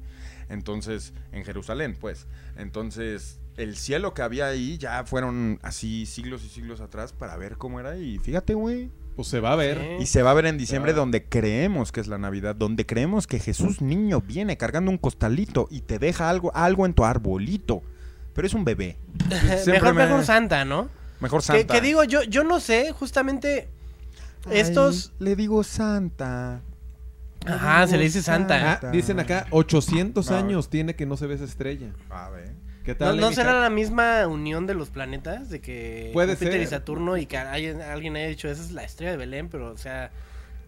Entonces, 0.48 1.12
en 1.32 1.44
Jerusalén, 1.44 1.96
pues. 2.00 2.26
Entonces, 2.56 3.40
el 3.56 3.76
cielo 3.76 4.12
que 4.14 4.22
había 4.22 4.46
ahí 4.46 4.76
ya 4.78 5.04
fueron 5.04 5.59
así 5.62 6.04
siglos 6.06 6.44
y 6.44 6.48
siglos 6.48 6.80
atrás 6.80 7.12
para 7.12 7.37
ver 7.37 7.56
cómo 7.56 7.80
era. 7.80 7.96
Y 7.96 8.18
fíjate, 8.18 8.54
güey. 8.54 8.90
Pues 9.16 9.28
se 9.28 9.40
va 9.40 9.52
a 9.52 9.56
ver. 9.56 9.78
Sí. 9.80 10.02
Y 10.02 10.06
se 10.06 10.22
va 10.22 10.32
a 10.32 10.35
ver 10.35 10.44
en 10.44 10.59
diciembre 10.59 10.92
Claro. 10.92 11.02
donde 11.02 11.24
creemos 11.24 11.90
que 11.90 12.00
es 12.00 12.06
la 12.06 12.18
Navidad, 12.18 12.54
donde 12.54 12.85
creemos 12.85 13.26
que 13.26 13.38
Jesús 13.40 13.80
niño 13.80 14.20
viene 14.20 14.59
cargando 14.59 14.90
un 14.90 14.98
costalito 14.98 15.68
y 15.70 15.80
te 15.80 15.98
deja 15.98 16.28
algo, 16.28 16.54
algo 16.54 16.85
en 16.85 16.92
tu 16.92 17.04
arbolito. 17.06 17.82
Pero 18.35 18.46
es 18.46 18.52
un 18.52 18.64
bebé. 18.66 18.98
Mejor, 19.66 19.94
me- 19.94 20.04
mejor 20.04 20.22
Santa, 20.24 20.66
¿no? 20.66 20.90
Mejor 21.20 21.40
Que, 21.40 21.46
Santa. 21.46 21.72
que 21.74 21.80
digo, 21.80 22.04
yo, 22.04 22.22
yo 22.24 22.44
no 22.44 22.61
sé, 22.61 22.92
justamente. 22.92 23.70
Ay, 24.46 24.61
estos- 24.61 25.12
le 25.18 25.37
digo 25.37 25.62
Santa. 25.64 26.61
Le 27.44 27.52
Ajá, 27.52 27.76
digo 27.80 27.88
se 27.88 27.98
le 27.98 28.04
dice 28.04 28.22
Santa. 28.22 28.80
Ah, 28.82 28.90
dicen 28.90 29.20
acá, 29.20 29.46
800 29.50 30.30
No. 30.30 30.37
años 30.37 30.68
tiene 30.68 30.94
que 30.96 31.06
no 31.06 31.16
se 31.16 31.26
ve 31.26 31.35
esa 31.35 31.44
estrella. 31.44 31.90
A 32.11 32.30
ver. 32.30 32.54
¿Qué 32.85 32.92
¿No, 32.92 32.98
tal? 32.98 33.20
no 33.20 33.32
será 33.32 33.61
la 33.61 33.68
misma 33.70 34.26
unión 34.28 34.66
de 34.66 34.74
los 34.74 34.90
planetas? 34.90 35.50
De 35.50 35.61
que 35.61 36.11
Puede 36.12 36.35
Júpiter 36.35 36.54
y 36.54 36.59
ser. 36.61 36.68
Saturno 36.68 37.16
y 37.16 37.26
que 37.26 37.37
alguien, 37.37 37.82
alguien 37.82 38.14
haya 38.16 38.28
dicho, 38.28 38.48
esa 38.48 38.62
es 38.62 38.70
la 38.72 38.85
estrella 38.85 39.12
de 39.12 39.16
Belén, 39.16 39.48
pero 39.48 39.72
o 39.72 39.76
sea... 39.76 40.11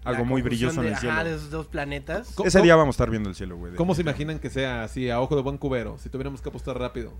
Algo 0.04 0.24
muy 0.24 0.40
brilloso 0.42 0.80
en 0.80 0.86
de, 0.86 0.92
el 0.92 0.98
cielo. 0.98 1.12
Ajá, 1.14 1.24
de 1.24 1.34
esos 1.34 1.50
dos 1.50 1.66
planetas. 1.66 2.30
¿Cómo- 2.34 2.46
Ese 2.48 2.62
día 2.62 2.74
vamos 2.76 2.94
a 2.94 2.96
estar 2.96 3.10
viendo 3.10 3.28
el 3.28 3.34
cielo, 3.34 3.56
güey. 3.56 3.74
¿Cómo 3.74 3.94
se 3.94 4.02
imaginan 4.02 4.38
que 4.38 4.48
sea 4.48 4.82
así, 4.84 5.10
a 5.10 5.20
ojo 5.20 5.36
de 5.36 5.42
buen 5.42 5.58
cubero? 5.58 5.98
Si 5.98 6.08
tuviéramos 6.08 6.40
que 6.40 6.48
apostar 6.48 6.78
rápido. 6.78 7.12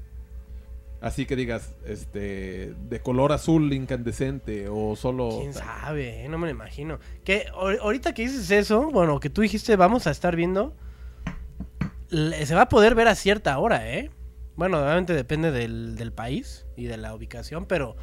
Así 1.00 1.26
que 1.26 1.36
digas, 1.36 1.74
este, 1.86 2.74
de 2.88 3.00
color 3.00 3.30
azul 3.32 3.72
incandescente 3.72 4.66
o 4.68 4.96
solo... 4.96 5.28
¿Quién 5.38 5.54
sabe? 5.54 6.24
Eh, 6.24 6.28
No 6.28 6.38
me 6.38 6.46
lo 6.46 6.50
imagino. 6.50 6.98
Que 7.24 7.46
ahor- 7.52 7.78
ahorita 7.80 8.14
que 8.14 8.22
dices 8.22 8.50
eso, 8.50 8.90
bueno, 8.90 9.20
que 9.20 9.30
tú 9.30 9.42
dijiste 9.42 9.76
vamos 9.76 10.06
a 10.08 10.10
estar 10.10 10.34
viendo, 10.34 10.74
se 12.10 12.54
va 12.54 12.62
a 12.62 12.68
poder 12.68 12.94
ver 12.94 13.06
a 13.08 13.14
cierta 13.14 13.56
hora, 13.58 13.88
¿eh? 13.92 14.10
Bueno, 14.56 14.82
obviamente 14.82 15.12
depende 15.14 15.52
del, 15.52 15.94
del 15.94 16.12
país 16.12 16.66
y 16.76 16.86
de 16.86 16.96
la 16.96 17.14
ubicación, 17.14 17.66
pero 17.66 17.96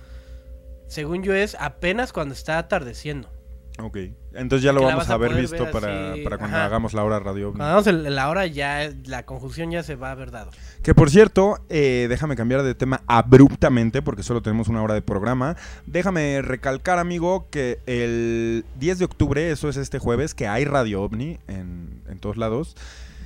según 0.88 1.22
yo 1.24 1.34
es 1.34 1.58
apenas 1.60 2.14
cuando 2.14 2.34
está 2.34 2.58
atardeciendo. 2.58 3.30
Ok. 3.78 3.98
Entonces 4.34 4.64
ya 4.64 4.72
lo 4.72 4.80
la 4.82 4.88
vamos 4.88 5.10
a 5.10 5.14
haber 5.16 5.34
visto 5.34 5.64
ver 5.64 5.72
para, 5.72 6.12
así, 6.14 6.22
para 6.22 6.38
cuando 6.38 6.56
ajá. 6.56 6.66
hagamos 6.66 6.94
la 6.94 7.04
hora 7.04 7.20
radio. 7.20 7.50
Cuando 7.50 7.66
hagamos 7.66 7.88
el- 7.88 8.16
la 8.16 8.30
hora 8.30 8.46
ya, 8.46 8.90
la 9.06 9.26
conjunción 9.26 9.70
ya 9.72 9.84
se 9.84 9.96
va 9.96 10.10
a 10.10 10.12
haber 10.12 10.32
dado. 10.32 10.52
Que 10.82 10.94
por 10.94 11.10
cierto, 11.10 11.60
eh, 11.68 12.06
déjame 12.08 12.38
cambiar 12.38 12.64
de 12.64 12.74
tema 12.74 13.02
abruptamente 13.08 14.02
porque 14.02 14.24
solo 14.24 14.42
tenemos 14.42 14.70
una 14.70 14.82
hora 14.82 14.94
de 14.94 15.02
programa. 15.02 15.58
Déjame 15.88 16.42
recalcar, 16.42 17.00
amigo, 17.00 17.50
que 17.50 17.80
el 17.86 18.64
10 18.80 19.00
de 19.00 19.06
octubre, 19.06 19.52
eso 19.52 19.68
es 19.68 19.76
este 19.76 20.00
jueves, 20.00 20.34
que 20.34 20.48
hay 20.48 20.64
Radio 20.64 21.02
OVNI 21.04 21.40
en, 21.48 22.02
en 22.08 22.20
todos 22.20 22.38
lados. 22.38 22.76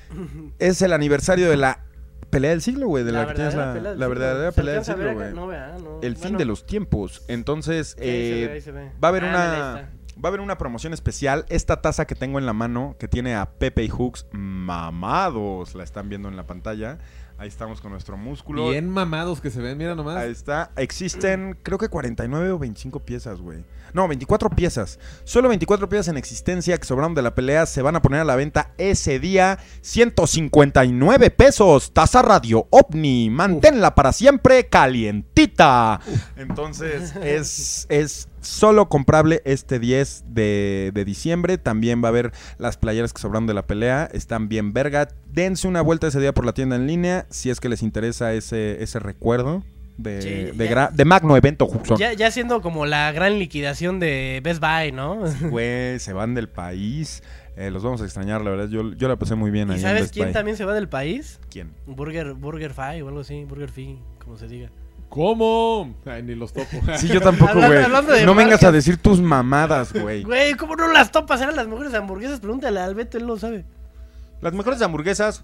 Es 0.58 0.82
el 0.82 0.94
aniversario 0.94 1.50
de 1.50 1.58
la 1.58 1.82
pelea 2.32 2.50
del 2.52 2.62
siglo, 2.64 2.88
güey. 2.88 3.04
De 3.04 3.12
la, 3.12 3.28
que 3.28 3.36
tienes 3.36 3.54
la, 3.54 3.74
pelea 3.74 3.94
la 3.96 4.08
verdadera 4.08 4.52
¿Se 4.52 4.56
pelea 4.56 4.74
del 4.76 4.86
siglo, 4.86 5.14
güey. 5.14 5.34
No, 5.34 5.46
¿verdad? 5.48 5.78
No. 5.80 6.00
El 6.02 6.18
fin 6.18 6.38
de 6.38 6.46
los 6.46 6.66
tiempos. 6.66 7.22
Entonces, 7.28 7.96
sí, 8.00 8.04
ahí 8.04 8.08
se 8.10 8.44
eh, 8.44 8.48
ve, 8.48 8.54
ahí 8.54 8.62
se 8.62 8.72
ve. 8.72 8.92
va 9.04 9.08
a 9.08 9.10
haber 9.10 9.26
Ah, 9.26 9.30
una... 9.30 9.90
Va 10.24 10.28
a 10.28 10.30
haber 10.30 10.42
una 10.42 10.58
promoción 10.58 10.94
especial. 10.94 11.46
Esta 11.48 11.82
taza 11.82 12.06
que 12.06 12.14
tengo 12.14 12.40
en 12.40 12.46
la 12.46 12.52
mano, 12.52 12.98
que 13.00 13.08
tiene 13.08 13.36
a 13.36 13.46
Pepe 13.46 13.84
y 13.84 13.88
Hooks 13.88 14.26
mamados, 14.34 15.76
la 15.76 15.86
están 15.86 16.10
viendo 16.10 16.28
en 16.28 16.36
la 16.36 16.46
pantalla. 16.46 16.98
Ahí 17.38 17.48
estamos 17.48 17.80
con 17.80 17.92
nuestro 17.92 18.18
músculo. 18.18 18.70
Bien 18.70 18.90
mamados 18.90 19.40
que 19.40 19.50
se 19.50 19.62
ven, 19.62 19.78
mira 19.78 19.96
nomás. 19.96 20.18
Ahí 20.18 20.30
está. 20.30 20.72
Existen, 20.76 21.58
creo 21.64 21.78
que 21.78 21.88
49 21.88 22.52
o 22.52 22.60
25 22.60 23.00
piezas, 23.00 23.40
güey. 23.40 23.64
No, 23.94 24.10
24 24.10 24.50
piezas. 24.50 25.00
Solo 25.24 25.48
24 25.48 25.88
piezas 25.88 26.10
en 26.10 26.18
existencia 26.18 26.78
que 26.78 26.86
sobraron 26.86 27.16
de 27.16 27.22
la 27.22 27.36
pelea 27.36 27.66
se 27.66 27.82
van 27.82 27.96
a 27.96 28.02
poner 28.02 28.20
a 28.20 28.26
la 28.26 28.36
venta 28.36 28.74
ese 28.78 29.20
día. 29.20 29.58
159 29.80 31.32
pesos. 31.32 31.94
Taza 31.94 32.22
Radio 32.22 32.68
OVNI. 32.72 33.30
Manténla 33.30 33.96
para 33.96 34.12
siempre 34.12 34.68
calientita. 34.68 36.02
Entonces, 36.36 37.16
es, 37.24 37.86
es 37.88 38.28
solo 38.42 38.90
comprable 38.90 39.42
este 39.46 39.80
10 39.80 40.26
de, 40.28 40.92
de 40.94 41.06
diciembre. 41.06 41.58
También 41.58 42.02
va 42.04 42.08
a 42.08 42.10
haber 42.10 42.32
las 42.58 42.78
playeras 42.78 43.14
que 43.14 43.22
sobraron 43.22 43.48
de 43.48 43.54
la 43.54 43.68
pelea. 43.68 44.10
Están 44.12 44.50
bien 44.50 44.74
verga. 44.74 45.08
Dense 45.32 45.68
una 45.68 45.82
vuelta 45.82 46.08
ese 46.08 46.20
día 46.20 46.34
por 46.34 46.46
la 46.46 46.54
tienda 46.54 46.76
en 46.76 46.88
línea 46.88 47.26
si 47.30 47.50
es 47.50 47.60
que 47.60 47.70
les 47.70 47.84
interesa 47.84 48.34
ese, 48.34 48.82
ese 48.84 49.00
recuerdo. 49.00 49.64
de, 49.98 50.22
Sí, 50.22 50.58
de, 50.58 50.66
ya- 50.66 50.72
gra- 50.72 50.92
de 50.92 51.06
magno 51.06 51.36
evento, 51.36 51.66
Huxon. 51.66 51.98
Ya, 51.98 52.14
ya 52.14 52.32
siendo 52.32 52.62
como 52.62 52.86
la 52.86 53.12
gran 53.12 53.38
liquidación 53.40 54.00
de 54.00 54.40
Best 54.44 54.62
Buy, 54.62 54.92
¿no? 54.94 55.20
Güey, 55.50 56.00
se 56.00 56.14
van 56.14 56.34
del 56.36 56.48
país. 56.50 57.22
Eh, 57.58 57.72
los 57.72 57.84
vamos 57.84 58.02
a 58.02 58.06
extrañar, 58.06 58.40
la 58.42 58.52
verdad. 58.52 58.70
Yo, 58.70 58.94
yo 58.94 59.10
la 59.10 59.18
pasé 59.18 59.36
muy 59.36 59.52
bien 59.52 59.70
ahí 59.70 59.76
¿Y 59.76 59.80
en 59.82 59.86
sabes 59.86 60.02
Best 60.04 60.14
quién 60.14 60.28
Buy. 60.28 60.34
también 60.34 60.56
se 60.56 60.64
va 60.64 60.74
del 60.74 60.88
país? 60.88 61.42
¿Quién? 61.52 61.72
Burger, 61.86 62.34
Burger 62.34 62.74
Fi 62.74 63.02
o 63.02 63.10
algo 63.10 63.20
así, 63.20 63.44
Burger 63.44 63.70
Fi, 63.70 64.00
como 64.24 64.38
se 64.38 64.48
diga. 64.48 64.70
¿Cómo? 65.10 65.96
Ay, 66.06 66.22
ni 66.22 66.36
los 66.36 66.54
topo. 66.54 66.78
Sí, 66.98 67.08
yo 67.08 67.20
tampoco, 67.20 67.56
güey. 67.56 68.26
No 68.26 68.36
vengas 68.36 68.64
a 68.64 68.72
decir 68.72 68.98
tus 68.98 69.20
mamadas, 69.20 69.92
güey. 69.92 70.24
Güey, 70.24 70.54
¿cómo 70.54 70.76
no 70.76 70.88
las 70.92 71.12
topas? 71.12 71.42
Eran 71.42 71.56
las 71.56 71.68
mejores 71.68 71.94
hamburguesas. 71.96 72.40
Pregúntale 72.40 72.80
al 72.80 72.94
Beto, 72.94 73.18
él 73.18 73.26
lo 73.26 73.38
sabe. 73.38 73.66
Las 74.42 74.54
mejores 74.54 74.82
hamburguesas 74.82 75.44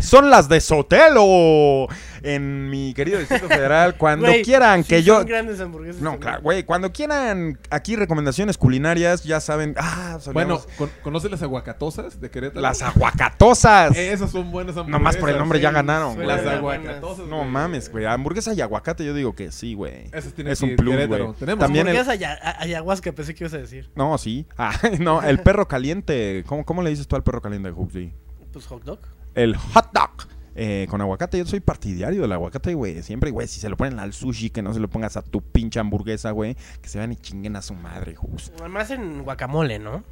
son 0.00 0.30
las 0.30 0.48
de 0.48 0.60
Sotelo. 0.60 1.86
En 2.22 2.70
mi 2.70 2.94
querido 2.94 3.18
Distrito 3.18 3.48
Federal. 3.48 3.94
Cuando 3.98 4.28
quieran 4.44 4.84
sí 4.84 4.88
que 4.90 5.02
yo. 5.02 5.18
Son 5.18 5.26
grandes 5.26 5.60
hamburguesas. 5.60 6.00
No, 6.00 6.10
también. 6.12 6.22
claro, 6.22 6.42
güey. 6.42 6.62
Cuando 6.64 6.92
quieran 6.92 7.58
aquí 7.70 7.96
recomendaciones 7.96 8.56
culinarias, 8.58 9.24
ya 9.24 9.40
saben. 9.40 9.74
Ah, 9.76 10.18
bueno, 10.32 10.58
solíamos- 10.60 10.76
¿con- 10.78 10.90
¿conoces 11.02 11.30
las 11.30 11.42
aguacatosas 11.42 12.20
de 12.20 12.30
Querétaro? 12.30 12.60
las 12.60 12.80
aguacatosas. 12.82 13.96
Esas 13.96 14.30
son 14.30 14.50
buenas 14.50 14.76
hamburguesas. 14.76 15.00
Nomás 15.00 15.16
por 15.16 15.30
el 15.30 15.38
nombre 15.38 15.60
ya 15.60 15.70
ganaron, 15.70 16.14
güey. 16.14 16.26
Las 16.26 16.46
aguacatosas. 16.46 17.26
No 17.26 17.44
mames, 17.44 17.90
güey. 17.90 18.06
Hamburguesa 18.06 18.54
y 18.54 18.60
aguacate, 18.60 19.04
yo 19.04 19.14
digo 19.14 19.34
que 19.34 19.50
sí, 19.52 19.74
güey. 19.74 20.04
Esas 20.12 20.32
tienen 20.32 20.52
Es 20.52 20.62
un 20.62 20.76
plus, 20.76 20.94
güey. 21.06 21.32
Tenemos 21.38 21.58
También 21.60 21.88
el- 21.88 21.96
Hamburguesas 21.96 22.08
aya- 22.08 22.38
a- 22.42 22.62
ayahuasca, 22.62 23.12
pensé 23.12 23.34
que 23.34 23.44
ibas 23.44 23.54
a 23.54 23.58
decir. 23.58 23.90
No, 23.94 24.16
sí. 24.18 24.46
Ah, 24.56 24.72
no, 25.00 25.22
el 25.22 25.40
perro 25.40 25.66
caliente. 25.68 26.44
¿Cómo, 26.46 26.64
cómo 26.64 26.82
le 26.82 26.90
dices 26.90 27.06
tú 27.08 27.16
al 27.16 27.22
perro 27.24 27.42
caliente, 27.42 27.70
Huxley? 27.70 28.14
Pues 28.52 28.66
hot 28.66 28.84
dog. 28.84 29.00
El 29.34 29.56
hot 29.56 29.92
dog. 29.92 30.28
Eh, 30.54 30.86
con 30.90 31.00
aguacate, 31.00 31.38
yo 31.38 31.46
soy 31.46 31.60
partidario 31.60 32.22
del 32.22 32.32
aguacate, 32.32 32.74
güey. 32.74 33.02
Siempre, 33.02 33.30
güey, 33.30 33.48
si 33.48 33.58
se 33.58 33.70
lo 33.70 33.76
ponen 33.76 33.98
al 33.98 34.12
sushi, 34.12 34.50
que 34.50 34.60
no 34.60 34.74
se 34.74 34.80
lo 34.80 34.88
pongas 34.88 35.16
a 35.16 35.22
tu 35.22 35.40
pinche 35.40 35.80
hamburguesa, 35.80 36.30
güey. 36.32 36.56
Que 36.82 36.88
se 36.88 36.98
van 36.98 37.12
y 37.12 37.16
chinguen 37.16 37.56
a 37.56 37.62
su 37.62 37.74
madre, 37.74 38.14
Hux. 38.20 38.52
Además 38.60 38.90
en 38.90 39.22
guacamole, 39.24 39.78
¿no? 39.78 40.04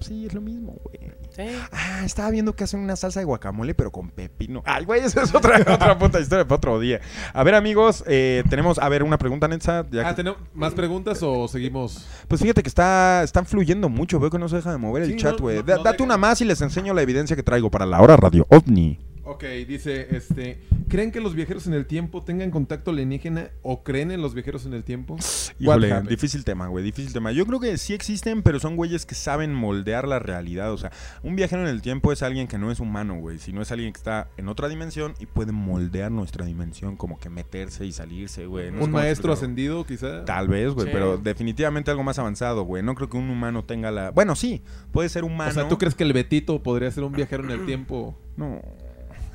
Sí, 0.00 0.26
es 0.26 0.34
lo 0.34 0.40
mismo, 0.40 0.76
güey. 0.84 1.10
Sí. 1.34 1.42
Ah, 1.72 2.02
estaba 2.04 2.30
viendo 2.30 2.54
que 2.54 2.64
hacen 2.64 2.80
una 2.80 2.96
salsa 2.96 3.20
de 3.20 3.24
guacamole, 3.26 3.74
pero 3.74 3.90
con 3.90 4.10
pepino. 4.10 4.62
Ay, 4.64 4.84
güey, 4.84 5.00
esa 5.02 5.22
es 5.22 5.34
otra, 5.34 5.56
otra 5.74 5.98
puta 5.98 6.20
historia 6.20 6.44
para 6.46 6.56
otro 6.56 6.78
día. 6.80 7.00
A 7.32 7.42
ver, 7.44 7.54
amigos, 7.54 8.04
eh, 8.06 8.42
tenemos, 8.48 8.78
a 8.78 8.88
ver, 8.88 9.02
una 9.02 9.18
pregunta, 9.18 9.48
Netza. 9.48 9.84
ya 9.90 10.02
Ah, 10.06 10.10
que- 10.10 10.16
¿tenemos 10.16 10.38
más 10.54 10.74
preguntas 10.74 11.22
o 11.22 11.48
seguimos? 11.48 12.06
Pues 12.28 12.40
fíjate 12.40 12.62
que 12.62 12.68
está, 12.68 13.22
están 13.22 13.46
fluyendo 13.46 13.88
mucho, 13.88 14.18
veo 14.20 14.30
que 14.30 14.38
no 14.38 14.48
se 14.48 14.56
deja 14.56 14.72
de 14.72 14.78
mover 14.78 15.02
el 15.04 15.16
chat, 15.16 15.38
güey. 15.40 15.56
no- 15.56 15.62
Da- 15.62 15.76
no 15.76 15.82
date 15.82 16.02
una 16.02 16.16
más 16.16 16.40
y 16.40 16.44
les 16.44 16.60
enseño 16.60 16.94
la 16.94 17.02
evidencia 17.02 17.36
que 17.36 17.42
traigo 17.42 17.70
para 17.70 17.86
la 17.86 18.00
hora 18.00 18.16
radio 18.16 18.46
OVNI. 18.50 18.98
Ok, 19.28 19.42
dice, 19.66 20.06
este, 20.16 20.60
¿creen 20.88 21.10
que 21.10 21.20
los 21.20 21.34
viajeros 21.34 21.66
en 21.66 21.74
el 21.74 21.86
tiempo 21.86 22.22
tengan 22.22 22.52
contacto 22.52 22.92
alienígena 22.92 23.50
o 23.62 23.82
creen 23.82 24.12
en 24.12 24.22
los 24.22 24.34
viajeros 24.34 24.66
en 24.66 24.72
el 24.72 24.84
tiempo? 24.84 25.16
Híjole, 25.58 26.00
difícil 26.02 26.44
tema, 26.44 26.68
güey, 26.68 26.84
difícil 26.84 27.12
tema. 27.12 27.32
Yo 27.32 27.44
creo 27.44 27.58
que 27.58 27.76
sí 27.76 27.92
existen, 27.92 28.42
pero 28.44 28.60
son 28.60 28.76
güeyes 28.76 29.04
que 29.04 29.16
saben 29.16 29.52
moldear 29.52 30.06
la 30.06 30.20
realidad. 30.20 30.72
O 30.72 30.78
sea, 30.78 30.92
un 31.24 31.34
viajero 31.34 31.62
en 31.62 31.68
el 31.68 31.82
tiempo 31.82 32.12
es 32.12 32.22
alguien 32.22 32.46
que 32.46 32.56
no 32.56 32.70
es 32.70 32.78
humano, 32.78 33.16
güey, 33.16 33.40
sino 33.40 33.62
es 33.62 33.72
alguien 33.72 33.92
que 33.92 33.96
está 33.98 34.28
en 34.36 34.46
otra 34.48 34.68
dimensión 34.68 35.14
y 35.18 35.26
puede 35.26 35.50
moldear 35.50 36.12
nuestra 36.12 36.46
dimensión, 36.46 36.96
como 36.96 37.18
que 37.18 37.28
meterse 37.28 37.84
y 37.84 37.90
salirse, 37.90 38.46
güey. 38.46 38.70
No 38.70 38.84
¿Un 38.84 38.92
maestro 38.92 39.32
ascendido, 39.32 39.84
quizá? 39.84 40.24
Tal 40.24 40.46
vez, 40.46 40.72
güey, 40.72 40.86
Sí. 40.86 40.92
pero 40.92 41.18
definitivamente 41.18 41.90
algo 41.90 42.04
más 42.04 42.20
avanzado, 42.20 42.62
güey. 42.62 42.84
No 42.84 42.94
creo 42.94 43.08
que 43.08 43.16
un 43.16 43.28
humano 43.28 43.64
tenga 43.64 43.90
la... 43.90 44.12
Bueno, 44.12 44.36
sí, 44.36 44.62
puede 44.92 45.08
ser 45.08 45.24
humano. 45.24 45.50
O 45.50 45.54
sea, 45.54 45.68
¿tú 45.68 45.78
crees 45.78 45.96
que 45.96 46.04
el 46.04 46.12
Betito 46.12 46.62
podría 46.62 46.92
ser 46.92 47.02
un 47.02 47.12
viajero 47.12 47.42
en 47.42 47.50
el 47.50 47.66
tiempo? 47.66 48.16
No. 48.36 48.62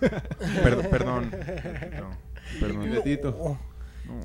Perdón, 0.64 0.88
perdón. 0.90 1.32
No, 2.00 2.10
perdón. 2.60 2.92
Betito. 2.92 3.58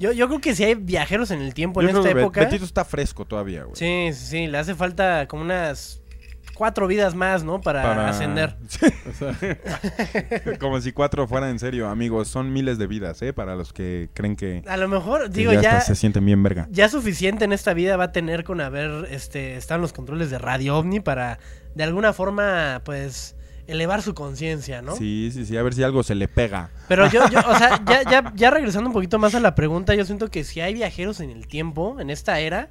Yo, 0.00 0.12
yo 0.12 0.26
creo 0.28 0.40
que 0.40 0.54
si 0.54 0.64
hay 0.64 0.74
viajeros 0.74 1.30
en 1.30 1.40
el 1.40 1.54
tiempo 1.54 1.80
Yo 1.82 1.90
en 1.90 1.96
esta 1.96 2.10
época. 2.10 2.40
Betito 2.40 2.64
está 2.64 2.84
fresco 2.84 3.24
todavía, 3.24 3.64
güey. 3.64 3.76
Sí, 3.76 4.08
sí, 4.12 4.26
sí, 4.26 4.46
le 4.46 4.58
hace 4.58 4.74
falta 4.74 5.28
como 5.28 5.42
unas 5.42 6.02
cuatro 6.56 6.86
vidas 6.86 7.14
más, 7.14 7.44
¿no? 7.44 7.60
Para, 7.60 8.08
ascender. 8.08 8.56
O 9.08 9.12
sea, 9.12 9.36
Como 10.58 10.80
si 10.80 10.92
cuatro 10.92 11.28
fueran 11.28 11.50
en 11.50 11.58
serio, 11.58 11.88
amigos. 11.88 12.28
Son 12.28 12.52
miles 12.52 12.78
de 12.78 12.86
vidas, 12.86 13.22
¿eh? 13.22 13.32
Para 13.32 13.54
los 13.54 13.72
que 13.72 14.08
creen 14.14 14.34
que, 14.34 14.64
A 14.66 14.76
lo 14.76 14.88
mejor, 14.88 15.30
digo, 15.30 15.52
ya, 15.52 15.60
ya, 15.60 15.80
se 15.80 15.94
sienten 15.94 16.24
bien 16.24 16.42
verga. 16.42 16.66
ya 16.70 16.88
suficiente 16.88 17.44
en 17.44 17.52
esta 17.52 17.74
vida 17.74 17.96
va 17.96 18.04
a 18.04 18.12
tener 18.12 18.42
con 18.42 18.60
haber, 18.60 19.06
este, 19.10 19.56
están 19.56 19.80
los 19.80 19.92
controles 19.92 20.30
de 20.30 20.38
Radio 20.38 20.76
OVNI 20.78 21.00
para, 21.00 21.38
de 21.74 21.84
alguna 21.84 22.12
forma, 22.12 22.80
pues, 22.84 23.36
elevar 23.66 24.02
su 24.02 24.14
conciencia, 24.14 24.82
¿no? 24.82 24.96
Sí, 24.96 25.30
sí, 25.32 25.44
sí. 25.44 25.56
A 25.56 25.62
ver 25.62 25.74
si 25.74 25.82
algo 25.82 26.02
se 26.02 26.14
le 26.14 26.28
pega. 26.28 26.70
Pero 26.88 27.10
yo, 27.10 27.28
yo, 27.28 27.40
o 27.40 27.56
sea, 27.56 27.82
ya, 27.86 28.02
ya, 28.08 28.32
ya 28.34 28.50
regresando 28.50 28.88
un 28.88 28.94
poquito 28.94 29.18
más 29.18 29.34
a 29.34 29.40
la 29.40 29.54
pregunta, 29.54 29.94
yo 29.94 30.04
siento 30.04 30.30
que 30.30 30.44
si 30.44 30.60
hay 30.60 30.74
viajeros 30.74 31.20
en 31.20 31.30
el 31.30 31.46
tiempo, 31.46 32.00
en 32.00 32.10
esta 32.10 32.38
era, 32.40 32.68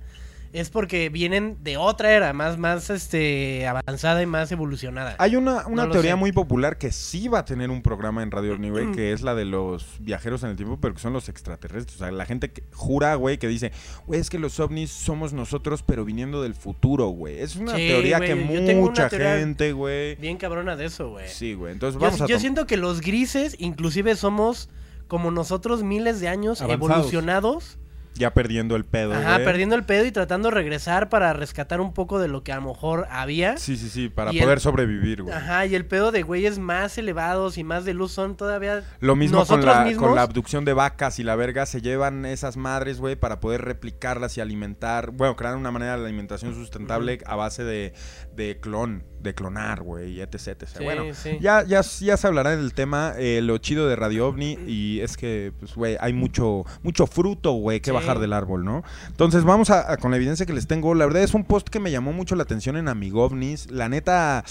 es 0.54 0.70
porque 0.70 1.10
vienen 1.10 1.58
de 1.64 1.78
otra 1.78 2.12
era, 2.12 2.34
más, 2.34 2.58
más, 2.58 2.90
este, 2.90 3.68
avanzada 3.68 4.22
y 4.22 4.26
más 4.26 4.52
evolucionada. 4.52 5.16
Hay 5.20 5.36
una, 5.36 5.68
una 5.68 5.86
No 5.86 5.92
teoría 5.92 6.16
muy 6.16 6.32
popular 6.32 6.78
que 6.78 6.92
sí 6.92 7.28
va 7.28 7.40
a 7.40 7.46
tener 7.46 7.70
un 7.70 7.82
programa 7.82 8.24
en 8.24 8.32
Radio 8.32 8.58
güey, 8.58 8.92
que 8.92 9.12
es 9.12 9.22
la 9.22 9.36
de 9.36 9.46
los 9.46 9.86
viajeros 10.00 10.44
en 10.44 10.52
el 10.52 10.56
tiempo, 10.56 10.78
pero 10.80 10.94
que 10.94 11.00
son 11.02 11.14
los 11.14 11.30
extraterrestres. 11.30 11.96
O 11.96 12.00
sea, 12.00 12.12
la 12.12 12.26
gente 12.26 12.52
que 12.52 12.64
jura, 12.74 13.16
güey, 13.16 13.38
que 13.38 13.48
dice, 13.48 13.72
güey, 14.08 14.20
es 14.20 14.30
que 14.30 14.40
los 14.40 14.60
ovnis 14.60 14.92
somos 14.92 15.34
nosotros, 15.34 15.84
pero 15.84 16.06
viniendo 16.06 16.42
del 16.42 16.54
futuro, 16.56 17.08
güey. 17.08 17.40
Es 17.40 17.56
una 17.56 17.76
Sí, 17.76 17.88
teoría 17.88 18.20
que 18.20 18.30
yo 18.30 18.76
mucha 18.76 19.10
gente, 19.10 19.74
güey. 19.74 20.16
Bien 20.16 20.38
cabrona 20.38 20.76
de 20.76 20.86
eso, 20.86 21.10
güey. 21.10 21.28
Sí, 21.28 21.54
güey. 21.54 21.74
Entonces 21.74 22.00
Yo, 22.00 22.06
vamos 22.06 22.22
a 22.22 22.28
yo 22.28 22.40
siento 22.40 22.66
que 22.66 22.78
los 22.78 23.02
grises, 23.02 23.56
inclusive 23.60 24.16
somos 24.16 24.70
como 25.08 25.32
nosotros 25.32 25.84
miles 25.84 26.20
de 26.20 26.28
años 26.28 26.62
Avanzados. 26.62 26.92
evolucionados. 26.92 27.78
Ya 28.16 28.34
perdiendo 28.34 28.76
el 28.76 28.86
pedo, 28.86 29.14
Ajá, 29.14 29.34
güey. 29.34 29.46
perdiendo 29.46 29.76
el 29.76 29.84
pedo 29.84 30.06
y 30.06 30.12
tratando 30.12 30.50
de 30.50 30.56
regresar 30.56 31.10
para 31.10 31.34
rescatar 31.34 31.82
un 31.82 31.94
poco 31.94 32.20
de 32.20 32.28
lo 32.28 32.44
que 32.44 32.52
a 32.52 32.56
lo 32.56 32.62
mejor 32.70 33.08
había. 33.12 33.58
Sí, 33.58 33.78
sí, 33.78 33.90
sí, 33.90 34.10
para 34.10 34.34
Y 34.34 34.38
el- 34.40 34.44
poder 34.46 34.60
sobrevivir, 34.60 35.24
güey. 35.24 35.36
Ajá, 35.36 35.66
y 35.66 35.76
el 35.76 35.86
pedo 35.86 36.12
de 36.12 36.24
güeyes 36.24 36.58
más 36.58 36.98
elevados 36.98 37.58
y 37.58 37.64
más 37.64 37.86
de 37.86 37.94
luz 37.94 38.12
son 38.12 38.36
todavía 38.38 38.84
Lo 39.00 39.16
mismo 39.16 39.46
con 39.46 39.66
la, 39.66 39.84
mismos. 39.84 40.04
con 40.08 40.16
la 40.16 40.22
abducción 40.24 40.66
de 40.66 40.74
vacas 40.74 41.20
y 41.20 41.24
la 41.24 41.36
verga. 41.36 41.66
Se 41.66 41.82
llevan 41.82 42.26
esas 42.26 42.58
madres, 42.58 43.00
güey, 43.00 43.16
para 43.16 43.40
poder 43.40 43.62
replicarlas 43.64 44.38
y 44.38 44.42
alimentar. 44.42 45.12
Bueno, 45.12 45.36
crear 45.36 45.56
una 45.56 45.72
manera 45.72 45.98
de 45.98 46.06
alimentación 46.06 46.54
sustentable 46.56 47.20
a 47.26 47.36
base 47.36 47.64
de, 47.64 47.94
de 48.36 48.58
clon, 48.62 49.04
de 49.20 49.34
clonar, 49.36 49.82
güey, 49.82 50.14
y 50.14 50.22
etc, 50.22 50.36
etc. 50.48 50.68
Sí, 50.78 50.84
bueno, 50.84 51.04
sí. 51.14 51.38
ya, 51.42 51.64
ya, 51.64 51.82
ya 51.82 52.18
se 52.18 52.28
hablará 52.28 52.56
del 52.56 52.74
tema. 52.74 53.14
eh, 53.18 53.42
lo 53.42 53.58
chido 53.58 53.88
de 53.88 53.96
Radio 53.96 54.28
OVNI 54.30 54.60
y 54.68 55.00
es 55.02 55.18
que, 55.18 55.52
pues, 55.60 55.76
güey, 55.76 55.98
hay 56.00 56.14
mucho, 56.14 56.64
mucho 56.84 57.08
fruto, 57.08 57.52
güey, 57.54 57.80
que 57.82 57.90
Sí. 57.92 57.96
Bajar 58.06 58.20
del 58.20 58.34
árbol, 58.34 58.66
¿no? 58.66 58.84
Entonces, 59.08 59.44
vamos 59.44 59.70
a, 59.70 59.92
a- 59.92 59.98
con 59.98 60.12
la 60.12 60.18
evidencia 60.18 60.46
que 60.46 60.54
les 60.54 60.68
tengo. 60.68 60.94
La 60.96 61.06
verdad 61.06 61.24
es 61.24 61.34
un 61.34 61.44
post 61.44 61.70
que 61.70 61.80
me 61.80 61.92
llamó 61.92 62.14
mucho 62.14 62.36
la 62.36 62.44
atención 62.44 62.78
en 62.78 62.88
Amigovnis. 62.88 63.72
La 63.72 63.90
neta, 63.90 64.44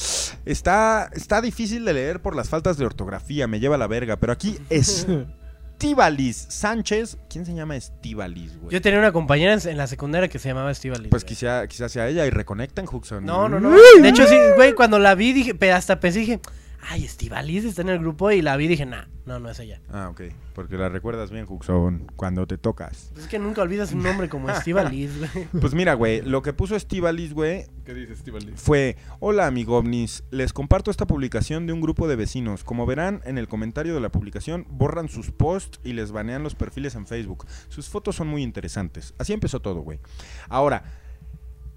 está, 0.44 1.10
está 1.12 1.40
difícil 1.40 1.84
de 1.84 1.92
leer 1.92 2.20
por 2.20 2.36
las 2.36 2.48
faltas 2.48 2.76
de 2.76 2.86
ortografía. 2.86 3.46
Me 3.46 3.60
lleva 3.60 3.76
a 3.76 3.78
la 3.78 3.86
verga. 3.86 4.16
Pero 4.16 4.32
aquí 4.32 4.58
es 4.70 5.06
Estivalis 5.74 6.46
Sánchez. 6.48 7.18
¿Quién 7.28 7.44
se 7.44 7.54
llama 7.54 7.76
Estivalis, 7.76 8.58
güey? 8.58 8.72
Yo 8.72 8.80
tenía 8.80 8.98
una 8.98 9.12
compañera 9.12 9.54
en, 9.54 9.76
la 9.76 9.86
secundaria 9.86 10.28
que 10.28 10.38
se 10.38 10.48
llamaba 10.48 10.70
Estivali. 10.70 11.08
Pues 11.08 11.24
quizá, 11.24 11.66
quizás 11.66 11.92
sea 11.92 12.08
ella 12.08 12.24
y 12.26 12.30
reconectan, 12.30 12.86
Huxon. 12.90 13.24
No, 13.24 13.48
no, 13.48 13.60
no. 13.60 13.70
De 14.00 14.08
hecho, 14.08 14.26
sí, 14.26 14.36
güey, 14.56 14.72
cuando 14.72 14.98
la 14.98 15.14
vi, 15.14 15.32
dije, 15.32 15.72
hasta 15.72 16.00
pensé, 16.00 16.20
dije, 16.20 16.40
ay, 16.88 17.04
Estivalis 17.04 17.64
está 17.64 17.82
en 17.82 17.88
el 17.88 17.98
grupo 17.98 18.30
y 18.30 18.42
la 18.42 18.56
vi, 18.56 18.68
dije, 18.68 18.84
nah, 18.86 19.04
no, 19.26 19.38
no 19.38 19.48
es 19.50 19.58
ella. 19.58 19.80
Ah, 19.90 20.08
ok. 20.10 20.22
Porque 20.54 20.76
la 20.76 20.88
recuerdas 20.88 21.30
bien, 21.30 21.46
Huxon, 21.48 22.06
cuando 22.16 22.46
te 22.46 22.58
tocas. 22.58 23.10
Es 23.16 23.26
que 23.26 23.38
nunca 23.38 23.62
olvidas 23.62 23.92
un 23.92 24.02
nombre 24.02 24.28
como 24.28 24.50
Estivalis, 24.50 25.18
güey. 25.18 25.48
Pues 25.60 25.74
mira, 25.74 25.94
güey, 25.94 26.20
lo 26.22 26.42
que 26.42 26.52
puso 26.52 26.76
Estivalis, 26.76 27.32
güey, 27.32 27.66
¿Qué 27.84 27.94
dices, 27.94 28.18
Estivali? 28.18 28.52
fue, 28.54 28.96
hola 29.20 29.46
amigovnis, 29.46 30.24
les 30.30 30.52
comparto 30.52 30.90
esta 30.90 31.06
publicación 31.06 31.66
de 31.66 31.72
un 31.72 31.80
grupo 31.80 32.06
de 32.08 32.16
vecinos. 32.16 32.64
Como 32.64 32.86
verán 32.86 33.20
en 33.24 33.38
el 33.38 33.48
comentario 33.48 33.94
de 33.94 34.00
la 34.00 34.10
publicación, 34.10 34.66
borran 34.70 35.08
sus 35.08 35.30
posts 35.32 35.80
y 35.84 35.92
les 35.94 36.12
banean 36.12 36.42
los 36.42 36.54
perfiles 36.54 36.94
en 36.94 37.06
Facebook. 37.06 37.46
Sus 37.68 37.88
fotos 37.88 38.16
son 38.16 38.28
muy 38.28 38.42
interesantes. 38.42 39.14
Así 39.18 39.32
empezó 39.32 39.60
todo, 39.60 39.80
güey. 39.80 39.98
Ahora, 40.48 40.84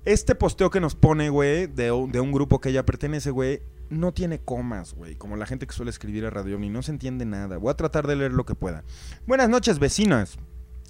este 0.05 0.35
posteo 0.35 0.69
que 0.69 0.79
nos 0.79 0.95
pone, 0.95 1.29
güey, 1.29 1.67
de, 1.67 1.91
un- 1.91 2.11
de 2.11 2.19
un 2.19 2.31
grupo 2.31 2.61
que 2.61 2.69
ella 2.69 2.85
pertenece, 2.85 3.31
güey, 3.31 3.61
no 3.89 4.13
tiene 4.13 4.39
comas, 4.39 4.93
güey. 4.93 5.15
Como 5.15 5.35
la 5.35 5.45
gente 5.45 5.67
que 5.67 5.73
suele 5.73 5.91
escribir 5.91 6.25
a 6.25 6.29
Radio 6.29 6.55
Omni, 6.55 6.69
no 6.69 6.81
se 6.81 6.91
entiende 6.91 7.25
nada. 7.25 7.57
Voy 7.57 7.71
a 7.71 7.75
tratar 7.75 8.07
de 8.07 8.15
leer 8.15 8.33
lo 8.33 8.45
que 8.45 8.55
pueda. 8.55 8.83
Buenas 9.25 9.49
noches, 9.49 9.79
vecinas. 9.79 10.37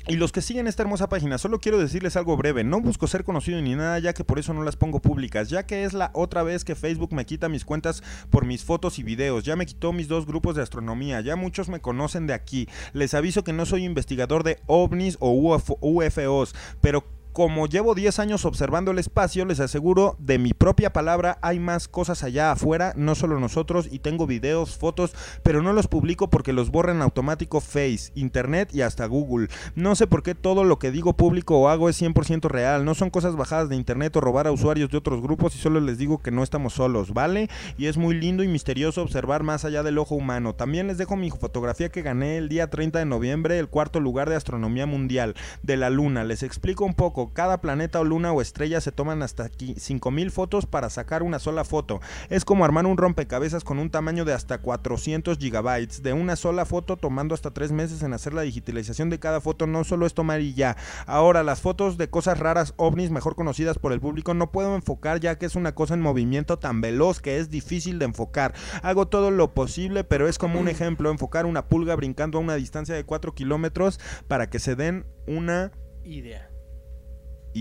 Y 0.10 0.16
los 0.16 0.32
que 0.32 0.42
siguen 0.42 0.68
esta 0.68 0.84
hermosa 0.84 1.10
página, 1.10 1.38
solo 1.38 1.60
quiero 1.60 1.80
decirles 1.80 2.16
algo 2.16 2.38
breve. 2.38 2.64
No 2.64 2.80
busco 2.80 3.08
ser 3.08 3.26
conocido 3.26 3.62
ni 3.62 3.76
nada, 3.76 4.00
ya 4.00 4.14
que 4.14 4.24
por 4.24 4.40
eso 4.40 4.54
no 4.54 4.64
las 4.64 4.78
pongo 4.78 5.02
públicas. 5.02 5.50
Ya 5.50 5.66
que 5.66 5.84
es 5.84 5.92
la 5.92 6.12
otra 6.14 6.44
vez 6.44 6.64
que 6.64 6.76
Facebook 6.76 7.14
me 7.14 7.26
quita 7.26 7.50
mis 7.50 7.66
cuentas 7.66 8.02
por 8.30 8.46
mis 8.46 8.64
fotos 8.64 9.00
y 9.00 9.04
videos. 9.04 9.44
Ya 9.44 9.58
me 9.58 9.66
quitó 9.66 9.92
mis 9.92 10.08
dos 10.08 10.26
grupos 10.26 10.56
de 10.56 10.62
astronomía. 10.62 11.20
Ya 11.20 11.36
muchos 11.36 11.68
me 11.68 11.82
conocen 11.82 12.26
de 12.26 12.34
aquí. 12.34 12.70
Les 12.94 13.14
aviso 13.14 13.44
que 13.44 13.52
no 13.52 13.66
soy 13.66 13.84
investigador 13.84 14.44
de 14.44 14.60
ovnis 14.66 15.18
o 15.20 15.32
UFO 15.32 15.78
UFOs, 15.82 16.56
pero 16.80 17.04
Como 17.38 17.68
llevo 17.68 17.94
10 17.94 18.18
años 18.18 18.46
observando 18.46 18.90
el 18.90 18.98
espacio, 18.98 19.46
les 19.46 19.60
aseguro 19.60 20.16
de 20.18 20.40
mi 20.40 20.54
propia 20.54 20.92
palabra, 20.92 21.38
hay 21.44 21.60
más 21.60 21.88
cosas 21.88 22.24
allá 22.24 22.52
afuera, 22.52 22.94
no 22.96 23.14
solo 23.14 23.40
nosotros, 23.40 23.88
y 23.92 24.00
tengo 24.00 24.26
videos, 24.26 24.76
fotos, 24.76 25.14
pero 25.44 25.62
no 25.62 25.72
los 25.72 25.86
publico 25.86 26.32
porque 26.32 26.52
los 26.52 26.72
borra 26.72 26.94
en 26.94 27.04
automático 27.04 27.62
Face, 27.62 28.12
Internet 28.16 28.74
y 28.74 28.82
hasta 28.82 29.06
Google. 29.06 29.50
No 29.76 29.94
sé 29.94 30.08
por 30.08 30.24
qué 30.24 30.34
todo 30.34 30.64
lo 30.64 30.80
que 30.80 30.90
digo 30.90 31.14
público 31.16 31.60
o 31.60 31.70
hago 31.70 31.90
es 31.90 32.02
100% 32.02 32.50
real, 32.50 32.86
no 32.86 32.96
son 32.96 33.12
cosas 33.12 33.36
bajadas 33.36 33.70
de 33.70 33.76
Internet 33.76 34.16
o 34.16 34.22
robar 34.22 34.48
a 34.48 34.52
usuarios 34.52 34.90
de 34.90 34.98
otros 34.98 35.22
grupos 35.22 35.56
y 35.56 35.60
solo 35.60 35.80
les 35.80 36.00
digo 36.00 36.18
que 36.18 36.32
no 36.32 36.42
estamos 36.42 36.74
solos, 36.74 37.14
¿vale? 37.14 37.52
Y 37.78 37.86
es 37.86 37.98
muy 37.98 38.16
lindo 38.16 38.42
y 38.42 38.48
misterioso 38.48 39.04
observar 39.04 39.44
más 39.44 39.64
allá 39.64 39.84
del 39.84 40.00
ojo 40.00 40.16
humano. 40.16 40.56
También 40.56 40.88
les 40.88 40.98
dejo 40.98 41.16
mi 41.16 41.30
fotografía 41.30 41.90
que 41.90 42.02
gané 42.02 42.38
el 42.38 42.50
día 42.50 42.72
30 42.72 42.98
de 42.98 43.06
noviembre, 43.06 43.60
el 43.60 43.70
cuarto 43.70 44.00
lugar 44.00 44.28
de 44.28 44.38
astronomía 44.38 44.88
mundial 44.88 45.36
de 45.62 45.78
la 45.78 45.92
luna. 45.92 46.24
Les 46.24 46.42
explico 46.42 46.84
un 46.84 46.96
poco, 46.96 47.27
cada 47.34 47.62
planeta 47.62 48.00
o 48.00 48.04
luna 48.04 48.32
o 48.32 48.42
estrella 48.42 48.82
se 48.82 48.92
toman 48.92 49.22
hasta 49.22 49.44
aquí 49.44 49.76
5000 49.78 50.32
fotos 50.32 50.66
para 50.66 50.90
sacar 50.90 51.24
una 51.24 51.40
sola 51.40 51.64
foto. 51.64 52.00
Es 52.30 52.46
como 52.46 52.66
armar 52.66 52.86
un 52.86 52.98
rompecabezas 52.98 53.64
con 53.64 53.80
un 53.80 53.90
tamaño 53.90 54.26
de 54.26 54.34
hasta 54.34 54.60
400 54.60 55.38
gigabytes. 55.38 56.04
De 56.04 56.14
una 56.14 56.36
sola 56.36 56.66
foto 56.66 56.98
tomando 56.98 57.34
hasta 57.36 57.52
3 57.52 57.72
meses 57.72 58.04
en 58.04 58.14
hacer 58.14 58.34
la 58.34 58.42
digitalización 58.42 59.10
de 59.10 59.20
cada 59.20 59.42
foto 59.42 59.68
no 59.68 59.84
solo 59.84 60.06
es 60.06 60.14
tomar 60.14 60.42
y 60.42 60.54
ya. 60.54 60.78
Ahora, 61.06 61.44
las 61.44 61.62
fotos 61.62 61.98
de 61.98 62.10
cosas 62.10 62.40
raras, 62.40 62.74
ovnis 62.78 63.12
mejor 63.12 63.36
conocidas 63.36 63.78
por 63.80 63.94
el 63.94 64.00
público, 64.00 64.34
no 64.34 64.52
puedo 64.52 64.76
enfocar 64.76 65.20
ya 65.20 65.38
que 65.38 65.46
es 65.46 65.56
una 65.56 65.76
cosa 65.76 65.94
en 65.94 66.02
movimiento 66.02 66.60
tan 66.60 66.82
veloz 66.82 67.22
que 67.22 67.38
es 67.38 67.50
difícil 67.50 68.00
de 68.00 68.06
enfocar. 68.06 68.54
Hago 68.84 69.08
todo 69.08 69.32
lo 69.32 69.54
posible, 69.54 70.04
pero 70.04 70.28
es 70.28 70.38
como 70.38 70.60
un 70.60 70.68
ejemplo, 70.68 71.12
enfocar 71.12 71.46
una 71.46 71.68
pulga 71.68 71.96
brincando 71.96 72.38
a 72.38 72.42
una 72.42 72.56
distancia 72.56 72.96
de 72.96 73.04
4 73.04 73.34
kilómetros 73.34 74.00
para 74.28 74.50
que 74.50 74.60
se 74.60 74.76
den 74.76 75.06
una 75.28 75.72
Idea. 76.08 76.57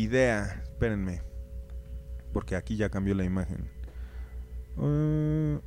Idea. 0.02 0.62
Espérenme. 0.62 1.22
Porque 2.32 2.56
aquí 2.56 2.76
ya 2.76 2.90
cambió 2.90 3.14
la 3.14 3.24
imagen. 3.24 3.70
Uh, 4.76 5.58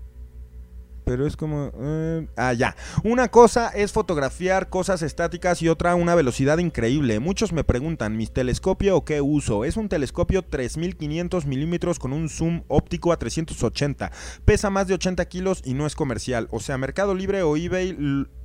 pero 1.09 1.25
es 1.25 1.35
como... 1.35 1.69
uh, 1.69 2.27
ah, 2.37 2.53
ya. 2.53 2.75
Una 3.03 3.29
cosa 3.29 3.69
es 3.69 3.91
fotografiar 3.91 4.69
cosas 4.69 5.01
estáticas 5.01 5.59
y 5.63 5.67
otra 5.67 5.95
una 5.95 6.13
velocidad 6.13 6.59
increíble. 6.59 7.19
Muchos 7.19 7.51
me 7.51 7.63
preguntan, 7.63 8.15
¿mi 8.15 8.27
telescopio 8.27 8.95
o 8.95 9.05
qué 9.05 9.19
uso? 9.19 9.65
Es 9.65 9.75
un 9.75 9.89
telescopio 9.89 10.43
3500 10.43 11.47
milímetros 11.47 11.97
con 11.97 12.13
un 12.13 12.29
zoom 12.29 12.61
óptico 12.67 13.11
a 13.11 13.17
380. 13.17 14.11
Pesa 14.45 14.69
más 14.69 14.87
de 14.87 14.93
80 14.93 15.25
kilos 15.25 15.63
y 15.65 15.73
no 15.73 15.87
es 15.87 15.95
comercial. 15.95 16.47
O 16.51 16.59
sea, 16.59 16.77
Mercado 16.77 17.15
Libre 17.15 17.41
o 17.41 17.57
eBay 17.57 17.97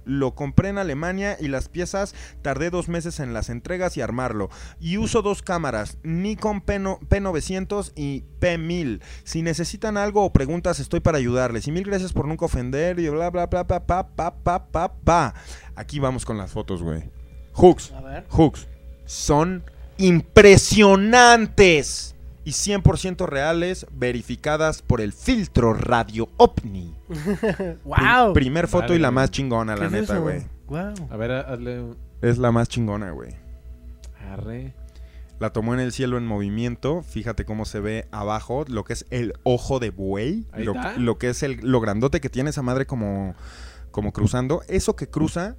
lo 0.05 0.35
compré 0.35 0.69
en 0.69 0.79
Alemania 0.79 1.37
y 1.41 1.49
las 1.49 1.69
piezas 1.69 2.15
tardé 2.43 2.71
dos 2.71 2.89
meses 2.89 3.21
en 3.21 3.35
las 3.35 3.49
entregas 3.49 3.97
y 3.97 4.01
armarlo. 4.01 4.51
Y 4.81 4.99
uso 4.99 5.23
dos 5.23 5.43
cámaras, 5.43 5.99
Nikon 6.03 6.65
P9 6.65 6.99
P900 7.01 7.93
y 7.97 8.25
P1000. 8.41 9.01
Si 9.25 9.43
necesitan 9.43 9.97
algo 9.97 10.25
o 10.25 10.33
preguntas, 10.33 10.81
estoy 10.81 11.01
para 11.01 11.19
ayudarles. 11.19 11.67
Y 11.69 11.73
mil 11.73 11.85
gracias 11.85 12.13
por 12.13 12.27
nunca 12.27 12.45
ofender 12.45 12.99
y 12.99 13.09
bla 13.09 13.31
bla 13.31 13.47
bla 13.47 13.67
pa 13.67 13.87
pa 13.87 14.09
pa 14.09 14.35
pa 14.43 14.67
pa 14.67 14.93
pa. 14.93 15.35
Aquí 15.75 15.99
vamos 15.99 16.25
con 16.25 16.39
las 16.39 16.53
fotos, 16.53 16.83
güey. 16.83 17.11
Hooks, 17.53 17.93
hooks. 18.31 18.67
Son 19.07 19.63
impresionantes 19.97 22.14
y 22.45 22.51
100% 22.51 23.27
reales, 23.27 23.87
verificadas 23.93 24.83
por 24.83 25.01
el 25.01 25.13
filtro 25.13 25.73
Radio 25.73 26.29
OVNI. 26.37 26.95
¡Wow! 27.85 28.33
Primer 28.35 28.69
foto 28.69 28.85
Vale, 28.89 28.97
y 28.97 28.99
la 28.99 29.11
más 29.11 29.31
chingona, 29.31 29.77
la 29.77 29.89
neta, 29.89 30.19
güey. 30.19 30.43
¡Wow! 30.67 30.95
A 31.11 31.17
ver, 31.17 31.33
hazle. 31.33 31.95
Es 32.21 32.39
la 32.39 32.53
más 32.53 32.69
chingona, 32.69 33.11
güey. 33.13 33.31
Arre. 34.31 34.75
La 35.41 35.51
tomó 35.53 35.75
en 35.75 35.81
el 35.81 35.93
cielo 35.93 36.17
en 36.17 36.27
movimiento. 36.27 37.03
Fíjate 37.03 37.45
cómo 37.45 37.65
se 37.65 37.81
ve 37.81 38.07
abajo 38.13 38.65
lo 38.69 38.85
que 38.85 38.93
es 38.93 39.07
el 39.11 39.35
ojo 39.43 39.81
de 39.81 39.91
buey. 39.91 40.47
Ahí 40.53 40.65
Lo, 40.65 40.73
está. 40.73 40.97
lo 40.97 41.19
que 41.19 41.31
es 41.31 41.43
el, 41.43 41.59
lo 41.63 41.81
grandote 41.81 42.21
que 42.21 42.31
tiene 42.31 42.51
esa 42.51 42.63
madre 42.63 42.87
como, 42.87 43.35
como 43.91 44.13
cruzando. 44.13 44.63
Eso 44.69 44.97
que 44.97 45.09
cruza 45.09 45.57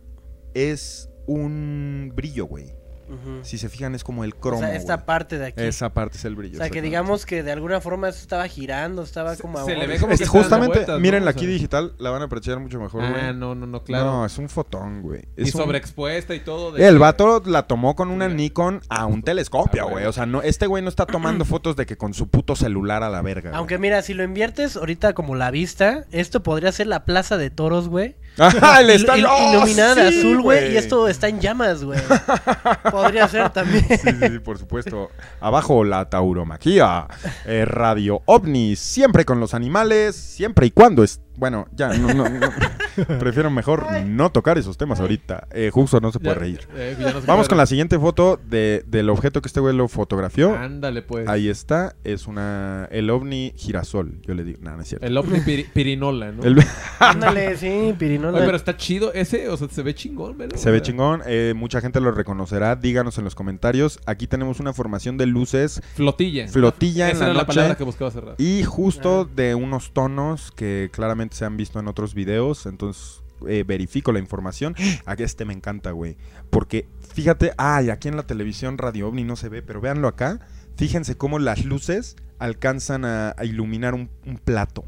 es 0.53 1.09
un 1.27 2.13
brillo, 2.15 2.45
güey. 2.45 2.73
Si 3.43 3.57
se 3.57 3.69
fijan, 3.69 3.93
es 3.95 4.03
como 4.03 4.23
el 4.23 4.33
O 4.33 4.39
cromo. 4.39 4.59
sea, 4.59 4.75
esta 4.75 4.95
güey. 4.95 5.05
parte 5.05 5.37
de 5.37 5.47
aquí. 5.47 5.61
Esa 5.63 5.93
parte 5.93 6.17
es 6.17 6.25
el 6.25 6.35
brillo. 6.35 6.55
o 6.57 6.61
sea, 6.61 6.69
que 6.69 6.81
digamos 6.81 7.25
que 7.25 7.43
de 7.43 7.51
alguna 7.51 7.81
forma 7.81 8.09
eso 8.09 8.19
estaba 8.19 8.47
girando, 8.47 9.03
estaba 9.03 9.35
como... 9.35 9.63
se 9.65 9.73
a- 9.73 9.77
le 9.77 9.87
ve 9.87 9.99
como 9.99 10.17
que 10.17 10.25
justamente, 10.25 10.73
vueltas, 10.79 10.95
¿no? 10.95 10.99
mírenla 10.99 11.29
O 11.29 11.33
sea. 11.33 11.37
aquí 11.39 11.45
digital, 11.47 11.93
la 11.97 12.09
van 12.09 12.21
a 12.21 12.25
apreciar 12.25 12.59
mucho 12.59 12.79
mejor, 12.79 13.01
güey. 13.09 13.21
Ah, 13.21 13.33
no, 13.33 13.53
no, 13.55 13.65
no, 13.67 13.83
claro. 13.83 14.05
No, 14.05 14.25
es 14.25 14.37
un 14.37 14.49
fotón, 14.49 15.01
güey. 15.01 15.21
y 15.37 15.45
sobreexpuesta 15.51 16.33
y 16.35 16.39
todo. 16.39 16.71
de 16.71 16.87
El 16.87 16.95
que- 16.95 16.99
vato 16.99 17.41
la 17.45 17.63
tomó 17.67 17.95
con 17.95 18.09
una 18.09 18.27
Sí. 18.29 18.33
Nikon 18.35 18.81
a 18.89 19.05
un 19.05 19.21
telescopio, 19.23 19.83
Ah, 19.87 19.91
güey. 19.91 20.05
O 20.05 20.11
sea, 20.13 20.25
no, 20.25 20.41
este 20.41 20.67
güey 20.67 20.81
no 20.83 20.89
está 20.89 21.05
tomando 21.05 21.45
fotos 21.45 21.75
de 21.75 21.85
que 21.85 21.97
con 21.97 22.13
su 22.13 22.27
puto 22.27 22.55
celular 22.55 23.03
a 23.03 23.09
la 23.09 23.21
verga. 23.21 23.49
güey. 23.51 23.57
Aunque 23.59 23.77
mira, 23.77 24.01
si 24.01 24.13
lo 24.13 24.23
inviertes 24.23 24.77
ahorita 24.77 25.13
como 25.13 25.35
la 25.35 25.51
vista, 25.51 26.05
esto 26.11 26.41
podría 26.43 26.71
ser 26.71 26.87
la 26.87 27.05
plaza 27.05 27.37
de 27.37 27.49
toros, 27.49 27.87
güey. 27.87 28.15
El 28.37 28.89
estadio. 28.89 29.27
il- 29.27 29.29
¡Oh, 29.31 29.53
iluminada 29.53 29.95
de 29.95 30.11
sí, 30.11 30.19
azul, 30.19 30.41
güey, 30.41 30.73
y 30.73 30.77
esto 30.77 31.07
está 31.07 31.27
en 31.29 31.39
llamas, 31.39 31.83
güey. 31.83 31.99
podría 32.91 33.27
ser 33.27 33.49
también. 33.51 33.85
Sí, 33.87 33.97
sí, 33.97 34.27
sí, 34.29 34.39
por 34.39 34.57
supuesto. 34.57 35.09
Abajo 35.39 35.83
la 35.83 36.09
tauromaquia. 36.09 37.07
Eh, 37.45 37.63
Radio 37.65 38.21
OVNI. 38.25 38.75
Siempre 38.75 39.23
con 39.25 39.39
los 39.39 39.53
animales. 39.53 40.15
Siempre 40.15 40.67
y 40.67 40.71
cuando 40.71 41.03
es. 41.03 41.21
Bueno, 41.37 41.67
ya, 41.75 41.89
no, 41.93 42.13
no, 42.13 42.29
no. 42.29 42.49
Prefiero 43.19 43.49
mejor 43.49 43.85
no 44.05 44.31
tocar 44.31 44.57
esos 44.57 44.77
temas 44.77 44.99
ahorita. 44.99 45.47
Eh, 45.51 45.69
Justo 45.73 45.99
no 45.99 46.11
se 46.11 46.19
puede 46.19 46.35
Ya- 46.35 46.39
reír. 46.39 46.59
eh, 46.75 46.95
no 46.97 47.07
se 47.07 47.13
Vamos 47.13 47.25
puede 47.25 47.47
con 47.49 47.57
la 47.57 47.65
siguiente 47.65 47.99
foto 47.99 48.39
de, 48.49 48.83
del 48.87 49.09
objeto 49.09 49.41
que 49.41 49.47
este 49.47 49.59
güey 49.59 49.75
lo 49.75 49.87
fotografió. 49.87 50.55
Ándale, 50.55 51.01
pues. 51.01 51.27
Ahí 51.27 51.49
está. 51.49 51.95
Es 52.03 52.27
una. 52.27 52.87
El 52.91 53.09
ovni 53.09 53.53
girasol. 53.57 54.21
Yo 54.21 54.33
le 54.33 54.43
digo. 54.43 54.59
No, 54.61 54.75
no 54.75 54.81
es 54.81 54.87
cierto. 54.89 55.05
El 55.05 55.17
ovni 55.17 55.39
piri- 55.39 55.65
pirinola, 55.73 56.31
¿no? 56.31 56.43
El- 56.43 56.63
Ándale, 56.99 57.57
sí, 57.57 57.93
pirinola. 57.99 58.37
Oye, 58.37 58.45
pero 58.45 58.57
está 58.57 58.77
chido 58.77 59.11
ese, 59.13 59.49
o 59.49 59.57
sea, 59.57 59.67
se 59.69 59.83
ve 59.83 59.93
chingón, 59.93 60.37
¿verdad? 60.37 60.55
Se 60.57 60.71
ve 60.71 60.81
chingón, 60.81 61.21
eh, 61.25 61.53
mucha 61.55 61.81
gente 61.81 61.99
lo 61.99 62.11
reconocerá, 62.11 62.75
díganos 62.75 63.17
en 63.17 63.23
los 63.25 63.35
comentarios. 63.35 63.99
Aquí 64.05 64.27
tenemos 64.27 64.59
una 64.59 64.71
formación 64.73 65.17
de 65.17 65.25
luces 65.25 65.81
Flotilla. 65.95 66.47
Flotilla 66.47 67.09
en 67.09 67.15
Esa 67.15 67.25
la 67.25 67.25
era 67.25 67.33
la 67.33 67.39
noche. 67.43 67.55
palabra 67.55 67.75
que 67.75 67.83
buscaba 67.83 68.09
rato. 68.11 68.35
y 68.37 68.63
justo 68.63 69.25
de 69.25 69.55
unos 69.55 69.91
tonos 69.91 70.51
que 70.51 70.89
claramente 70.93 71.24
se 71.31 71.45
han 71.45 71.57
visto 71.57 71.79
en 71.79 71.87
otros 71.87 72.13
videos. 72.13 72.65
Entonces 72.65 73.21
eh, 73.47 73.63
verifico 73.65 74.11
la 74.11 74.19
información. 74.19 74.75
Aquí 75.05 75.23
este 75.23 75.45
me 75.45 75.53
encanta, 75.53 75.91
güey. 75.91 76.17
Porque 76.49 76.87
fíjate, 77.13 77.53
ay, 77.57 77.89
aquí 77.89 78.07
en 78.07 78.15
la 78.17 78.23
televisión 78.23 78.77
Radio 78.77 79.07
OVNI 79.09 79.23
no 79.23 79.35
se 79.35 79.49
ve, 79.49 79.61
pero 79.61 79.81
véanlo 79.81 80.07
acá. 80.07 80.39
Fíjense 80.77 81.15
cómo 81.17 81.39
las 81.39 81.63
luces 81.65 82.15
alcanzan 82.39 83.05
a, 83.05 83.33
a 83.37 83.45
iluminar 83.45 83.93
un, 83.93 84.09
un 84.25 84.37
plato. 84.37 84.83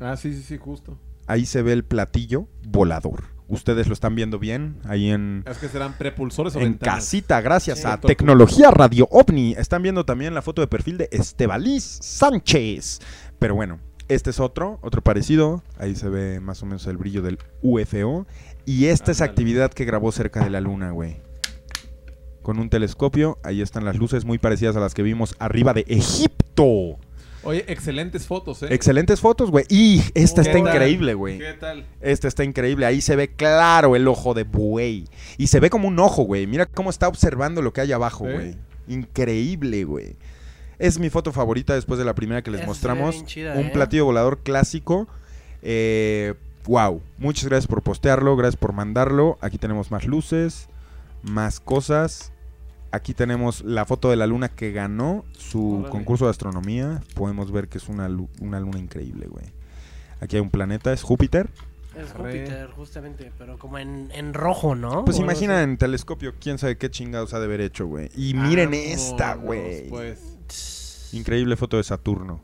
Ah, 0.00 0.16
sí, 0.16 0.34
sí, 0.34 0.42
sí, 0.42 0.56
justo. 0.58 0.98
Ahí 1.26 1.46
se 1.46 1.62
ve 1.62 1.72
el 1.72 1.84
platillo 1.84 2.48
volador. 2.66 3.24
Ustedes 3.48 3.86
lo 3.86 3.92
están 3.92 4.14
viendo 4.14 4.38
bien 4.38 4.78
ahí 4.84 5.10
en, 5.10 5.44
Es 5.46 5.58
que 5.58 5.68
serán 5.68 5.92
prepulsores 5.98 6.56
o 6.56 6.58
en 6.58 6.72
ventanas. 6.72 6.96
casita, 7.04 7.40
gracias 7.42 7.80
Sí, 7.80 7.86
a 7.86 7.90
doctor 7.92 8.08
Tecnología 8.08 8.70
Radio 8.70 9.08
OVNI. 9.10 9.52
Están 9.58 9.82
viendo 9.82 10.06
también 10.06 10.32
la 10.34 10.40
foto 10.40 10.62
de 10.62 10.68
perfil 10.68 10.96
de 10.96 11.08
Estebaliz 11.12 11.82
Sánchez. 12.00 13.00
Pero 13.38 13.54
bueno, 13.54 13.78
este 14.08 14.30
es 14.30 14.40
otro, 14.40 14.78
otro 14.82 15.02
parecido. 15.02 15.62
Ahí 15.78 15.94
se 15.94 16.08
ve 16.08 16.40
más 16.40 16.62
o 16.62 16.66
menos 16.66 16.86
el 16.86 16.96
brillo 16.96 17.22
del 17.22 17.38
UFO. 17.62 18.26
Y 18.64 18.86
esta 18.86 19.10
es 19.12 19.20
actividad 19.20 19.72
que 19.72 19.84
grabó 19.84 20.12
cerca 20.12 20.44
de 20.44 20.50
la 20.50 20.60
luna, 20.60 20.90
güey. 20.90 21.16
Con 22.42 22.58
un 22.58 22.70
telescopio, 22.70 23.38
ahí 23.44 23.62
están 23.62 23.84
las 23.84 23.96
luces 23.96 24.24
muy 24.24 24.38
parecidas 24.38 24.76
a 24.76 24.80
las 24.80 24.94
que 24.94 25.02
vimos 25.02 25.36
arriba 25.38 25.72
de 25.72 25.84
Egipto. 25.88 26.98
Oye, 27.44 27.64
excelentes 27.66 28.26
fotos, 28.26 28.62
¿eh? 28.62 28.68
Excelentes 28.70 29.20
fotos, 29.20 29.50
güey. 29.50 29.64
Y 29.68 30.00
esta 30.14 30.42
¿Qué 30.42 30.50
está 30.50 30.52
tal? 30.52 30.58
increíble, 30.58 31.14
güey. 31.14 31.38
¿Qué 31.38 31.54
tal? 31.54 31.84
Este 32.00 32.28
está 32.28 32.44
increíble. 32.44 32.86
Ahí 32.86 33.00
se 33.00 33.16
ve 33.16 33.28
claro 33.34 33.96
el 33.96 34.06
ojo 34.06 34.34
de 34.34 34.44
buey. 34.44 35.08
Y 35.38 35.48
se 35.48 35.58
ve 35.58 35.68
como 35.68 35.88
un 35.88 35.98
ojo, 35.98 36.22
güey. 36.22 36.46
Mira 36.46 36.66
cómo 36.66 36.90
está 36.90 37.08
observando 37.08 37.60
lo 37.60 37.72
que 37.72 37.80
hay 37.80 37.92
abajo, 37.92 38.28
¿Eh? 38.28 38.32
güey. 38.32 38.56
Increíble, 38.86 39.84
güey. 39.84 40.16
Es 40.82 40.98
mi 40.98 41.10
foto 41.10 41.32
favorita 41.32 41.74
después 41.74 41.98
de 41.98 42.04
la 42.04 42.14
primera 42.14 42.42
que 42.42 42.50
les 42.50 42.66
mostramos. 42.66 43.14
bien 43.14 43.26
chida, 43.26 43.54
un 43.54 43.66
¿eh? 43.66 43.70
platillo 43.72 44.04
volador 44.04 44.38
clásico. 44.38 45.08
Eh, 45.62 46.34
wow. 46.66 47.00
Muchas 47.18 47.44
gracias 47.48 47.66
por 47.68 47.82
postearlo. 47.82 48.36
Gracias 48.36 48.56
por 48.58 48.72
mandarlo. 48.72 49.38
Aquí 49.40 49.58
tenemos 49.58 49.90
más 49.90 50.06
luces. 50.06 50.68
Más 51.22 51.60
cosas. 51.60 52.32
Aquí 52.90 53.14
tenemos 53.14 53.62
la 53.62 53.86
foto 53.86 54.10
de 54.10 54.16
la 54.16 54.26
luna 54.26 54.48
que 54.50 54.70
ganó 54.72 55.24
su 55.32 55.76
Órale. 55.76 55.88
concurso 55.90 56.24
de 56.26 56.30
astronomía. 56.32 57.00
Podemos 57.14 57.50
ver 57.52 57.68
que 57.68 57.78
es 57.78 57.88
una, 57.88 58.08
lu- 58.08 58.28
una 58.40 58.60
luna 58.60 58.78
increíble, 58.78 59.28
güey. 59.28 59.46
Aquí 60.20 60.36
hay 60.36 60.42
un 60.42 60.50
planeta, 60.50 60.92
es 60.92 61.02
Júpiter. 61.02 61.48
Es 61.96 62.10
Arre. 62.10 62.40
Júpiter, 62.40 62.70
justamente, 62.76 63.32
pero 63.38 63.58
como 63.58 63.78
en, 63.78 64.10
en 64.14 64.34
rojo, 64.34 64.74
¿no? 64.74 65.04
Pues 65.04 65.18
imagina 65.18 65.62
en 65.62 65.76
telescopio, 65.78 66.34
quién 66.40 66.58
sabe 66.58 66.76
qué 66.76 66.90
chingados 66.90 67.32
ha 67.34 67.38
de 67.38 67.44
haber 67.46 67.60
hecho, 67.60 67.86
güey. 67.86 68.10
Y 68.16 68.34
miren 68.34 68.70
Vámonos, 68.70 68.92
esta, 68.92 69.34
güey. 69.34 69.88
Pues, 69.88 70.31
Increíble 71.12 71.56
foto 71.56 71.76
de 71.76 71.84
Saturno. 71.84 72.40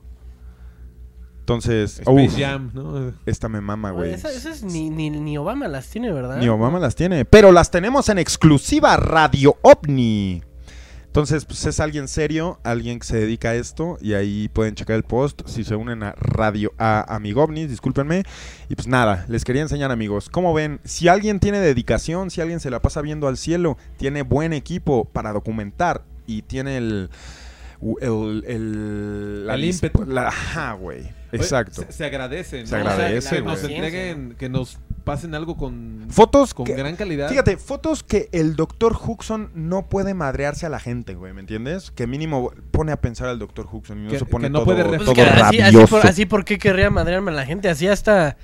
Entonces, 1.41 2.01
Space 2.01 2.27
uf, 2.27 2.39
Jam, 2.39 2.71
¿no? 2.75 3.13
esta 3.25 3.49
me 3.49 3.63
mama, 3.63 3.91
güey. 3.93 4.13
esa- 4.13 4.31
esas 4.31 4.63
ni, 4.63 4.91
ni, 4.91 5.09
ni 5.09 5.39
Obama 5.39 5.67
las 5.67 5.89
tiene, 5.89 6.13
¿verdad? 6.13 6.37
Ni 6.39 6.49
Obama 6.49 6.79
las 6.79 6.95
tiene, 6.95 7.25
pero 7.25 7.53
las 7.53 7.71
tenemos 7.71 8.11
en 8.11 8.19
exclusiva 8.19 8.97
Radio 8.99 9.57
OVNI. 9.63 10.43
Entonces, 11.07 11.47
pues 11.47 11.65
es 11.65 11.81
alguien 11.81 12.07
serio, 12.07 12.61
alguien 12.65 12.99
que 12.99 13.07
se 13.07 13.17
dedica 13.17 13.49
a 13.49 13.55
esto 13.55 13.97
y 14.03 14.13
ahí 14.13 14.51
pueden 14.53 14.75
checar 14.75 14.95
el 14.95 15.05
post 15.05 15.41
si 15.47 15.65
se 15.65 15.75
unen 15.75 16.03
a 16.03 16.13
Radio 16.19 16.75
a 16.77 17.15
Amigovnis, 17.15 17.71
discúlpenme. 17.71 18.25
Y 18.69 18.75
pues 18.75 18.87
nada, 18.87 19.25
les 19.27 19.43
quería 19.47 19.63
enseñar 19.63 19.91
amigos, 19.91 20.29
¿cómo 20.29 20.53
ven? 20.53 20.81
Si 20.85 21.09
alguien 21.09 21.41
tiene 21.41 21.61
dedicación, 21.61 22.31
si 22.31 22.43
alguien 22.43 22.61
se 22.61 22.69
la 22.69 22.83
pasa 22.83 23.01
viendo 23.01 23.27
al 23.27 23.39
cielo, 23.39 23.79
tiene 23.97 24.21
buen 24.21 24.53
equipo 24.53 25.07
para 25.07 25.33
documentar 25.33 26.05
y 26.27 26.43
tiene 26.43 26.77
el 26.77 27.09
el, 28.01 28.45
el, 28.47 29.47
la 29.47 29.55
El 29.55 29.65
ímpetu. 29.65 30.05
la- 30.05 30.29
ajá, 30.29 30.73
güey. 30.73 31.11
Exacto. 31.33 31.83
Se, 31.83 31.93
se 31.93 32.05
agradece, 32.07 32.61
¿no? 32.63 32.67
Se 32.67 32.77
agradece, 32.77 33.37
que 33.37 33.43
nos 33.43 33.63
entreguen, 33.63 34.35
que 34.39 34.49
nos 34.49 34.79
pasen 35.05 35.35
algo 35.35 35.57
con, 35.57 36.07
Fotos 36.11 36.55
con 36.55 36.65
que- 36.67 36.75
gran 36.75 36.97
calidad. 36.97 37.29
Fíjate, 37.29 37.57
fotos 37.57 38.03
que 38.03 38.29
el 38.33 38.57
doctor 38.57 38.97
Huxon 38.97 39.51
no 39.55 39.89
puede 39.89 40.15
madrearse 40.15 40.67
a 40.67 40.69
la 40.71 40.81
gente, 40.81 41.15
güey, 41.15 41.33
¿me 41.35 41.41
entiendes? 41.41 41.91
Que 41.91 42.07
mínimo 42.07 42.51
pone 42.71 42.93
a 42.93 43.01
pensar 43.01 43.29
al 43.29 43.39
doctor 43.39 43.67
Huxon 43.71 44.01
y 44.01 44.05
no 44.05 44.11
Que- 44.11 44.19
se 44.19 44.25
pone 44.25 44.47
que 44.47 44.51
no 44.51 44.59
todo, 44.61 44.65
puede 44.67 44.85
Pues 44.85 45.05
todo 45.05 45.15
que 45.15 45.23
así, 45.23 45.61
así, 45.61 45.77
por, 45.87 46.07
así 46.07 46.27
por 46.27 46.45
qué 46.45 46.59
querría 46.59 46.91
madrearme 46.91 47.31
a 47.31 47.35
la 47.35 47.45
gente. 47.47 47.69
Así 47.69 47.87
hasta 47.89 48.37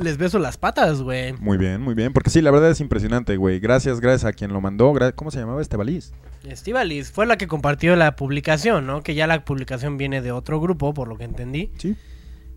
les 0.00 0.18
beso 0.18 0.38
las 0.38 0.56
patas, 0.56 1.02
güey. 1.02 1.32
Muy 1.34 1.58
bien, 1.58 1.80
muy 1.80 1.94
bien. 1.94 2.12
Porque 2.12 2.30
sí, 2.30 2.42
la 2.42 2.50
verdad 2.50 2.70
es 2.70 2.80
impresionante, 2.80 3.36
güey. 3.36 3.60
Gracias, 3.60 4.00
gracias 4.00 4.24
a 4.24 4.32
quien 4.32 4.52
lo 4.52 4.60
mandó. 4.60 4.92
¿Cómo 5.14 5.30
se 5.30 5.38
llamaba 5.38 5.62
este 5.62 5.76
baliz? 5.76 6.12
Estivalis 6.44 7.10
fue 7.10 7.26
la 7.26 7.36
que 7.36 7.46
compartió 7.46 7.96
la 7.96 8.16
publicación, 8.16 8.86
¿no? 8.86 9.02
Que 9.02 9.14
ya 9.14 9.26
la 9.26 9.44
publicación 9.44 9.96
viene 9.96 10.22
de 10.22 10.32
otro 10.32 10.60
grupo, 10.60 10.94
por 10.94 11.08
lo 11.08 11.16
que 11.16 11.24
entendí. 11.24 11.70
Sí. 11.78 11.96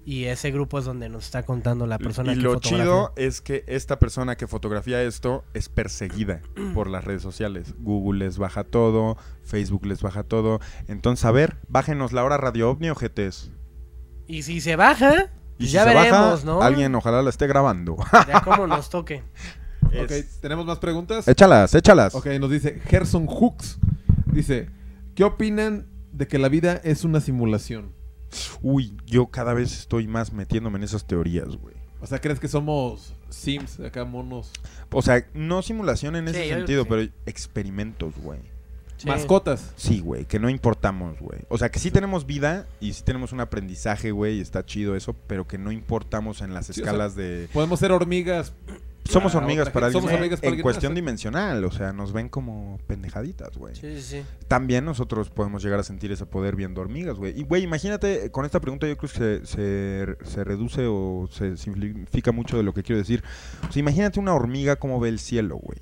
Y 0.06 0.26
ese 0.26 0.52
grupo 0.52 0.80
es 0.80 0.86
donde 0.86 1.08
nos 1.08 1.26
está 1.26 1.44
contando 1.44 1.88
la 1.88 1.98
persona 1.98 2.34
y 2.34 2.38
que 2.38 2.42
lo 2.42 2.54
fotografía. 2.54 2.84
chido 2.84 3.14
es 3.16 3.40
que 3.40 3.64
esta 3.68 4.00
persona 4.00 4.36
que 4.36 4.48
fotografía 4.48 5.02
esto 5.02 5.46
es 5.54 5.70
perseguida 5.70 6.42
por 6.74 6.90
las 6.90 7.06
redes 7.06 7.22
sociales. 7.22 7.74
Google 7.80 8.26
les 8.26 8.38
baja 8.38 8.66
todo, 8.66 9.18
Facebook 9.44 9.86
les 9.86 10.02
baja 10.02 10.24
todo. 10.24 10.60
Entonces, 10.88 11.24
a 11.26 11.32
ver, 11.32 11.58
bájenos 11.70 12.12
la 12.12 12.24
hora 12.26 12.38
Radio 12.38 12.72
OVNI 12.72 12.90
o 12.90 12.96
GTs. 12.96 13.52
Y 14.28 14.44
si 14.44 14.60
se 14.60 14.76
baja, 14.76 15.32
Y 15.64 15.68
si 15.68 15.74
ya 15.74 15.84
se 15.84 15.90
veremos, 15.94 16.44
baja, 16.44 16.46
¿no? 16.46 16.62
alguien 16.62 16.94
ojalá 16.96 17.22
la 17.22 17.30
esté 17.30 17.48
grabando. 17.48 17.98
Ya 18.28 18.42
como 18.42 18.68
nos 18.68 18.90
toque. 18.90 19.24
Ok, 20.02 20.12
¿tenemos 20.42 20.66
más 20.66 20.80
preguntas? 20.80 21.28
échalas, 21.28 21.76
échalas. 21.76 22.16
Ok, 22.16 22.26
nos 22.40 22.50
dice 22.50 22.82
Gerson 22.88 23.28
Hooks. 23.28 23.78
Dice, 24.32 24.70
¿qué 25.14 25.24
opinan 25.24 25.86
de 26.12 26.28
que 26.28 26.40
la 26.40 26.50
vida 26.50 26.82
es 26.84 27.04
una 27.04 27.20
simulación? 27.22 27.92
Uy, 28.64 28.98
yo 29.06 29.28
cada 29.28 29.54
vez 29.54 29.72
estoy 29.82 30.08
más 30.08 30.34
metiéndome 30.34 30.80
en 30.80 30.84
esas 30.86 31.06
teorías, 31.06 31.50
güey. 31.58 31.76
O 32.02 32.08
sea, 32.08 32.20
¿crees 32.20 32.40
que 32.40 32.48
somos 32.48 33.14
Sims, 33.30 33.80
acá 33.82 34.04
monos? 34.04 34.52
O 34.92 35.04
sea, 35.04 35.28
no 35.36 35.62
simulación 35.62 36.16
en 36.16 36.28
Sí, 36.30 36.38
ese 36.38 36.50
yo- 36.50 36.56
sentido, 36.56 36.84
sí. 36.84 36.90
pero 36.90 37.12
experimentos, 37.28 38.16
güey. 38.18 38.40
Sí. 39.04 39.10
Mascotas. 39.10 39.74
Sí, 39.76 40.00
güey, 40.00 40.24
que 40.24 40.40
no 40.40 40.50
importamos, 40.50 41.20
güey. 41.20 41.42
O 41.50 41.58
sea, 41.58 41.70
que 41.70 41.80
sí 41.80 41.92
tenemos 41.92 42.26
vida 42.26 42.66
y 42.80 42.94
sí 42.94 43.04
tenemos 43.04 43.34
un 43.34 43.42
aprendizaje, 43.42 44.12
güey, 44.12 44.38
y 44.38 44.42
está 44.42 44.66
chido 44.66 44.96
eso, 44.96 45.14
pero 45.28 45.46
que 45.46 45.58
no 45.58 45.74
importamos 45.74 46.40
en 46.40 46.54
las 46.54 46.68
Sí, 46.68 46.72
o 46.72 46.76
sea, 46.76 46.84
escalas 46.86 47.14
de... 47.14 47.50
Podemos 47.52 47.82
ser 47.82 47.92
hormigas. 47.92 48.54
Somos 49.04 49.36
hormigas 49.36 49.70
para 49.72 49.88
alguien 49.88 50.02
Somos 50.02 50.16
hormigas 50.16 50.40
para 50.40 50.56
en 50.56 50.62
cuestión 50.62 50.96
dimensional, 50.96 51.66
o 51.66 51.72
sea, 51.72 51.92
nos 51.92 52.14
ven 52.14 52.30
como 52.30 52.80
pendejaditas, 52.88 53.58
güey. 53.58 53.76
Sí, 53.76 53.96
sí, 53.98 54.02
sí. 54.02 54.24
También 54.48 54.86
nosotros 54.86 55.30
podemos 55.30 55.62
llegar 55.62 55.82
a 55.82 55.84
sentir 55.84 56.14
ese 56.14 56.26
poder 56.26 56.56
viendo 56.56 56.80
hormigas, 56.80 57.18
güey. 57.18 57.38
Y, 57.38 57.44
güey, 57.44 57.64
imagínate, 57.64 58.32
con 58.32 58.46
esta 58.46 58.62
pregunta 58.62 58.88
yo 58.88 58.96
creo 58.96 59.12
que 59.12 59.18
se, 59.18 59.46
se, 59.46 60.16
se 60.24 60.44
reduce 60.46 60.86
o 60.88 61.28
se 61.30 61.58
simplifica 61.58 62.32
mucho 62.32 62.56
de 62.56 62.64
lo 62.64 62.74
que 62.74 62.84
quiero 62.84 63.00
decir. 63.00 63.22
O 63.68 63.74
sea, 63.74 63.82
imagínate 63.82 64.22
una 64.22 64.34
hormiga 64.34 64.78
como 64.78 65.02
ve 65.02 65.10
el 65.10 65.20
cielo, 65.20 65.58
güey. 65.58 65.80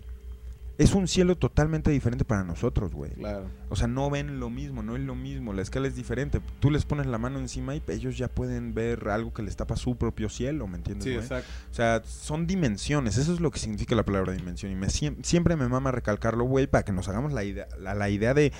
Es 0.83 0.93
un 0.95 1.07
cielo 1.07 1.35
totalmente 1.37 1.91
diferente 1.91 2.25
para 2.25 2.43
nosotros, 2.43 2.93
güey. 2.93 3.11
Claro. 3.11 3.45
O 3.69 3.75
sea, 3.75 3.87
no 3.87 4.09
ven 4.09 4.39
lo 4.39 4.49
mismo, 4.49 4.83
no 4.83 4.95
es 4.95 5.01
lo 5.01 5.15
mismo, 5.15 5.53
la 5.53 5.61
escala 5.61 5.87
es 5.87 5.95
diferente. 5.95 6.41
Tú 6.59 6.71
les 6.71 6.85
pones 6.85 7.05
la 7.07 7.17
mano 7.17 7.39
encima 7.39 7.75
y 7.75 7.81
ellos 7.87 8.17
ya 8.17 8.27
pueden 8.27 8.73
ver 8.73 9.07
algo 9.09 9.33
que 9.33 9.43
les 9.43 9.55
tapa 9.55 9.75
su 9.75 9.95
propio 9.95 10.29
cielo, 10.29 10.67
¿me 10.67 10.77
entiendes? 10.77 11.03
Sí, 11.05 11.11
güey? 11.11 11.23
exacto. 11.23 11.49
O 11.71 11.73
sea, 11.73 12.01
son 12.05 12.47
dimensiones, 12.47 13.17
eso 13.17 13.33
es 13.33 13.39
lo 13.39 13.51
que 13.51 13.59
significa 13.59 13.95
la 13.95 14.03
palabra 14.03 14.33
dimensión. 14.33 14.71
Y 14.71 14.75
me, 14.75 14.87
siem- 14.87 15.23
siempre 15.23 15.55
me 15.55 15.67
mama 15.67 15.91
recalcarlo, 15.91 16.43
güey, 16.45 16.67
para 16.67 16.83
que 16.83 16.91
nos 16.91 17.07
hagamos 17.07 17.33
la 17.33 17.43
idea, 17.43 17.67
la, 17.79 17.93
la 17.95 18.09
idea 18.09 18.33
de 18.33 18.51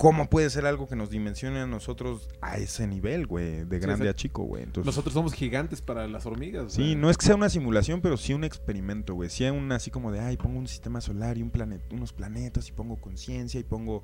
cómo 0.00 0.30
puede 0.30 0.48
ser 0.48 0.64
algo 0.64 0.88
que 0.88 0.96
nos 0.96 1.10
dimensione 1.10 1.60
a 1.60 1.66
nosotros 1.66 2.26
a 2.40 2.56
ese 2.56 2.86
nivel, 2.86 3.26
güey, 3.26 3.64
de 3.66 3.78
grande 3.78 4.08
a 4.08 4.14
chico, 4.14 4.44
güey. 4.44 4.62
Entonces, 4.62 4.86
Nosotros 4.86 5.12
somos 5.12 5.34
gigantes 5.34 5.82
para 5.82 6.08
las 6.08 6.24
hormigas. 6.24 6.72
Sí, 6.72 6.94
no 6.94 7.10
es 7.10 7.18
que 7.18 7.26
sea 7.26 7.34
una 7.34 7.50
simulación, 7.50 8.00
pero 8.00 8.16
sí 8.16 8.32
un 8.32 8.44
experimento, 8.44 9.12
güey. 9.14 9.28
Sí 9.28 9.44
un 9.44 9.70
así 9.72 9.90
como 9.90 10.10
de, 10.10 10.20
ay, 10.20 10.38
pongo 10.38 10.58
un 10.58 10.66
sistema 10.68 11.02
solar 11.02 11.36
y 11.36 11.42
un 11.42 11.50
planeta, 11.50 11.84
unos 11.94 12.14
planetas 12.14 12.66
y 12.70 12.72
pongo 12.72 12.96
conciencia 12.96 13.60
y 13.60 13.62
pongo 13.62 14.02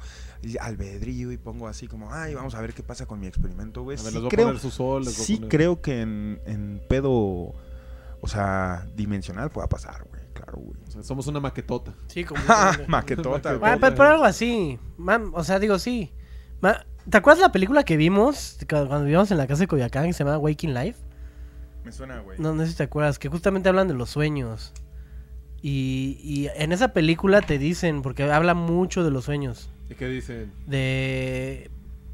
albedrío 0.61 1.33
y 1.33 1.39
pongo 1.39 1.67
así 1.67 1.89
como, 1.89 2.13
ay, 2.13 2.35
vamos 2.35 2.55
a 2.55 2.61
ver 2.61 2.75
qué 2.75 2.83
pasa 2.83 3.07
con 3.07 3.19
mi 3.19 3.27
experimento, 3.27 3.83
güey. 3.83 3.99
A 3.99 4.03
ver, 4.03 4.13
Sí 4.13 4.15
les 4.17 4.23
voy 4.23 4.27
a 4.27 4.31
creo, 4.31 4.47
poner 4.49 4.61
su 4.61 4.71
sol. 4.71 5.03
les 5.05 5.17
voy 5.17 5.23
a 5.23 5.27
sí 5.27 5.37
poner- 5.37 5.49
creo 5.49 5.81
que 5.81 6.03
en, 6.03 6.41
en 6.45 6.83
pedo, 6.89 7.11
o 8.21 8.29
sea, 8.29 8.87
dimensional 8.95 9.51
pueda 9.51 9.69
pasar, 9.69 10.05
güey. 10.11 10.16
Claro, 10.47 10.59
güey. 10.63 10.77
O 10.87 10.91
sea, 10.91 11.03
somos 11.03 11.27
una 11.27 11.41
maquetota. 11.41 11.93
Sí, 12.07 12.25
como... 12.25 12.41
Maquetota, 12.87 13.55
güey. 13.55 13.79
Pero, 13.81 13.95
pero 13.97 14.09
algo 14.11 14.25
así. 14.25 14.79
O 15.33 15.45
sea, 15.45 15.59
digo, 15.59 15.79
sí. 15.79 16.13
¿Te 17.11 17.17
acuerdas 17.19 17.41
la 17.41 17.53
película 17.53 17.85
que 17.85 17.97
vimos 17.97 18.57
cu- 18.61 18.67
cuando 18.87 19.03
vivíamos 19.05 19.31
en 19.31 19.39
la 19.39 19.47
casa 19.47 19.61
de 19.63 19.67
Coyoacán 19.69 20.07
que 20.07 20.13
se 20.13 20.25
llama 20.25 20.39
Waking 20.39 20.73
Life? 20.75 20.99
Me 21.85 21.93
suena, 21.93 22.21
güey. 22.21 22.39
No, 22.39 22.55
no 22.55 22.65
sé 22.65 22.71
si 22.71 22.77
te 22.77 22.83
acuerdas, 22.85 23.19
que 23.19 23.29
justamente 23.29 23.69
hablan 23.69 23.87
de 23.89 23.95
los 23.95 24.11
sueños. 24.11 24.73
Y, 25.63 26.19
y 26.23 26.49
en 26.55 26.73
esa 26.73 26.93
película 26.93 27.41
te 27.43 27.59
dicen, 27.59 28.03
porque 28.03 28.25
habla 28.25 28.55
mucho 28.55 29.03
de 29.05 29.11
los 29.11 29.25
sueños, 29.25 29.71
¿Y 29.91 29.95
qué 29.95 30.07
dicen? 30.09 30.53
de 30.67 31.71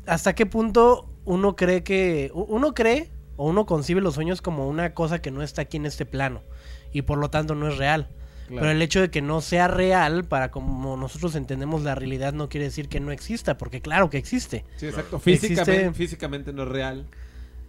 hasta 0.07 0.35
qué 0.35 0.47
punto 0.47 1.09
uno 1.25 1.55
cree 1.57 1.83
que, 1.83 2.31
uno 2.35 2.73
cree 2.75 3.11
o 3.37 3.49
uno 3.49 3.67
concibe 3.67 4.01
los 4.01 4.15
sueños 4.15 4.43
como 4.43 4.69
una 4.69 4.95
cosa 4.95 5.21
que 5.21 5.31
no 5.31 5.43
está 5.43 5.63
aquí 5.63 5.77
en 5.77 5.87
este 5.87 6.07
plano 6.07 6.43
y 6.93 7.03
por 7.03 7.19
lo 7.19 7.31
tanto 7.31 7.55
no 7.55 7.69
es 7.69 7.77
real. 7.79 8.09
Claro. 8.53 8.61
Pero 8.67 8.71
el 8.73 8.83
hecho 8.83 9.01
de 9.01 9.11
que 9.11 9.23
no 9.23 9.41
sea 9.41 9.67
real, 9.69 10.25
para 10.25 10.51
como 10.51 10.97
nosotros 10.97 11.35
entendemos 11.37 11.83
la 11.83 11.95
realidad, 11.95 12.33
no 12.35 12.49
quiere 12.49 12.67
decir 12.67 12.89
que 12.89 13.01
no 13.01 13.11
exista, 13.13 13.57
porque 13.59 13.81
claro 13.81 14.11
que 14.11 14.19
existe. 14.19 14.65
Sí, 14.77 14.87
exacto. 14.87 15.17
Existe- 15.25 15.49
Físicamente, 15.49 15.93
físicamente 15.95 16.53
no 16.53 16.63
es 16.65 16.69
real. 16.69 17.07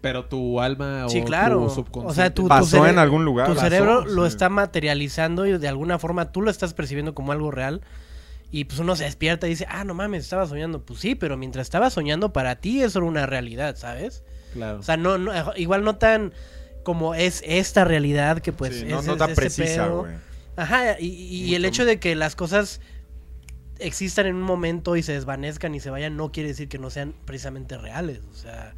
Pero 0.01 0.25
tu 0.25 0.59
alma 0.59 1.05
Sí, 1.07 1.21
o 1.21 1.23
claro. 1.25 1.61
tu 1.63 1.69
subconsciente. 1.69 2.11
O 2.11 2.13
sea, 2.13 2.33
tu, 2.33 2.41
tu 2.43 2.47
Pasó 2.49 2.85
en 2.85 2.99
algún 2.99 3.23
lugar. 3.23 3.47
Tu 3.47 3.53
Pasó, 3.55 3.65
cerebro 3.69 4.03
lo 4.05 4.23
sí. 4.23 4.27
está 4.27 4.49
materializando 4.49 5.45
y 5.45 5.57
de 5.57 5.67
alguna 5.69 5.97
forma 5.97 6.33
tú 6.33 6.41
lo 6.41 6.51
estás 6.51 6.73
percibiendo 6.73 7.13
como 7.15 7.31
algo 7.31 7.51
real. 7.51 7.79
Y 8.51 8.65
pues 8.65 8.79
uno 8.79 8.97
se 8.97 9.05
despierta 9.05 9.47
y 9.47 9.51
dice, 9.51 9.65
ah, 9.69 9.85
no 9.85 9.93
mames, 9.93 10.23
estaba 10.25 10.45
soñando. 10.45 10.81
Pues 10.85 10.99
sí, 10.99 11.15
pero 11.15 11.37
mientras 11.37 11.65
estaba 11.65 11.89
soñando, 11.89 12.33
para 12.33 12.57
ti 12.57 12.83
eso 12.83 12.99
era 12.99 13.07
una 13.07 13.25
realidad, 13.25 13.77
¿sabes? 13.77 14.23
Claro. 14.51 14.79
O 14.79 14.83
sea, 14.83 14.97
no, 14.97 15.17
no 15.17 15.31
igual 15.55 15.85
no 15.85 15.95
tan 15.95 16.33
como 16.83 17.15
es 17.15 17.41
esta 17.45 17.85
realidad 17.85 18.39
que 18.39 18.51
pues 18.51 18.75
Sí, 18.75 18.83
es, 18.83 18.89
no, 18.91 19.01
no 19.03 19.13
es 19.13 19.17
tan 19.17 19.29
ese 19.31 19.41
precisa, 19.41 19.87
güey. 19.87 20.11
Ajá, 20.55 20.99
y, 20.99 21.07
y 21.07 21.55
el 21.55 21.65
hecho 21.65 21.85
de 21.85 21.99
que 21.99 22.15
las 22.15 22.35
cosas 22.35 22.79
existan 23.79 24.27
en 24.27 24.35
un 24.35 24.43
momento 24.43 24.95
y 24.95 25.03
se 25.03 25.13
desvanezcan 25.13 25.73
y 25.75 25.79
se 25.79 25.89
vayan 25.89 26.15
no 26.15 26.31
quiere 26.31 26.49
decir 26.49 26.69
que 26.69 26.77
no 26.77 26.89
sean 26.89 27.13
precisamente 27.25 27.77
reales. 27.77 28.21
O 28.31 28.35
sea, 28.35 28.75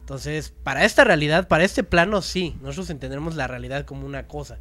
entonces, 0.00 0.54
para 0.62 0.84
esta 0.84 1.04
realidad, 1.04 1.48
para 1.48 1.64
este 1.64 1.82
plano, 1.82 2.22
sí, 2.22 2.56
nosotros 2.62 2.90
entendemos 2.90 3.34
la 3.34 3.48
realidad 3.48 3.84
como 3.84 4.06
una 4.06 4.26
cosa. 4.28 4.58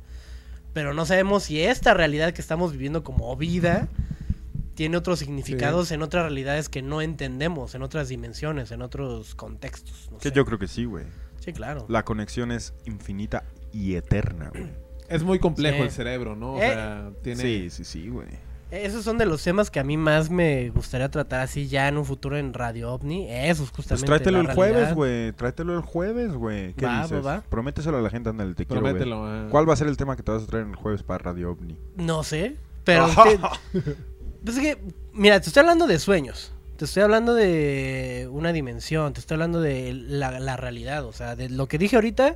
Pero 0.73 0.93
no 0.93 1.05
sabemos 1.05 1.43
si 1.43 1.61
esta 1.61 1.93
realidad 1.93 2.33
que 2.33 2.41
estamos 2.41 2.71
viviendo 2.71 3.03
como 3.03 3.35
vida 3.37 3.87
tiene 4.73 4.97
otros 4.97 5.19
significados 5.19 5.91
en 5.91 6.01
otras 6.01 6.23
realidades 6.23 6.67
que 6.67 6.81
no 6.81 7.01
entendemos, 7.01 7.75
en 7.75 7.83
otras 7.83 8.09
dimensiones, 8.09 8.71
en 8.71 8.81
otros 8.81 9.35
contextos. 9.35 10.09
no 10.11 10.17
Que 10.17 10.29
sé. 10.29 10.35
yo 10.35 10.43
creo 10.45 10.59
que 10.59 10.67
sí, 10.67 10.83
güey. 10.83 11.05
Sí, 11.39 11.53
claro. 11.53 11.85
La 11.87 12.03
conexión 12.03 12.51
es 12.51 12.73
infinita 12.85 13.45
y 13.71 13.95
eterna, 13.95 14.49
güey. 14.49 14.67
Es 15.09 15.23
muy 15.23 15.39
complejo 15.39 15.77
Sí. 15.77 15.83
el 15.83 15.91
cerebro, 15.91 16.35
¿no? 16.35 16.53
O 16.55 16.61
Eh. 16.61 16.73
sea, 16.73 17.09
tiene... 17.21 17.41
Sí, 17.41 17.69
sí, 17.69 17.83
sí, 17.85 18.07
güey. 18.09 18.27
Esos 18.71 19.03
son 19.05 19.17
de 19.17 19.25
los 19.25 19.41
temas 19.43 19.69
que 19.69 19.79
a 19.79 19.83
mí 19.83 19.95
más 19.95 20.29
me 20.29 20.69
gustaría 20.71 21.09
tratar 21.09 21.41
así 21.41 21.67
ya 21.67 21.87
en 21.87 21.97
un 21.97 22.03
futuro 22.03 22.35
en 22.37 22.53
Radio 22.53 22.93
OVNI. 22.93 23.27
Esos 23.29 23.69
Pues 23.69 23.77
justamente. 23.87 24.07
tráetelo 24.07 24.41
la 24.43 24.49
el 24.49 24.55
jueves, 24.55 24.93
güey. 24.93 25.31
Tráetelo 25.33 25.73
el 25.75 25.81
jueves, 25.81 26.33
güey. 26.33 26.73
¿Qué 26.73 26.85
Va, 26.85 27.03
dices? 27.03 27.17
va, 27.25 27.35
va. 27.37 27.41
Prométeselo 27.47 27.97
a 27.97 28.01
la 28.01 28.09
gente, 28.09 28.29
ándale, 28.29 28.53
te 28.55 28.65
quiero 28.65 28.81
ver. 28.81 28.93
Promételo. 28.97 29.23
ah. 29.25 29.47
¿Cuál 29.51 29.69
va 29.69 29.73
a 29.73 29.77
ser 29.77 29.87
el 29.87 29.95
tema 29.97 30.15
que 30.17 30.23
te 30.23 30.31
vas 30.31 30.43
a 30.43 30.47
traer 30.47 30.65
el 30.65 30.75
jueves 30.75 31.03
para 31.03 31.19
Radio 31.23 31.51
OVNI? 31.51 31.77
No 31.97 32.23
sé, 32.23 32.55
pero... 32.83 33.07
te- 33.07 33.39
pues 34.43 34.57
es 34.57 34.59
que, 34.61 34.77
mira, 35.13 35.39
te 35.39 35.47
estoy 35.47 35.61
hablando 35.61 35.85
de 35.87 35.99
sueños. 35.99 36.51
Te 36.75 36.85
estoy 36.85 37.03
hablando 37.03 37.33
de 37.35 38.27
una 38.31 38.51
dimensión. 38.51 39.13
Te 39.13 39.19
estoy 39.21 39.35
hablando 39.35 39.61
de 39.61 39.93
la, 39.93 40.39
la 40.41 40.57
realidad. 40.57 41.05
O 41.05 41.13
sea, 41.13 41.35
de 41.37 41.47
lo 41.49 41.67
que 41.67 41.77
dije 41.77 41.95
ahorita. 41.95 42.35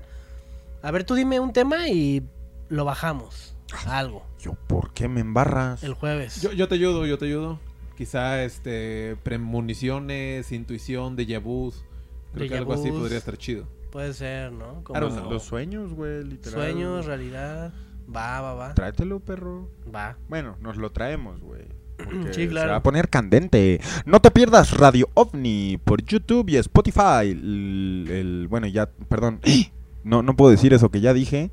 A 0.84 0.92
ver, 0.92 1.04
tú 1.04 1.16
dime 1.16 1.42
un 1.42 1.52
tema 1.52 1.90
y 1.90 2.24
lo 2.70 2.86
bajamos. 2.86 3.56
a 3.86 3.98
Algo. 4.00 4.26
Yo, 4.40 4.54
¿por 4.68 4.94
qué 4.94 5.08
me 5.08 5.22
embarras? 5.22 5.84
El 5.84 5.94
jueves. 5.94 6.42
Yo, 6.42 6.52
yo 6.54 6.68
te 6.68 6.76
ayudo, 6.76 7.06
yo 7.06 7.18
te 7.18 7.26
ayudo. 7.26 7.60
Quizá 7.98 8.44
este 8.44 9.18
premoniciones, 9.24 10.52
intuición, 10.52 11.18
déjà 11.18 11.40
vus. 11.42 11.84
Creo 12.34 12.48
que 12.48 12.58
algo 12.58 12.74
así 12.74 12.90
podría 12.92 13.18
estar 13.18 13.38
chido. 13.38 13.68
Puede 13.92 14.14
ser, 14.14 14.52
¿no? 14.52 14.84
Como 14.84 15.00
don't 15.00 15.30
Los, 15.32 15.44
sueños, 15.44 15.94
güey, 15.94 16.24
literal. 16.24 16.54
sueños, 16.62 17.06
realidad. 17.06 17.74
Va, 18.16 18.40
va, 18.42 18.54
va. 18.54 18.74
Tráetelo, 18.76 19.20
perro. 19.20 19.70
Va. 19.94 20.18
Bueno, 20.30 20.56
nos 20.62 20.78
lo 20.78 20.92
traemos, 20.92 21.42
güey. 21.42 21.64
porque 21.98 22.34
Sí, 22.34 22.48
claro. 22.48 22.68
se 22.68 22.72
va 22.72 22.78
a 22.78 22.84
poner 22.84 23.10
candente. 23.10 23.82
No 24.06 24.20
te 24.22 24.32
pierdas 24.32 24.78
Radio 24.78 25.10
OVNI 25.16 25.80
por 25.84 26.04
YouTube 26.04 26.50
y 26.50 26.58
Spotify. 26.58 27.30
El, 27.32 28.06
el- 28.10 28.48
bueno, 28.48 28.68
ya, 28.68 28.90
perdón. 29.10 29.42
No, 30.02 30.24
no 30.24 30.34
puedo 30.38 30.50
decir 30.50 30.74
eso 30.74 30.90
que 30.90 31.02
ya 31.02 31.14
dije. 31.14 31.52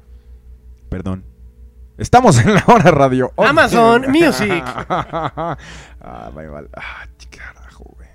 Perdón. 0.88 1.24
Estamos 1.98 2.38
en 2.38 2.54
la 2.54 2.62
hora 2.66 2.90
Radio 2.90 3.32
OVNI. 3.36 3.48
Amazon 3.50 4.02
Music. 4.08 4.62
ah, 4.66 5.56
vaya, 6.34 6.50
vale. 6.50 6.68
Ah, 6.76 7.06
carajo, 7.30 7.84
güey. 7.96 8.08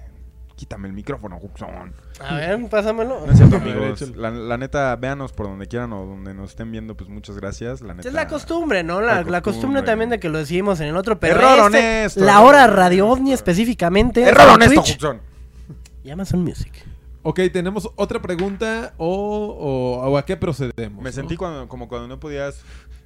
Quítame 0.56 0.88
el 0.88 0.94
micrófono, 0.94 1.38
Huxon. 1.42 1.92
A 2.24 2.36
ver, 2.36 2.70
pásamelo. 2.70 3.24
No 3.26 3.32
es 3.32 3.38
cierto, 3.38 3.56
amigos. 3.62 4.02
La, 4.16 4.30
la 4.30 4.58
neta, 4.58 4.96
véanos 4.98 5.32
por 5.34 5.48
donde 5.48 5.66
quieran 5.68 5.92
o 5.94 6.06
donde 6.06 6.34
nos 6.36 6.52
estén 6.52 6.72
viendo, 6.72 6.96
pues 6.96 7.10
muchas 7.10 7.36
gracias. 7.38 7.82
La 7.82 7.96
neta, 7.96 8.08
Es 8.08 8.14
la 8.14 8.28
costumbre, 8.28 8.84
¿no? 8.84 9.02
La 9.02 9.08
La, 9.08 9.14
la 9.16 9.24
costumbre. 9.24 9.42
costumbre 9.42 9.82
también 9.82 10.10
de 10.12 10.20
que 10.20 10.30
lo 10.30 10.38
decimos 10.38 10.80
en 10.80 10.88
el 10.88 10.96
otro, 10.96 11.20
pero 11.20 11.36
Error 11.38 11.74
este, 11.74 12.04
honesto, 12.04 12.24
la 12.24 12.42
hora. 12.42 12.68
Radio 12.68 13.08
OVNI 13.10 13.34
específicamente. 13.34 14.22
Error 14.22 14.50
honesto, 14.50 14.82
Huxon. 14.82 15.22
y 16.04 16.12
Amazon 16.12 16.44
Music. 16.44 16.72
Ok, 17.24 17.40
tenemos 17.54 17.90
otra 17.96 18.22
pregunta 18.22 18.94
o, 18.98 19.08
o- 19.08 20.10
o 20.10 20.18
a 20.18 20.26
qué 20.26 20.38
procedemos. 20.38 21.04
Me 21.04 21.10
¿no? 21.10 21.14
sentí 21.16 21.36
cuando, 21.38 21.68
como 21.68 21.88
cuando 21.88 22.08
no 22.08 22.20
podías 22.20 22.62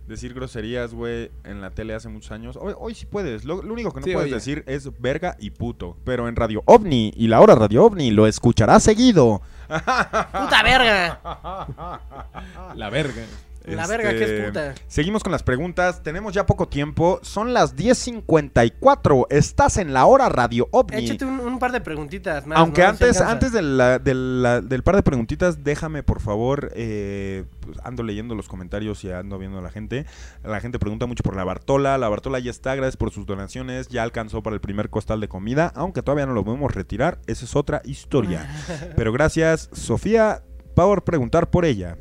decir 0.07 0.33
groserías, 0.33 0.93
güey, 0.93 1.31
en 1.43 1.61
la 1.61 1.71
tele 1.71 1.93
hace 1.95 2.07
muchos 2.09 2.31
años. 2.31 2.57
Hoy, 2.61 2.73
hoy 2.77 2.95
sí 2.95 3.05
puedes. 3.05 3.43
Lo, 3.43 3.61
lo 3.61 3.73
único 3.73 3.91
que 3.91 3.99
no 3.99 4.05
Sí, 4.05 4.13
puedes 4.13 4.27
oye. 4.27 4.35
decir 4.35 4.63
es 4.67 4.89
verga 5.01 5.35
y 5.39 5.49
puto. 5.49 5.97
Pero 6.05 6.27
en 6.29 6.35
Radio 6.35 6.61
OVNI 6.65 7.13
y 7.15 7.27
la 7.27 7.41
hora 7.41 7.55
Radio 7.55 7.83
OVNI 7.85 8.11
lo 8.11 8.25
escucharás 8.27 8.83
seguido. 8.83 9.41
¡Puta 9.67 10.61
verga! 10.63 11.19
La 12.75 12.89
verga. 12.89 13.23
La 13.67 13.87
verga 13.87 14.09
que 14.11 14.23
es 14.23 14.29
Este, 14.29 14.43
puta. 14.47 14.75
Seguimos 14.87 15.23
con 15.23 15.31
las 15.31 15.43
preguntas. 15.43 16.03
Tenemos 16.03 16.33
ya 16.33 16.45
poco 16.45 16.67
tiempo. 16.67 17.19
Son 17.23 17.53
las 17.53 17.75
10.54. 17.75 19.27
Estás 19.29 19.77
en 19.77 19.93
la 19.93 20.05
hora 20.05 20.29
Radio 20.29 20.67
OVNI. 20.71 21.05
Échate 21.05 21.25
un, 21.25 21.39
un 21.39 21.59
par 21.59 21.71
de 21.71 21.81
preguntitas 21.81 22.45
más. 22.45 22.57
Aunque 22.59 22.83
antes, 22.83 23.21
antes 23.21 23.51
de 23.51 23.61
la- 23.61 23.99
de 23.99 24.13
la- 24.13 24.61
del 24.61 24.83
par 24.83 24.95
de 24.95 25.03
preguntitas, 25.03 25.63
déjame 25.63 26.03
por 26.03 26.21
favor, 26.21 26.71
eh, 26.75 27.45
pues, 27.61 27.77
ando 27.83 28.03
leyendo 28.03 28.35
los 28.35 28.47
comentarios 28.47 29.03
y 29.03 29.11
ando 29.11 29.37
viendo 29.37 29.59
a 29.59 29.61
la 29.61 29.69
gente. 29.71 30.05
La 30.43 30.59
gente 30.59 30.79
pregunta 30.79 31.05
mucho 31.05 31.23
por 31.23 31.35
la 31.35 31.43
Bartola. 31.43 31.97
La 31.97 32.09
Bartola 32.09 32.39
ya 32.39 32.51
está, 32.51 32.75
gracias 32.75 32.97
por 32.97 33.11
sus 33.11 33.25
donaciones. 33.25 33.87
Ya 33.87 34.03
alcanzó 34.03 34.43
para 34.43 34.53
el 34.55 34.61
primer 34.61 34.89
costal 34.89 35.19
de 35.21 35.27
comida, 35.27 35.71
aunque 35.75 36.01
todavía 36.01 36.25
no 36.25 36.33
lo 36.33 36.43
podemos 36.43 36.73
retirar. 36.73 37.19
Esa 37.27 37.45
es 37.45 37.55
otra 37.55 37.81
historia. 37.85 38.47
Pero 38.95 39.11
gracias, 39.11 39.69
Sofía, 39.73 40.43
por 40.75 41.03
preguntar 41.03 41.49
por 41.49 41.65
ella. 41.65 41.97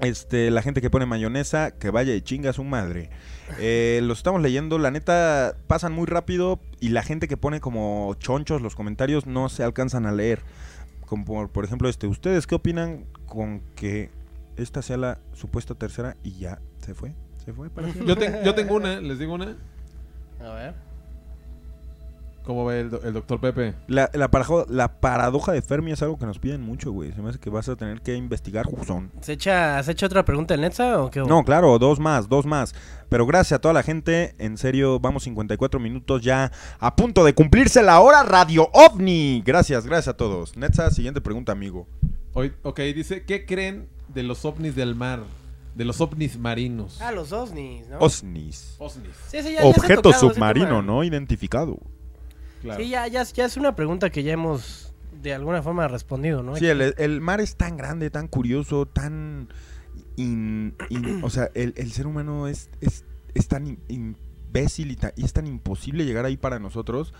Este, 0.00 0.50
la 0.50 0.62
gente 0.62 0.80
que 0.80 0.90
pone 0.90 1.06
mayonesa, 1.06 1.72
que 1.72 1.90
vaya 1.90 2.14
y 2.14 2.20
chinga 2.22 2.50
a 2.50 2.52
su 2.52 2.62
madre. 2.64 3.10
Eh, 3.58 4.00
los 4.04 4.18
estamos 4.18 4.40
leyendo, 4.42 4.78
la 4.78 4.90
neta 4.90 5.56
pasan 5.66 5.92
muy 5.92 6.06
rápido 6.06 6.60
y 6.80 6.90
la 6.90 7.02
gente 7.02 7.26
que 7.28 7.36
pone 7.36 7.60
como 7.60 8.14
chonchos 8.18 8.62
los 8.62 8.76
comentarios 8.76 9.26
no 9.26 9.48
se 9.48 9.64
alcanzan 9.64 10.06
a 10.06 10.12
leer. 10.12 10.40
Como 11.06 11.24
por, 11.24 11.48
por 11.50 11.64
ejemplo 11.64 11.88
este, 11.88 12.06
¿ustedes 12.06 12.46
qué 12.46 12.54
opinan 12.54 13.06
con 13.26 13.60
que 13.74 14.10
esta 14.56 14.82
sea 14.82 14.98
la 14.98 15.18
supuesta 15.32 15.74
tercera 15.74 16.16
y 16.22 16.32
ya 16.38 16.60
se 16.84 16.94
fue? 16.94 17.14
¿Se 17.44 17.52
fue? 17.52 17.70
para? 17.70 17.88
Yo, 17.88 18.16
te- 18.16 18.40
yo 18.44 18.54
tengo 18.54 18.76
una, 18.76 19.00
les 19.00 19.18
digo 19.18 19.34
una. 19.34 19.56
A 20.40 20.52
ver. 20.54 20.74
¿Cómo 22.48 22.64
ve 22.64 22.80
el, 22.80 22.88
do- 22.88 23.02
el 23.04 23.12
doctor 23.12 23.38
Pepe? 23.40 23.74
La, 23.88 24.08
la, 24.14 24.30
parajo- 24.30 24.64
la 24.70 25.00
paradoja 25.02 25.52
de 25.52 25.60
Fermi 25.60 25.92
es 25.92 26.00
algo 26.00 26.18
que 26.18 26.24
nos 26.24 26.38
piden 26.38 26.62
mucho, 26.62 26.90
güey. 26.92 27.12
Se 27.12 27.20
me 27.20 27.28
hace 27.28 27.38
que 27.38 27.50
vas 27.50 27.68
a 27.68 27.76
tener 27.76 28.00
que 28.00 28.16
investigar, 28.16 28.64
Juzón. 28.64 29.12
¿Se 29.20 29.34
echa, 29.34 29.76
¿Has 29.78 29.86
hecho 29.88 30.06
otra 30.06 30.24
pregunta 30.24 30.54
en 30.54 30.62
Netza 30.62 31.02
o 31.02 31.10
qué? 31.10 31.20
No, 31.20 31.44
claro, 31.44 31.78
dos 31.78 32.00
más, 32.00 32.26
dos 32.26 32.46
más. 32.46 32.74
Pero 33.10 33.26
gracias 33.26 33.58
a 33.58 33.60
toda 33.60 33.74
la 33.74 33.82
gente. 33.82 34.34
En 34.38 34.56
serio, 34.56 34.98
vamos 34.98 35.24
54 35.24 35.78
minutos 35.78 36.22
ya 36.22 36.50
a 36.80 36.96
punto 36.96 37.22
de 37.22 37.34
cumplirse 37.34 37.82
la 37.82 38.00
hora 38.00 38.22
Radio 38.22 38.70
OVNI. 38.72 39.42
Gracias, 39.44 39.84
gracias 39.84 40.14
a 40.14 40.16
todos. 40.16 40.56
Netza, 40.56 40.90
siguiente 40.90 41.20
pregunta, 41.20 41.52
amigo. 41.52 41.86
Hoy, 42.32 42.54
ok, 42.62 42.80
dice, 42.94 43.26
¿qué 43.26 43.44
creen 43.44 43.90
de 44.08 44.22
los 44.22 44.46
ovnis 44.46 44.74
del 44.74 44.94
mar? 44.94 45.20
De 45.74 45.84
los 45.84 46.00
ovnis 46.00 46.38
marinos. 46.38 46.98
Ah, 47.02 47.12
los 47.12 47.30
OSNIs, 47.30 47.86
¿no? 47.88 47.98
OSNIs. 47.98 48.74
Ovnis, 48.78 49.12
Sí, 49.28 49.42
sí, 49.42 49.52
ya- 49.52 49.64
Objeto 49.64 50.00
tocado 50.00 50.32
submarino 50.32 50.66
tema. 50.66 50.82
no 50.82 51.04
identificado. 51.04 51.78
Claro. 52.60 52.82
Sí, 52.82 52.88
ya, 52.90 53.06
ya, 53.08 53.22
ya 53.24 53.44
es 53.44 53.56
una 53.56 53.74
pregunta 53.74 54.10
que 54.10 54.22
ya 54.22 54.32
hemos 54.32 54.92
de 55.22 55.34
alguna 55.34 55.62
forma 55.62 55.88
respondido, 55.88 56.42
¿no? 56.42 56.54
Sí, 56.56 56.66
el, 56.66 56.94
el 56.96 57.20
mar 57.20 57.40
es 57.40 57.56
tan 57.56 57.76
grande, 57.76 58.10
tan 58.10 58.28
curioso, 58.28 58.86
tan... 58.86 59.48
in- 60.16 60.74
in- 60.90 61.20
o 61.24 61.30
sea, 61.30 61.50
el, 61.54 61.74
el 61.76 61.92
ser 61.92 62.06
humano 62.06 62.46
es, 62.48 62.70
es, 62.80 63.04
es 63.34 63.48
tan 63.48 63.78
imbécil 63.88 64.90
y, 64.92 64.96
ta- 64.96 65.12
y 65.16 65.24
es 65.24 65.32
tan 65.32 65.46
imposible 65.46 66.04
llegar 66.04 66.24
ahí 66.24 66.36
para 66.36 66.58
nosotros 66.58 67.14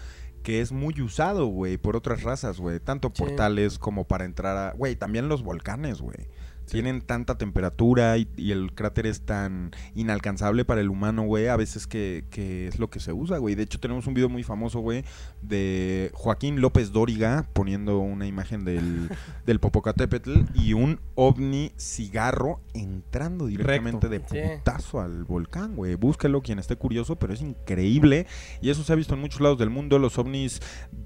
que 0.45 0.61
es 0.61 0.71
muy 0.71 1.01
usado, 1.03 1.47
güey, 1.47 1.77
por 1.77 1.97
otras 1.97 2.23
razas, 2.23 2.59
güey. 2.61 2.79
Tanto 2.79 3.11
Sí. 3.13 3.23
portales 3.25 3.79
como 3.79 4.05
para 4.05 4.25
entrar 4.25 4.57
a... 4.57 4.73
Güey, 4.73 4.95
también 4.95 5.29
los 5.29 5.43
volcanes, 5.43 6.01
güey. 6.01 6.29
Tienen 6.73 7.01
tanta 7.03 7.39
temperatura 7.39 8.17
y, 8.19 8.29
y 8.37 8.53
el 8.53 8.73
cráter 8.73 9.07
es 9.07 9.23
tan 9.23 9.71
inalcanzable 9.95 10.65
para 10.65 10.81
el 10.81 10.89
humano, 10.89 11.23
güey. 11.23 11.49
A 11.49 11.57
veces 11.57 11.87
que, 11.87 12.25
que 12.31 12.69
es 12.69 12.79
lo 12.79 12.91
que 12.91 13.01
se 13.01 13.13
usa, 13.13 13.39
güey. 13.39 13.55
De 13.55 13.63
hecho, 13.65 13.81
tenemos 13.81 14.07
un 14.07 14.15
video 14.15 14.29
muy 14.29 14.43
famoso, 14.43 14.81
güey, 14.81 15.05
de 15.43 16.11
Joaquín 16.15 16.61
López 16.61 16.93
Dóriga 16.93 17.49
poniendo 17.53 17.99
una 17.99 18.27
imagen 18.27 18.65
del, 18.65 19.09
del 19.47 19.61
Popocatépetl 19.61 20.41
y 20.55 20.73
un 20.75 21.01
ovni 21.15 21.73
cigarro 21.79 22.61
entrando 22.75 23.47
directamente 23.47 24.09
Recto. 24.09 24.35
De 24.35 24.57
putazo 24.59 25.01
al 25.01 25.25
volcán, 25.25 25.75
güey. 25.77 25.95
Búsquelo 25.95 26.43
quien 26.43 26.59
esté 26.59 26.77
curioso, 26.77 27.17
pero 27.17 27.33
es 27.33 27.41
increíble. 27.43 28.27
Y 28.61 28.71
eso 28.71 28.83
se 28.85 28.93
ha 28.93 28.97
visto 28.97 29.15
en 29.15 29.21
muchos 29.21 29.41
lados 29.41 29.59
del 29.59 29.71
mundo. 29.71 29.99
Los 29.99 30.19
ovnis 30.19 30.61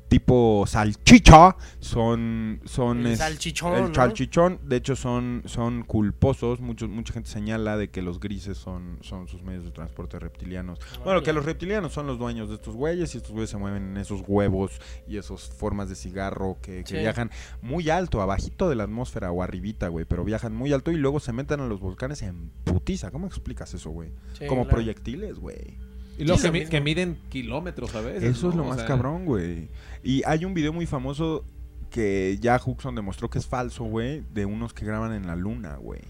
tipo 0.09 0.65
salchicha 0.67 1.57
son... 1.81 2.61
son 2.65 3.01
El 3.01 3.13
es- 3.13 3.19
salchichón, 3.19 3.75
El 3.77 3.89
¿no? 3.89 3.95
salchichón, 3.95 4.61
de 4.65 4.77
hecho, 4.77 4.95
son, 4.97 5.43
son 5.53 5.83
culposos. 5.85 6.61
Muchos, 6.61 6.89
mucha 6.89 7.13
gente 7.13 7.29
señala 7.31 7.77
de 7.77 7.91
que 7.91 8.03
los 8.03 8.19
grises 8.21 8.59
son, 8.59 8.99
son 9.03 9.29
sus 9.29 9.43
medios 9.43 9.65
de 9.65 9.71
transporte 9.71 10.19
reptilianos. 10.19 10.79
Bueno, 11.05 11.23
que 11.23 11.33
los 11.33 11.45
reptilianos 11.45 11.93
son 11.93 12.07
los 12.07 12.19
dueños 12.19 12.49
de 12.49 12.57
estos 12.57 12.75
güeyes 12.75 13.15
y 13.15 13.19
estos 13.19 13.33
güeyes 13.33 13.51
se 13.51 13.59
mueven 13.59 13.91
en 13.91 13.97
esos 13.99 14.23
huevos 14.27 14.81
y 15.07 15.17
esas 15.19 15.43
formas 15.49 15.89
de 15.89 15.95
cigarro 15.95 16.57
que, 16.63 16.85
que 16.85 16.87
Sí. 16.87 16.97
viajan 16.99 17.31
muy 17.61 17.89
alto, 17.91 18.21
abajito 18.23 18.69
de 18.69 18.77
la 18.77 18.85
atmósfera 18.85 19.31
o 19.31 19.43
arribita, 19.43 19.89
güey, 19.89 20.05
pero 20.05 20.25
viajan 20.25 20.55
muy 20.55 20.73
alto 20.73 20.91
y 20.91 20.97
luego 20.97 21.21
se 21.21 21.33
meten 21.33 21.61
a 21.61 21.67
los 21.67 21.81
volcanes 21.81 22.23
en 22.23 22.51
putiza. 22.65 23.11
¿Cómo 23.11 23.27
explicas 23.27 23.73
eso, 23.75 23.91
güey? 23.91 24.11
Sí, 24.39 24.47
Como 24.47 24.63
claro. 24.63 24.77
proyectiles, 24.77 25.39
güey. 25.39 25.79
Y 26.19 26.25
luego 26.25 26.39
Sí, 26.41 26.51
que, 26.51 26.79
lo 26.79 26.85
miden 26.85 27.19
kilómetros 27.31 27.95
a 27.95 28.01
veces. 28.03 28.23
Eso 28.37 28.51
es 28.51 28.55
lo 28.55 28.65
O 28.65 28.69
más 28.69 28.77
sea, 28.79 28.87
cabrón, 28.87 29.25
güey. 29.25 29.69
Y 30.03 30.23
hay 30.27 30.45
un 30.45 30.53
video 30.55 30.73
muy 30.73 30.87
famoso 30.87 31.45
que 31.93 32.39
ya 32.41 32.61
Huxon 32.65 32.95
demostró 32.97 33.31
que 33.31 33.39
es 33.39 33.47
falso, 33.47 33.85
güey, 33.85 34.23
de 34.33 34.45
unos 34.47 34.73
que 34.75 34.85
graban 34.85 35.13
en 35.13 35.27
la 35.29 35.37
luna, 35.37 35.77
güey. 35.77 36.01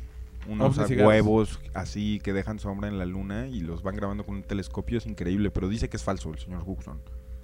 Unos 0.49 0.79
a- 0.79 0.87
huevos 0.87 1.61
así 1.75 2.19
que 2.25 2.33
dejan 2.33 2.59
sombra 2.59 2.89
en 2.89 2.99
la 2.99 3.05
luna 3.05 3.47
y 3.49 3.61
los 3.61 3.83
van 3.83 3.95
grabando 3.97 4.25
con 4.25 4.37
un 4.37 4.43
telescopio, 4.43 4.99
es 4.99 5.07
increíble, 5.07 5.51
pero 5.51 5.69
dice 5.69 5.89
que 5.89 5.97
es 5.97 6.03
falso 6.03 6.31
el 6.31 6.39
señor 6.39 6.63
Huxon. 6.67 6.99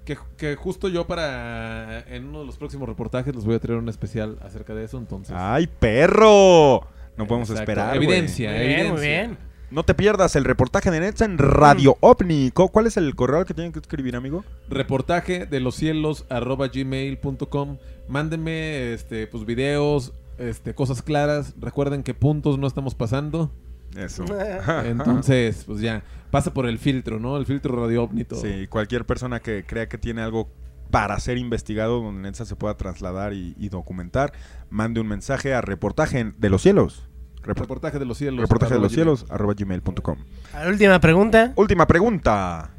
Que, 0.04 0.16
que 0.38 0.56
justo 0.56 0.88
yo 0.88 1.06
para... 1.06 2.00
En 2.08 2.24
uno 2.28 2.40
de 2.40 2.46
los 2.46 2.56
próximos 2.56 2.88
reportajes 2.88 3.34
les 3.36 3.44
voy 3.44 3.54
a 3.56 3.58
traer 3.58 3.78
un 3.78 3.88
especial 3.90 4.38
acerca 4.40 4.74
de 4.74 4.84
eso, 4.84 4.96
entonces... 4.98 5.34
¡Ay, 5.38 5.66
perro! 5.66 6.80
No 7.16 7.26
podemos 7.26 7.50
Exacto. 7.50 7.70
esperar. 7.72 7.96
Evidencia, 7.96 8.50
Muy 8.50 8.58
bien, 8.58 8.70
evidencia. 8.70 8.92
muy 8.94 9.06
bien. 9.06 9.38
No 9.70 9.82
te 9.84 9.94
pierdas 9.94 10.34
el 10.34 10.44
reportaje 10.44 10.90
de 10.90 10.98
Netza 11.00 11.26
en 11.26 11.36
Radio 11.36 11.96
OVNI. 12.00 12.52
Co- 12.52 12.68
¿Cuál 12.68 12.86
es 12.86 12.96
el 12.96 13.14
correo 13.14 13.38
al 13.40 13.44
que 13.44 13.52
tienen 13.54 13.72
que 13.72 13.78
escribir, 13.80 14.16
amigo? 14.16 14.44
reportaje 14.70 15.44
de 15.46 15.60
los 15.60 15.74
cielos 15.74 16.24
arroba 16.30 16.68
gmail.com 16.68 17.76
mándenme 18.08 18.92
este 18.94 19.26
pues 19.26 19.44
videos 19.44 20.12
este 20.38 20.74
cosas 20.74 21.02
claras 21.02 21.54
recuerden 21.60 22.02
que 22.02 22.14
puntos 22.14 22.58
no 22.58 22.66
estamos 22.66 22.94
pasando 22.94 23.50
Eso. 23.96 24.24
entonces 24.86 25.64
pues 25.66 25.80
ya 25.80 26.02
pasa 26.30 26.54
por 26.54 26.66
el 26.66 26.78
filtro 26.78 27.18
no 27.18 27.36
el 27.36 27.44
filtro 27.44 27.76
radio 27.78 28.04
ovni 28.04 28.24
todo. 28.24 28.40
Sí, 28.40 28.66
cualquier 28.68 29.04
persona 29.04 29.40
que 29.40 29.64
crea 29.66 29.88
que 29.88 29.98
tiene 29.98 30.22
algo 30.22 30.48
para 30.90 31.18
ser 31.20 31.36
investigado 31.36 32.00
donde 32.00 32.22
Netza 32.22 32.46
se 32.46 32.56
pueda 32.56 32.76
trasladar 32.78 33.34
y, 33.34 33.54
y 33.58 33.68
documentar, 33.68 34.32
mande 34.70 35.00
un 35.02 35.08
mensaje 35.08 35.52
a 35.52 35.60
reportaje 35.60 36.32
de 36.38 36.48
los 36.48 36.62
cielos. 36.62 37.07
Repor- 37.42 37.60
reportaje 37.60 37.98
de 37.98 38.04
los 38.04 38.18
cielos 38.18 38.40
reportaje 38.40 38.74
de 38.74 38.80
los 38.80 38.92
cielos 38.92 39.26
arroba 39.30 39.54
gmail.com. 39.54 40.18
A 40.52 40.64
la 40.64 40.70
última 40.70 41.00
pregunta. 41.00 41.52
Última 41.56 41.86
pregunta. 41.86 42.70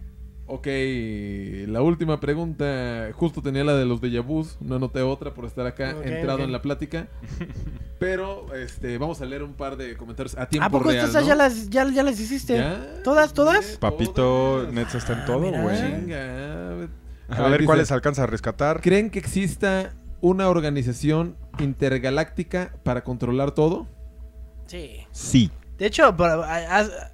ok 0.48 0.68
la 1.68 1.82
última 1.82 2.20
pregunta 2.20 3.10
justo 3.14 3.42
tenía 3.42 3.64
la 3.64 3.76
de 3.76 3.86
los 3.86 4.02
de 4.02 4.20
vus 4.20 4.58
no 4.62 4.76
anoté 4.78 5.02
otra 5.04 5.34
por 5.36 5.46
estar 5.46 5.68
acá 5.68 5.92
entrado 6.04 6.40
en 6.40 6.52
la 6.52 6.62
plática 6.64 7.08
pero 8.00 8.52
este 8.56 8.98
vamos 8.98 9.22
a 9.22 9.26
leer 9.26 9.44
un 9.44 9.54
par 9.54 9.78
de 9.78 9.96
comentarios 9.96 10.36
a 10.38 10.48
tiempo 10.48 10.66
¿A 10.66 10.70
poco 10.72 10.90
real, 10.90 11.06
estas 11.06 11.22
¿no? 11.22 11.28
ya, 11.28 11.36
las, 11.36 11.70
ya, 11.70 11.88
ya 11.92 12.02
las 12.02 12.20
hiciste? 12.20 12.58
¿Ya? 12.58 13.02
¿Todas, 13.04 13.34
todas? 13.34 13.78
Papito. 13.78 14.68
Netza 14.72 14.98
está 14.98 15.14
en 15.14 15.20
Ah, 15.20 15.26
todo, 15.26 15.40
güey. 15.52 16.12
A 17.30 17.42
ver 17.48 17.60
dice, 17.60 17.66
cuáles 17.66 17.92
alcanza 17.92 18.24
a 18.24 18.26
rescatar. 18.28 18.82
¿Creen 18.82 19.12
que 19.12 19.20
exista 19.20 19.94
una 20.22 20.48
organización 20.50 21.36
intergaláctica 21.60 22.74
para 22.84 23.04
controlar 23.04 23.52
todo? 23.52 23.88
Sí. 24.70 25.08
Sí. 25.12 25.52
De 25.78 25.86
hecho, 25.86 26.16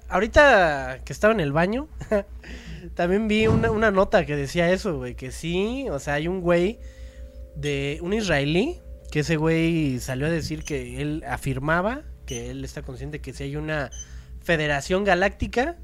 ahorita 0.08 1.00
que 1.04 1.12
estaba 1.12 1.32
en 1.32 1.40
el 1.40 1.52
baño, 1.52 1.88
también 2.94 3.28
vi 3.28 3.46
una, 3.46 3.70
una 3.70 3.90
nota 3.90 4.26
que 4.26 4.36
decía 4.36 4.70
eso, 4.70 4.98
güey, 4.98 5.14
que 5.14 5.30
sí, 5.30 5.86
o 5.90 5.98
sea, 5.98 6.14
hay 6.14 6.28
un 6.28 6.40
güey 6.40 6.80
de 7.54 7.98
un 8.02 8.12
israelí, 8.12 8.80
que 9.10 9.20
ese 9.20 9.36
güey 9.36 10.00
salió 10.00 10.26
a 10.26 10.30
decir 10.30 10.64
que 10.64 11.00
él 11.00 11.22
afirmaba, 11.28 12.02
que 12.26 12.50
él 12.50 12.64
está 12.64 12.82
consciente 12.82 13.20
que 13.20 13.32
sí 13.32 13.44
hay 13.44 13.56
una 13.56 13.90
federación 14.42 15.04
galáctica 15.04 15.76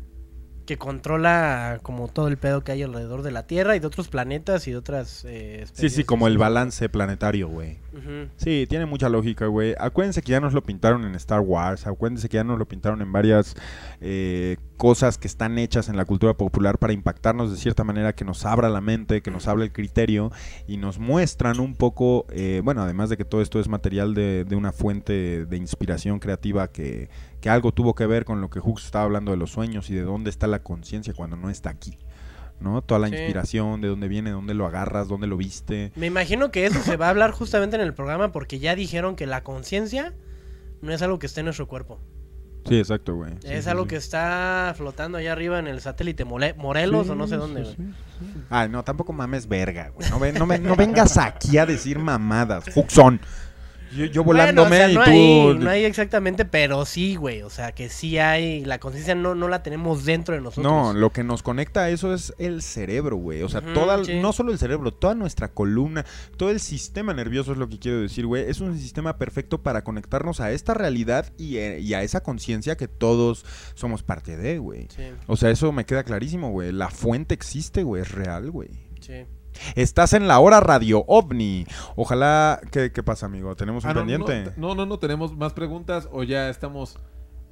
que 0.72 0.78
controla 0.78 1.80
como 1.82 2.08
todo 2.08 2.28
el 2.28 2.38
pedo 2.38 2.64
que 2.64 2.72
hay 2.72 2.82
alrededor 2.82 3.20
de 3.22 3.30
la 3.30 3.46
Tierra 3.46 3.76
y 3.76 3.78
de 3.78 3.86
otros 3.86 4.08
planetas 4.08 4.66
y 4.66 4.70
de 4.70 4.78
otras 4.78 5.22
eh, 5.26 5.56
Sí, 5.58 5.62
especies. 5.64 5.92
sí, 5.92 6.04
como 6.04 6.26
el 6.28 6.38
balance 6.38 6.88
planetario, 6.88 7.48
güey. 7.48 7.76
Sí, 8.38 8.64
tiene 8.70 8.86
mucha 8.86 9.10
lógica, 9.10 9.46
güey. 9.46 9.74
Acuérdense 9.78 10.22
que 10.22 10.32
ya 10.32 10.40
nos 10.40 10.54
lo 10.54 10.62
pintaron 10.62 11.04
en 11.04 11.14
Star 11.16 11.40
Wars, 11.40 11.86
acuérdense 11.86 12.30
que 12.30 12.36
ya 12.38 12.44
nos 12.44 12.58
lo 12.58 12.66
pintaron 12.66 13.02
en 13.02 13.12
varias 13.12 13.54
eh, 14.00 14.56
cosas 14.78 15.18
que 15.18 15.28
están 15.28 15.58
hechas 15.58 15.90
en 15.90 15.98
la 15.98 16.06
cultura 16.06 16.32
popular 16.34 16.78
para 16.78 16.94
impactarnos 16.94 17.50
de 17.50 17.58
cierta 17.58 17.84
manera, 17.84 18.14
que 18.14 18.24
nos 18.24 18.46
abra 18.46 18.70
la 18.70 18.80
mente, 18.80 19.20
que 19.20 19.30
nos 19.30 19.46
abra 19.46 19.64
el 19.64 19.72
criterio 19.72 20.32
y 20.66 20.78
nos 20.78 20.98
muestran 20.98 21.60
un 21.60 21.74
poco, 21.74 22.24
eh, 22.30 22.62
bueno, 22.64 22.80
además 22.82 23.10
de 23.10 23.18
que 23.18 23.26
todo 23.26 23.42
esto 23.42 23.60
es 23.60 23.68
material 23.68 24.14
de, 24.14 24.44
de 24.44 24.56
una 24.56 24.72
fuente 24.72 25.44
de 25.44 25.56
inspiración 25.58 26.18
creativa 26.18 26.68
que, 26.68 27.10
que 27.42 27.50
algo 27.50 27.72
tuvo 27.72 27.94
que 27.94 28.06
ver 28.06 28.24
con 28.24 28.40
lo 28.40 28.48
que 28.48 28.60
Hooks 28.60 28.86
estaba 28.86 29.04
hablando 29.04 29.32
de 29.32 29.36
los 29.36 29.50
sueños 29.50 29.90
y 29.90 29.94
de 29.94 30.02
dónde 30.02 30.30
está 30.30 30.46
la 30.46 30.62
conciencia 30.62 31.12
cuando 31.12 31.36
no 31.36 31.50
está 31.50 31.68
aquí. 31.68 31.98
¿No? 32.60 32.80
Toda 32.80 33.00
la 33.00 33.08
Sí. 33.08 33.16
inspiración, 33.16 33.80
de 33.80 33.88
dónde 33.88 34.06
viene, 34.06 34.30
dónde 34.30 34.54
lo 34.54 34.64
agarras, 34.66 35.08
dónde 35.08 35.26
lo 35.26 35.36
viste. 35.36 35.90
Me 35.96 36.06
imagino 36.06 36.52
que 36.52 36.64
eso 36.64 36.80
se 36.80 36.96
va 36.96 37.06
a 37.06 37.10
hablar 37.10 37.32
justamente 37.32 37.74
en 37.74 37.82
el 37.82 37.92
programa 37.92 38.30
porque 38.30 38.60
ya 38.60 38.76
dijeron 38.76 39.16
que 39.16 39.26
la 39.26 39.42
conciencia 39.42 40.14
no 40.80 40.92
es 40.92 41.02
algo 41.02 41.18
que 41.18 41.26
esté 41.26 41.40
en 41.40 41.46
nuestro 41.46 41.66
cuerpo. 41.66 41.98
Sí, 42.68 42.78
exacto, 42.78 43.16
güey. 43.16 43.32
Sí, 43.40 43.48
es 43.52 43.64
sí, 43.64 43.70
algo 43.70 43.88
que 43.88 43.96
está 43.96 44.72
flotando 44.76 45.18
allá 45.18 45.32
arriba 45.32 45.58
en 45.58 45.66
el 45.66 45.80
satélite 45.80 46.24
Morelos 46.24 47.08
o 47.08 47.16
no 47.16 47.26
sé 47.26 47.36
dónde. 47.36 47.62
güey. 47.64 47.76
Ay, 48.50 48.68
no, 48.68 48.84
tampoco 48.84 49.12
mames 49.12 49.48
verga, 49.48 49.88
güey. 49.88 50.08
No, 50.10 50.20
no, 50.38 50.46
me- 50.46 50.60
no 50.60 50.76
vengas 50.76 51.18
aquí 51.18 51.58
a 51.58 51.66
decir 51.66 51.98
mamadas. 51.98 52.64
Huxon. 52.76 53.20
Yo, 53.94 54.06
yo 54.06 54.24
Bueno, 54.24 54.42
o 54.42 54.44
volándome 54.44 54.76
sea, 54.76 54.90
y 54.90 54.94
no 54.94 55.04
tú... 55.04 55.10
hay, 55.10 55.58
no 55.58 55.70
hay 55.70 55.84
exactamente, 55.84 56.44
pero 56.44 56.84
sí, 56.84 57.16
güey. 57.16 57.42
O 57.42 57.50
sea, 57.50 57.72
que 57.72 57.88
sí 57.88 58.18
hay. 58.18 58.64
La 58.64 58.78
conciencia 58.78 59.14
no, 59.14 59.34
no 59.34 59.48
la 59.48 59.62
tenemos 59.62 60.04
dentro 60.04 60.34
de 60.34 60.40
nosotros. 60.40 60.64
No, 60.64 60.92
lo 60.92 61.10
que 61.10 61.24
nos 61.24 61.42
conecta 61.42 61.82
a 61.82 61.90
eso 61.90 62.14
es 62.14 62.34
el 62.38 62.62
cerebro, 62.62 63.16
güey. 63.16 63.42
O 63.42 63.48
sea, 63.48 63.60
toda, 63.60 64.04
sí. 64.04 64.20
no 64.20 64.32
solo 64.32 64.52
el 64.52 64.58
cerebro, 64.58 64.92
toda 64.92 65.14
nuestra 65.14 65.48
columna, 65.48 66.04
todo 66.36 66.50
el 66.50 66.60
sistema 66.60 67.12
nervioso 67.12 67.52
es 67.52 67.58
lo 67.58 67.68
que 67.68 67.78
quiero 67.78 68.00
decir, 68.00 68.26
güey. 68.26 68.48
Es 68.48 68.60
un 68.60 68.78
sistema 68.78 69.18
perfecto 69.18 69.62
para 69.62 69.84
conectarnos 69.84 70.40
a 70.40 70.52
esta 70.52 70.74
realidad 70.74 71.32
y, 71.36 71.58
eh, 71.58 71.80
y 71.80 71.94
a 71.94 72.02
esa 72.02 72.22
conciencia 72.22 72.76
que 72.76 72.88
todos 72.88 73.44
somos 73.74 74.02
parte 74.02 74.36
de, 74.36 74.58
güey. 74.58 74.88
Sí, 74.94 75.02
O 75.26 75.36
sea, 75.36 75.50
eso 75.50 75.72
me 75.72 75.84
queda 75.84 76.04
clarísimo, 76.04 76.50
güey. 76.50 76.72
La 76.72 76.88
fuente 76.88 77.34
existe, 77.34 77.82
güey. 77.82 78.02
Es 78.02 78.12
real, 78.12 78.50
güey. 78.50 78.70
sí. 79.00 79.24
Estás 79.74 80.12
en 80.12 80.28
la 80.28 80.38
hora 80.40 80.60
radio 80.60 81.04
ovni. 81.06 81.66
Ojalá... 81.96 82.60
¿Qué, 82.70 82.92
qué 82.92 83.02
pasa, 83.02 83.26
amigo? 83.26 83.54
¿Tenemos 83.56 83.84
un 83.84 83.90
Ah, 83.90 83.94
no, 83.94 84.00
pendiente? 84.00 84.52
No, 84.56 84.68
no, 84.68 84.74
no, 84.74 84.86
no, 84.86 84.98
tenemos 84.98 85.36
más 85.36 85.52
preguntas 85.52 86.08
o 86.12 86.22
ya 86.22 86.48
estamos. 86.48 86.98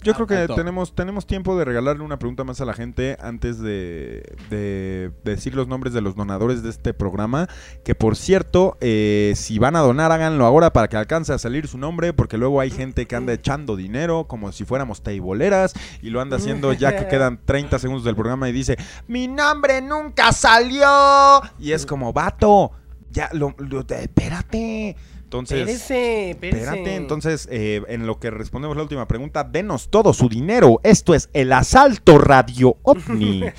Yo 0.03 0.13
Ah, 0.13 0.15
creo 0.15 0.27
que 0.27 0.55
tenemos, 0.55 0.95
tenemos 0.95 1.27
tiempo 1.27 1.59
de 1.59 1.65
regalarle 1.65 2.03
una 2.03 2.19
pregunta 2.19 2.43
más 2.45 2.61
a 2.61 2.65
la 2.65 2.73
gente 2.73 3.17
antes 3.21 3.59
de, 3.61 4.23
de 4.49 5.11
decir 5.25 5.55
los 5.55 5.69
nombres 5.69 5.93
de 5.93 6.01
los 6.01 6.17
donadores 6.17 6.63
de 6.63 6.71
este 6.71 6.95
programa. 6.95 7.49
Que 7.85 7.95
por 7.95 8.17
cierto, 8.17 8.77
eh, 8.81 9.35
si 9.37 9.59
van 9.59 9.77
a 9.77 9.81
donar, 9.81 10.11
háganlo 10.13 10.47
ahora 10.47 10.73
para 10.73 10.89
que 10.89 10.97
alcance 10.97 11.33
a 11.33 11.39
salir 11.39 11.69
su 11.69 11.77
nombre. 11.79 12.13
Porque 12.13 12.39
luego 12.39 12.61
hay 12.61 12.71
gente 12.71 13.07
que 13.07 13.17
anda 13.17 13.33
echando 13.33 13.77
dinero 13.77 14.27
como 14.27 14.53
si 14.53 14.65
fuéramos 14.65 15.03
teiboleras. 15.03 15.75
Y 16.03 16.11
lo 16.11 16.21
anda 16.21 16.37
haciendo 16.39 16.73
ya 16.73 16.97
que 16.97 17.07
quedan 17.09 17.39
30 17.45 17.79
segundos 17.79 18.05
del 18.05 18.15
programa 18.17 18.49
y 18.49 18.53
dice: 18.53 18.79
Mi 19.07 19.29
nombre 19.29 19.83
nunca 19.83 20.33
salió. 20.33 21.41
Y 21.59 21.73
es 21.73 21.85
como, 21.85 22.13
vato, 22.13 22.73
ya, 23.11 23.29
lo, 23.33 23.55
lo- 23.59 23.81
espérate. 23.81 24.97
Entonces. 25.31 25.89
Espérate, 25.89 26.97
entonces, 26.97 27.47
eh, 27.53 27.83
en 27.87 28.05
lo 28.05 28.19
que 28.19 28.33
respondemos 28.33 28.77
la 28.77 28.83
última 28.83 29.07
pregunta, 29.07 29.45
denos 29.45 29.89
todo 29.89 30.13
su 30.13 30.29
dinero. 30.29 30.81
Esto 30.83 31.15
es 31.15 31.31
el 31.33 31.53
asalto 31.53 32.19
radio 32.19 32.77
ovni. 32.83 33.45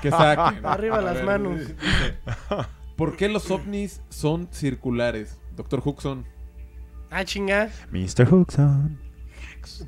Que. 0.00 0.08
Arriba 0.08 1.02
las 1.02 1.16
ver, 1.16 1.24
manos. 1.24 1.58
dice, 1.60 1.74
¿Por 2.96 3.16
qué 3.16 3.28
los 3.28 3.50
ovnis 3.50 4.00
son 4.08 4.48
circulares? 4.50 5.38
Doctor 5.56 5.82
Huxon. 5.84 6.24
Ah, 7.10 7.24
chinga. 7.24 7.68
Mr. 7.90 8.32
Huxon. 8.32 8.98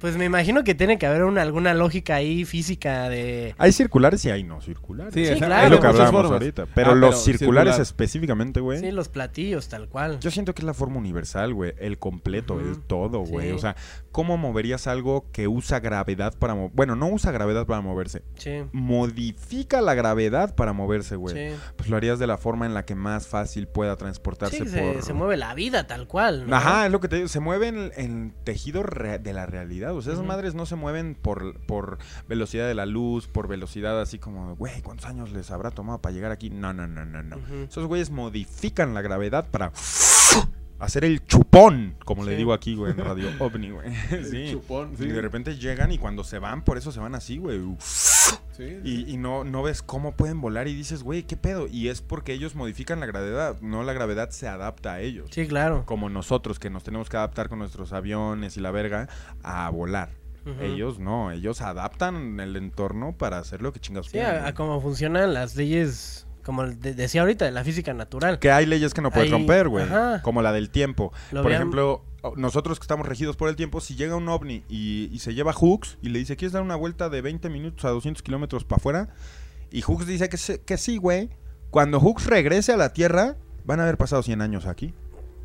Pues 0.00 0.16
me 0.16 0.24
imagino 0.24 0.64
que 0.64 0.74
tiene 0.74 0.98
que 0.98 1.06
haber 1.06 1.24
una, 1.24 1.42
alguna 1.42 1.74
lógica 1.74 2.16
ahí 2.16 2.44
física 2.44 3.08
de. 3.08 3.54
Hay 3.58 3.72
circulares 3.72 4.24
y 4.24 4.30
hay 4.30 4.42
no 4.44 4.60
circulares. 4.60 5.14
Sí, 5.14 5.24
claro. 5.38 5.64
es 5.66 5.70
lo 5.70 5.80
que 5.80 5.86
hablábamos 5.86 6.30
ahorita. 6.30 6.66
Pero 6.74 6.92
Ah, 6.92 6.94
los 6.94 7.22
circulares 7.24 7.74
circular. 7.74 7.80
específicamente, 7.82 8.60
güey. 8.60 8.80
Sí, 8.80 8.90
los 8.90 9.08
platillos, 9.08 9.68
tal 9.68 9.88
cual. 9.88 10.18
Yo 10.20 10.30
siento 10.30 10.54
que 10.54 10.62
es 10.62 10.66
la 10.66 10.74
forma 10.74 10.98
universal, 10.98 11.54
güey. 11.54 11.74
El 11.78 11.98
completo, 11.98 12.58
el 12.60 12.78
todo, 12.80 13.20
güey. 13.20 13.48
Sí. 13.48 13.54
O 13.54 13.58
sea, 13.58 13.76
¿cómo 14.16 14.38
moverías 14.38 14.86
algo 14.86 15.26
que 15.30 15.46
usa 15.46 15.78
gravedad 15.78 16.32
para 16.38 16.54
moverse? 16.54 16.72
Bueno, 16.74 16.96
no 16.96 17.06
usa 17.08 17.32
gravedad 17.32 17.66
para 17.66 17.82
moverse. 17.82 18.22
Sí. 18.38 18.62
Modifica 18.72 19.82
la 19.82 19.92
gravedad 19.92 20.54
para 20.54 20.72
moverse, 20.72 21.16
güey. 21.16 21.50
Sí. 21.50 21.56
Pues 21.76 21.90
lo 21.90 21.98
harías 21.98 22.18
de 22.18 22.26
la 22.26 22.38
forma 22.38 22.64
en 22.64 22.72
la 22.72 22.86
que 22.86 22.94
más 22.94 23.26
fácil 23.26 23.68
pueda 23.68 23.94
transportarse 23.96 24.64
Sí, 24.64 24.70
se, 24.70 24.80
por... 24.94 25.02
se 25.02 25.12
mueve 25.12 25.36
la 25.36 25.52
vida 25.52 25.86
tal 25.86 26.08
cual. 26.08 26.48
¿no? 26.48 26.56
Ajá, 26.56 26.86
es 26.86 26.92
lo 26.92 27.00
que 27.00 27.08
te 27.08 27.16
digo, 27.16 27.28
se 27.28 27.40
mueven 27.40 27.92
en 27.98 28.32
tejido 28.42 28.82
re- 28.82 29.18
de 29.18 29.34
la 29.34 29.44
realidad. 29.44 29.94
O 29.94 30.00
sea, 30.00 30.14
esas 30.14 30.24
madres 30.24 30.54
no 30.54 30.64
se 30.64 30.76
mueven 30.76 31.14
por, 31.14 31.60
por 31.66 31.98
velocidad 32.26 32.66
de 32.66 32.74
la 32.74 32.86
luz, 32.86 33.28
por 33.28 33.48
velocidad 33.48 34.00
así 34.00 34.18
como, 34.18 34.56
güey, 34.56 34.80
¿cuántos 34.80 35.04
años 35.04 35.30
les 35.32 35.50
habrá 35.50 35.70
tomado 35.72 36.00
para 36.00 36.14
llegar 36.14 36.32
aquí? 36.32 36.48
No, 36.48 36.72
no, 36.72 36.86
no, 36.86 37.04
no, 37.04 37.22
no. 37.22 37.36
Esos 37.68 37.84
güeyes 37.86 38.08
modifican 38.08 38.94
la 38.94 39.02
gravedad 39.02 39.50
para 39.50 39.72
hacer 40.78 41.04
el 41.04 41.24
chupón, 41.24 41.96
como 42.04 42.24
le 42.24 42.36
digo 42.36 42.52
aquí, 42.52 42.74
güey, 42.76 42.92
en 42.92 42.98
Radio 42.98 43.28
OVNI, 43.38 43.70
güey. 43.70 43.90
sí. 44.30 44.48
chupón, 44.52 44.96
sí. 44.96 45.04
Y 45.04 45.08
de 45.08 45.20
repente 45.20 45.56
llegan 45.56 45.92
y 45.92 45.98
cuando 45.98 46.24
se 46.24 46.38
van, 46.38 46.62
por 46.64 46.78
eso 46.78 46.92
se 46.92 47.00
van 47.00 47.14
así, 47.14 47.38
güey. 47.38 47.60
Sí. 47.78 48.80
Y, 48.84 49.10
y 49.12 49.16
no, 49.18 49.44
no 49.44 49.62
ves 49.62 49.82
cómo 49.82 50.12
pueden 50.16 50.40
volar 50.40 50.66
y 50.66 50.74
dices, 50.74 51.02
güey, 51.02 51.22
¿qué 51.24 51.36
pedo? 51.36 51.66
Y 51.70 51.88
es 51.88 52.00
porque 52.00 52.32
ellos 52.32 52.54
modifican 52.54 53.00
la 53.00 53.06
gravedad, 53.06 53.60
no 53.60 53.82
la 53.84 53.92
gravedad 53.92 54.30
se 54.30 54.48
adapta 54.48 54.94
a 54.94 55.00
ellos 55.00 55.28
Sí, 55.30 55.46
claro. 55.46 55.84
como 55.84 56.08
nosotros 56.08 56.58
que 56.58 56.70
nos 56.70 56.82
tenemos 56.82 57.08
que 57.10 57.18
adaptar 57.18 57.48
con 57.50 57.58
nuestros 57.58 57.92
aviones 57.92 58.56
y 58.56 58.60
la 58.60 58.70
verga 58.70 59.08
a 59.42 59.68
volar. 59.70 60.10
Ellos 60.60 61.00
no, 61.00 61.32
ellos 61.32 61.60
adaptan 61.60 62.38
el 62.38 62.54
entorno 62.54 63.16
para 63.18 63.38
hacer 63.38 63.62
lo 63.62 63.72
que 63.72 63.80
chingados 63.80 64.06
Sí, 64.06 64.12
quieran, 64.12 64.44
a, 64.44 64.48
a 64.48 64.54
cómo 64.54 64.80
funcionan 64.80 65.34
las 65.34 65.56
leyes, 65.56 66.25
como 66.46 66.64
de- 66.66 66.94
decía 66.94 67.20
ahorita, 67.20 67.44
de 67.44 67.50
la 67.50 67.62
física 67.64 67.92
natural. 67.92 68.38
Que 68.38 68.50
hay 68.50 68.64
leyes 68.64 68.94
que 68.94 69.02
no 69.02 69.10
puedes 69.10 69.30
romper, 69.30 69.68
güey. 69.68 69.84
Como 70.22 70.40
la 70.40 70.52
del 70.52 70.70
tiempo. 70.70 71.12
Lo 71.32 71.42
por 71.42 71.50
vean- 71.50 71.60
ejemplo, 71.62 72.02
nosotros 72.36 72.78
que 72.78 72.84
estamos 72.84 73.06
regidos 73.06 73.36
por 73.36 73.48
el 73.50 73.56
tiempo, 73.56 73.80
si 73.80 73.96
llega 73.96 74.16
un 74.16 74.28
ovni 74.28 74.62
y, 74.68 75.10
y 75.12 75.18
se 75.18 75.34
lleva 75.34 75.52
Hooks 75.52 75.98
y 76.00 76.08
le 76.08 76.18
dice, 76.20 76.36
¿quieres 76.36 76.52
dar 76.52 76.62
una 76.62 76.76
vuelta 76.76 77.08
de 77.10 77.20
20 77.20 77.50
minutos 77.50 77.84
a 77.84 77.90
200 77.90 78.22
kilómetros 78.22 78.64
para 78.64 78.78
afuera? 78.78 79.08
Y 79.70 79.82
Hooks 79.82 80.06
dice 80.06 80.28
que, 80.28 80.36
se- 80.36 80.60
que 80.62 80.78
sí, 80.78 80.96
güey. 80.96 81.28
Cuando 81.70 82.00
Hooks 82.00 82.26
regrese 82.26 82.72
a 82.72 82.76
la 82.76 82.92
Tierra, 82.92 83.36
van 83.64 83.80
a 83.80 83.82
haber 83.82 83.96
pasado 83.98 84.22
100 84.22 84.40
años 84.40 84.64
aquí. 84.66 84.94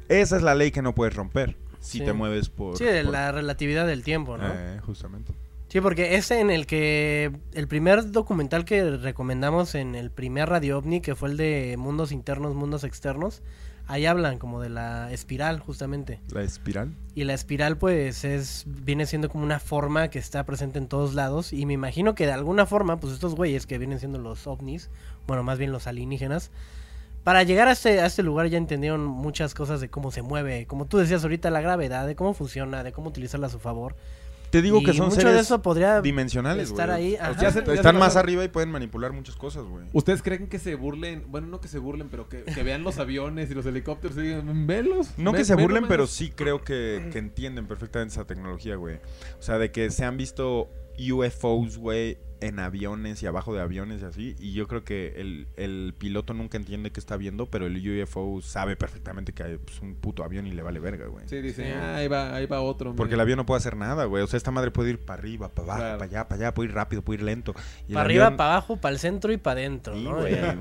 Esa 0.08 0.38
es 0.38 0.44
la 0.44 0.56
ley 0.56 0.72
que 0.72 0.82
no 0.82 0.94
puedes 0.96 1.16
romper 1.16 1.58
si 1.80 1.98
Sí. 2.00 2.06
te 2.06 2.14
mueves 2.14 2.50
por... 2.50 2.78
Sí, 2.78 2.84
de 2.86 3.02
por- 3.04 3.12
la 3.12 3.32
relatividad 3.32 3.88
del 3.88 4.04
tiempo, 4.04 4.38
¿no? 4.38 4.48
Eh, 4.54 4.80
justamente. 4.86 5.34
Sí, 5.72 5.80
porque 5.80 6.16
ese 6.16 6.42
en 6.42 6.50
el 6.50 6.68
que 6.68 7.32
el 7.54 7.70
primer 7.70 8.12
documental 8.12 8.66
que 8.66 8.98
recomendamos 8.98 9.74
en 9.74 9.96
el 9.96 10.12
primer 10.12 10.50
Radio 10.50 10.80
OVNI, 10.80 11.00
que 11.00 11.16
fue 11.16 11.30
el 11.30 11.38
de 11.38 11.78
Mundos 11.78 12.12
Internos, 12.12 12.56
Mundos 12.56 12.84
Externos, 12.84 13.42
ahí 13.88 14.06
hablan 14.06 14.38
como 14.38 14.60
de 14.60 14.68
la 14.68 15.14
espiral, 15.14 15.62
justamente. 15.62 16.20
La 16.34 16.44
espiral. 16.44 16.94
Y 17.16 17.24
la 17.24 17.36
espiral, 17.36 17.78
pues, 17.78 18.26
es 18.26 18.66
viene 18.68 19.06
siendo 19.06 19.30
como 19.30 19.46
una 19.46 19.62
forma 19.62 20.10
que 20.10 20.20
está 20.20 20.46
presente 20.46 20.78
en 20.78 20.90
todos 20.90 21.14
lados. 21.14 21.54
Y 21.54 21.66
me 21.66 21.72
imagino 21.72 22.16
que 22.16 22.26
de 22.26 22.34
alguna 22.34 22.66
forma, 22.66 23.00
pues 23.00 23.14
estos 23.14 23.36
güeyes 23.36 23.66
que 23.66 23.78
vienen 23.78 24.00
siendo 24.00 24.18
los 24.18 24.48
ovnis, 24.48 24.90
bueno, 25.26 25.42
más 25.42 25.58
bien 25.58 25.72
los 25.72 25.88
alienígenas, 25.88 26.52
para 27.24 27.44
llegar 27.44 27.70
a 27.70 27.72
este, 27.72 28.02
a 28.02 28.08
este 28.08 28.24
lugar 28.24 28.48
ya 28.48 28.58
entendieron 28.58 29.06
muchas 29.06 29.54
cosas 29.54 29.80
de 29.80 29.90
cómo 29.90 30.12
se 30.12 30.22
mueve, 30.22 30.68
como 30.68 30.86
tú 30.86 30.98
decías 30.98 31.24
ahorita, 31.24 31.50
la 31.50 31.62
gravedad, 31.62 32.08
de 32.08 32.18
cómo 32.18 32.34
funciona, 32.34 32.84
de 32.84 32.92
cómo 32.92 33.08
utilizarla 33.08 33.48
a 33.48 33.52
su 33.52 33.60
favor. 33.60 33.96
Te 34.52 34.62
digo 34.62 34.80
Y 34.82 34.84
que 34.84 34.94
son 34.94 35.06
mucho 35.06 35.16
seres 35.22 35.34
de 35.34 35.40
eso 35.40 35.62
podría 35.62 36.02
dimensionales, 36.02 36.70
estar 36.70 36.90
güey. 36.90 37.16
ahí, 37.16 37.32
O 37.32 37.40
sea, 37.40 37.52
se- 37.52 37.74
están 37.74 37.98
más 37.98 38.16
arriba 38.18 38.44
y 38.44 38.50
pueden 38.50 38.70
manipular 38.70 39.14
muchas 39.14 39.36
cosas, 39.36 39.64
güey. 39.64 39.86
¿Ustedes 39.94 40.22
creen 40.22 40.48
que 40.48 40.60
se 40.60 40.76
burlen? 40.76 41.24
Bueno, 41.28 41.48
no 41.48 41.62
que 41.62 41.68
se 41.70 41.80
burlen, 41.80 42.10
pero 42.10 42.28
que, 42.30 42.44
que 42.44 42.62
vean 42.62 42.84
los 42.84 42.98
aviones 43.00 43.50
y 43.50 43.54
los 43.54 43.66
helicópteros 43.66 44.18
y 44.18 44.22
digan, 44.22 44.68
velos. 44.68 45.12
No 45.18 45.32
ve- 45.32 45.40
que 45.40 45.46
se 45.46 45.56
ve 45.56 45.62
burlen, 45.64 45.84
nomás". 45.84 45.90
pero 45.90 46.06
sí 46.06 46.32
creo 46.36 46.64
que, 46.64 47.10
que 47.12 47.18
entienden 47.20 47.66
perfectamente 47.66 48.14
esa 48.14 48.26
tecnología, 48.26 48.76
güey. 48.76 48.98
O 49.40 49.42
sea, 49.42 49.58
de 49.58 49.72
que 49.72 49.90
se 49.90 50.04
han 50.06 50.18
visto 50.18 50.70
UFOs, 51.00 51.78
güey, 51.78 52.18
en 52.42 52.60
aviones 52.60 53.22
y 53.24 53.28
abajo 53.28 53.54
de 53.54 53.62
aviones 53.62 54.02
y 54.02 54.06
así. 54.06 54.36
Y 54.40 54.54
yo 54.54 54.68
creo 54.68 54.84
que 54.84 55.14
el, 55.18 55.48
el 55.56 55.94
piloto 55.98 56.34
nunca 56.34 56.58
entiende 56.58 56.92
qué 56.92 57.00
está 57.00 57.16
viendo, 57.18 57.46
pero 57.46 57.68
el 57.68 58.02
UFO 58.04 58.42
sabe 58.42 58.76
perfectamente 58.76 59.32
que 59.34 59.44
hay 59.44 59.58
pues, 59.58 59.80
un 59.82 59.96
puto 59.96 60.24
avión 60.24 60.48
y 60.48 60.52
le 60.52 60.62
vale 60.64 60.80
verga, 60.80 61.06
güey. 61.08 61.28
Sí, 61.30 61.42
dice, 61.42 61.66
Sí. 61.66 61.72
"Ah, 61.74 61.98
ahí 61.98 62.08
va, 62.08 62.36
ahí 62.36 62.48
va 62.48 62.62
otro. 62.62 62.96
Porque 62.96 63.14
el 63.14 63.18
mira". 63.18 63.24
avión 63.24 63.38
no 63.38 63.46
puede 63.46 63.60
hacer 63.60 63.78
nada, 63.78 64.06
güey. 64.06 64.24
O 64.24 64.28
sea, 64.28 64.38
esta 64.38 64.52
madre 64.52 64.72
puede 64.72 64.90
ir 64.90 65.00
para 65.00 65.20
arriba, 65.20 65.50
para 65.50 65.66
abajo, 65.66 65.80
Claro. 65.82 65.98
para 66.00 66.10
allá, 66.10 66.28
para 66.28 66.42
allá, 66.42 66.54
puede 66.54 66.70
ir 66.70 66.76
rápido, 66.76 67.02
puede 67.04 67.20
ir 67.20 67.24
lento. 67.24 67.54
Para 67.54 68.02
arriba, 68.02 68.26
avión- 68.28 68.38
para 68.38 68.52
abajo, 68.54 68.78
para 68.78 68.94
el 68.94 69.00
centro 69.00 69.32
y 69.32 69.38
para 69.38 69.60
adentro, 69.62 69.94
Sí, 69.96 70.04
¿no? 70.04 70.18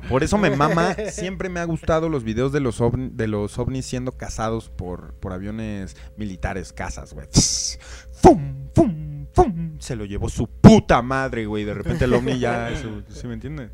Por 0.08 0.22
eso 0.22 0.38
me 0.38 0.50
mama, 0.56 0.94
siempre 1.10 1.48
me 1.48 1.60
ha 1.60 1.64
gustado 1.64 2.08
los 2.08 2.24
videos 2.24 2.52
de 2.52 2.60
los, 2.60 2.80
ovni- 2.80 3.10
de 3.12 3.26
los 3.26 3.58
ovnis 3.58 3.86
siendo 3.86 4.12
cazados 4.12 4.68
por, 4.68 5.14
por 5.14 5.32
aviones 5.32 5.96
militares, 6.16 6.72
casas, 6.72 7.14
güey. 7.14 7.26
¡Fum! 8.12 8.68
¡Fum! 8.74 9.09
¡Fum! 9.32 9.78
Se 9.78 9.96
lo 9.96 10.04
llevó 10.04 10.28
su 10.28 10.46
puta 10.48 11.02
madre, 11.02 11.46
güey. 11.46 11.64
De 11.64 11.74
repente 11.74 12.04
el 12.04 12.14
ovni 12.14 12.38
ya, 12.38 12.70
eso, 12.70 13.02
¿sí 13.08 13.26
me 13.26 13.34
entiendes? 13.34 13.70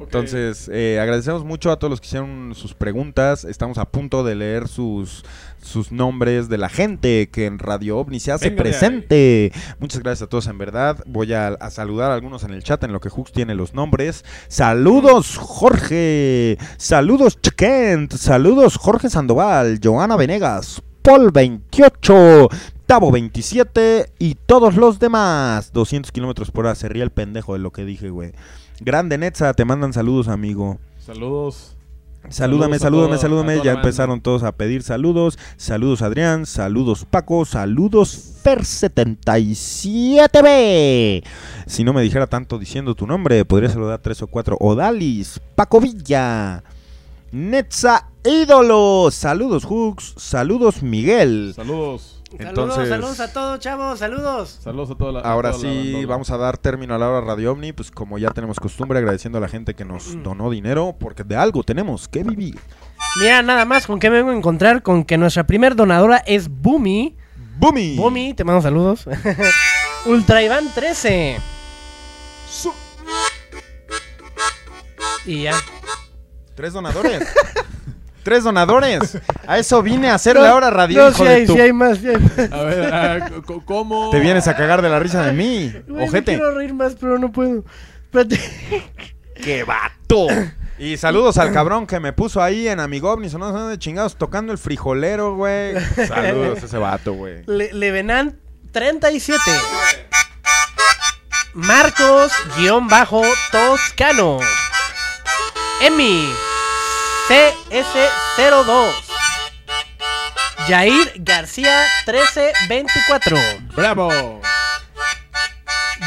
Entonces, 0.00 0.68
eh, 0.72 0.98
agradecemos 1.00 1.44
mucho 1.44 1.70
a 1.70 1.78
todos 1.78 1.90
los 1.90 2.00
que 2.00 2.06
hicieron 2.06 2.54
sus 2.54 2.74
preguntas. 2.74 3.44
Estamos 3.44 3.78
a 3.78 3.86
punto 3.86 4.24
de 4.24 4.34
leer 4.34 4.68
sus, 4.68 5.24
sus 5.62 5.92
nombres 5.92 6.48
de 6.48 6.58
la 6.58 6.68
gente 6.68 7.30
que 7.30 7.46
en 7.46 7.58
Radio 7.58 7.98
OVNI 7.98 8.20
se 8.20 8.32
hace 8.32 8.50
Venga 8.50 8.62
presente. 8.62 9.52
Muchas 9.78 10.02
gracias 10.02 10.26
a 10.26 10.28
todos, 10.28 10.46
en 10.48 10.58
verdad. 10.58 10.98
Voy 11.06 11.32
a, 11.32 11.48
a 11.48 11.70
saludar 11.70 12.10
a 12.10 12.14
algunos 12.14 12.44
en 12.44 12.52
el 12.52 12.62
chat 12.62 12.82
en 12.84 12.92
lo 12.92 13.00
que 13.00 13.08
Hux 13.08 13.32
tiene 13.32 13.54
los 13.54 13.74
nombres. 13.74 14.24
Saludos, 14.48 15.36
Jorge. 15.38 16.58
Saludos, 16.76 17.40
Chiquent. 17.40 18.12
Saludos, 18.12 18.76
Jorge 18.76 19.08
Sandoval, 19.08 19.80
Joana 19.82 20.16
Venegas, 20.16 20.82
Paul 21.02 21.30
28. 21.32 22.48
Tavo 22.86 23.10
27 23.10 24.12
y 24.20 24.34
todos 24.34 24.76
los 24.76 25.00
demás. 25.00 25.72
200 25.72 26.12
kilómetros 26.12 26.52
por 26.52 26.66
hora. 26.66 26.76
Se 26.76 26.88
ría 26.88 27.02
el 27.02 27.10
pendejo 27.10 27.54
de 27.54 27.58
lo 27.58 27.72
que 27.72 27.84
dije, 27.84 28.10
güey. 28.10 28.32
Grande 28.80 29.18
Netza, 29.18 29.52
te 29.54 29.64
mandan 29.64 29.92
saludos, 29.92 30.28
amigo. 30.28 30.78
Saludos. 30.98 31.76
Salúdame, 32.28 32.78
Saludos 32.78 33.08
salúdame, 33.08 33.18
salúdame. 33.18 33.60
Ya 33.64 33.72
empezaron 33.72 34.20
todos 34.20 34.42
a 34.42 34.52
pedir 34.52 34.82
saludos. 34.82 35.38
Saludos 35.56 36.02
Adrián, 36.02 36.44
saludos 36.46 37.06
Paco, 37.08 37.44
saludos 37.44 38.42
Fer77B. 38.44 41.22
Si 41.66 41.84
no 41.84 41.92
me 41.92 42.02
dijera 42.02 42.26
tanto 42.26 42.58
diciendo 42.58 42.96
tu 42.96 43.06
nombre, 43.06 43.44
podría 43.44 43.70
saludar 43.70 44.00
tres 44.00 44.20
o 44.22 44.26
cuatro. 44.26 44.56
Odalis, 44.58 45.40
Paco 45.54 45.80
Villa, 45.80 46.64
Netza 47.30 48.08
Ídolo. 48.24 49.12
Saludos 49.12 49.64
Hooks, 49.64 50.14
saludos 50.16 50.82
Miguel. 50.82 51.52
Saludos. 51.54 52.15
Entonces- 52.38 52.88
Saludos, 52.88 53.16
saludos 53.16 53.20
a 53.20 53.32
todos, 53.32 53.60
chavos, 53.60 53.98
saludos. 53.98 54.58
Saludos 54.62 54.90
a 54.90 54.94
toda 54.96 55.12
la. 55.12 55.20
Ahora 55.20 55.50
toda 55.52 55.62
sí, 55.62 56.04
vamos 56.04 56.30
a 56.30 56.36
dar 56.36 56.58
término 56.58 56.94
a 56.94 56.98
la 56.98 57.08
hora 57.08 57.20
Radio 57.26 57.52
OVNI, 57.52 57.72
pues 57.72 57.90
como 57.90 58.18
ya 58.18 58.30
tenemos 58.30 58.58
costumbre, 58.60 58.98
agradeciendo 58.98 59.38
a 59.38 59.40
la 59.40 59.48
gente 59.48 59.74
que 59.74 59.84
nos 59.84 60.22
donó 60.22 60.50
dinero, 60.50 60.96
porque 60.98 61.24
de 61.24 61.36
algo 61.36 61.62
tenemos 61.62 62.08
que 62.08 62.22
vivir. 62.24 62.58
Mira, 63.20 63.42
nada 63.42 63.64
más, 63.64 63.86
¿con 63.86 63.98
qué 63.98 64.10
me 64.10 64.16
vengo 64.18 64.30
a 64.30 64.36
encontrar? 64.36 64.82
Con 64.82 65.04
que 65.04 65.16
nuestra 65.18 65.46
primer 65.46 65.74
donadora 65.76 66.18
es 66.26 66.48
Bumi. 66.48 67.16
¡Bumi! 67.58 67.96
Bumi, 67.96 68.34
te 68.34 68.44
mando 68.44 68.60
saludos. 68.60 69.06
Ultra 70.06 70.42
Iván 70.42 70.68
13. 70.74 71.38
Y 75.24 75.42
ya. 75.42 75.54
Tres 76.54 76.72
donadores. 76.72 77.22
Tres 78.26 78.42
donadores. 78.42 79.18
A 79.46 79.56
eso 79.58 79.80
vine 79.84 80.10
a 80.10 80.14
hacer 80.16 80.34
la 80.34 80.52
hora 80.56 80.68
radio, 80.68 81.00
No, 81.00 81.10
hijo 81.10 81.22
de 81.22 81.30
hay, 81.30 81.46
tu- 81.46 81.52
sí 81.54 81.60
hay 81.60 81.72
más, 81.72 81.98
sí 81.98 82.08
hay 82.08 82.16
más. 82.16 82.52
A 82.52 82.62
ver, 82.64 83.22
¿cómo? 83.64 84.10
Te 84.10 84.18
vienes 84.18 84.48
a 84.48 84.56
cagar 84.56 84.82
de 84.82 84.88
la 84.88 84.98
risa 84.98 85.22
de 85.24 85.30
mí, 85.32 85.72
me 85.86 86.02
ojete. 86.06 86.34
quiero 86.34 86.50
reír 86.52 86.74
más, 86.74 86.96
pero 87.00 87.20
no 87.20 87.30
puedo. 87.30 87.62
Espérate. 88.02 88.40
¡Qué 89.40 89.62
vato! 89.62 90.26
Y 90.76 90.96
saludos 90.96 91.38
al 91.38 91.52
cabrón 91.52 91.86
que 91.86 92.00
me 92.00 92.12
puso 92.12 92.42
ahí 92.42 92.66
en 92.66 92.80
Amigovnis 92.80 93.32
o 93.34 93.38
no 93.38 93.46
sé 93.52 93.58
dónde 93.58 93.78
chingados 93.78 94.16
tocando 94.16 94.50
el 94.50 94.58
frijolero, 94.58 95.36
güey. 95.36 95.74
Saludos 96.08 96.64
a 96.64 96.66
ese 96.66 96.78
vato, 96.78 97.12
güey. 97.12 97.44
Le 97.46 97.72
Levenant 97.72 98.34
37. 98.72 99.40
Marcos 101.54 102.32
guion 102.58 102.88
bajo 102.88 103.22
Toscano. 103.52 104.38
Emi 105.80 106.28
CS02. 107.28 108.92
Jair 110.68 111.12
García 111.16 111.86
1324. 112.06 113.36
¡Bravo! 113.74 114.40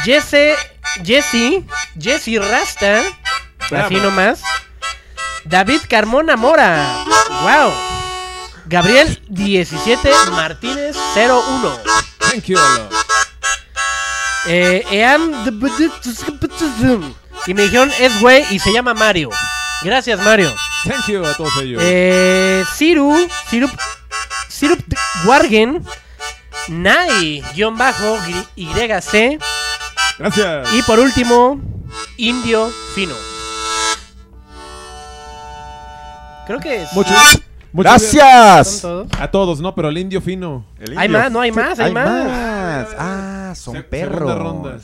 Jesse 0.04 0.56
Jesse 1.04 1.62
Jesse 1.98 2.38
Rasta. 2.40 3.02
Bravo. 3.68 3.86
Así 3.86 3.94
nomás. 3.96 4.42
David 5.44 5.80
Carmona 5.88 6.36
Mora. 6.36 7.04
Wow. 7.42 7.72
Gabriel 8.66 9.20
17 9.28 10.10
Martínez 10.30 10.96
01. 11.14 11.78
Thank 12.18 12.44
you. 12.44 12.58
Eh, 14.46 14.84
Eam 14.90 15.34
y 17.46 17.54
me 17.54 17.62
dijeron 17.62 17.90
es 17.98 18.20
güey 18.20 18.44
y 18.50 18.58
se 18.58 18.72
llama 18.72 18.94
Mario. 18.94 19.30
Gracias 19.82 20.18
Mario. 20.20 20.54
Thank 20.84 21.06
you 21.08 21.24
a 21.24 21.34
todos 21.34 21.56
ellos. 21.62 21.82
Eh, 21.84 22.64
Siru, 22.74 23.14
Sirup, 23.48 23.70
Sirup 24.48 24.80
Wargen, 25.26 25.84
Nai, 26.68 27.42
guion 27.54 27.76
bajo, 27.76 28.16
YC. 28.56 29.38
Gracias. 30.18 30.72
Y 30.74 30.82
por 30.82 30.98
último, 30.98 31.60
Indio 32.16 32.70
Fino. 32.94 33.14
Creo 36.46 36.58
que 36.60 36.82
es- 36.82 36.92
Muchas- 36.92 37.40
muchas 37.72 38.02
son 38.02 38.10
¡Gracias! 38.18 38.80
todos. 38.82 39.06
A 39.18 39.30
todos, 39.30 39.60
¿no? 39.60 39.74
Pero 39.74 39.88
el 39.88 39.98
indio 39.98 40.20
fino. 40.20 40.66
El 40.80 40.98
Hay 40.98 41.06
indio. 41.06 41.20
más, 41.20 41.30
no 41.32 41.40
hay 41.40 41.52
más, 41.52 41.78
hay, 41.78 41.92
más. 41.92 42.88
Ah, 42.98 43.52
son 43.56 43.76
Se- 43.76 43.82
perros. 43.84 44.18
segunda 44.18 44.34
ronda. 44.34 44.78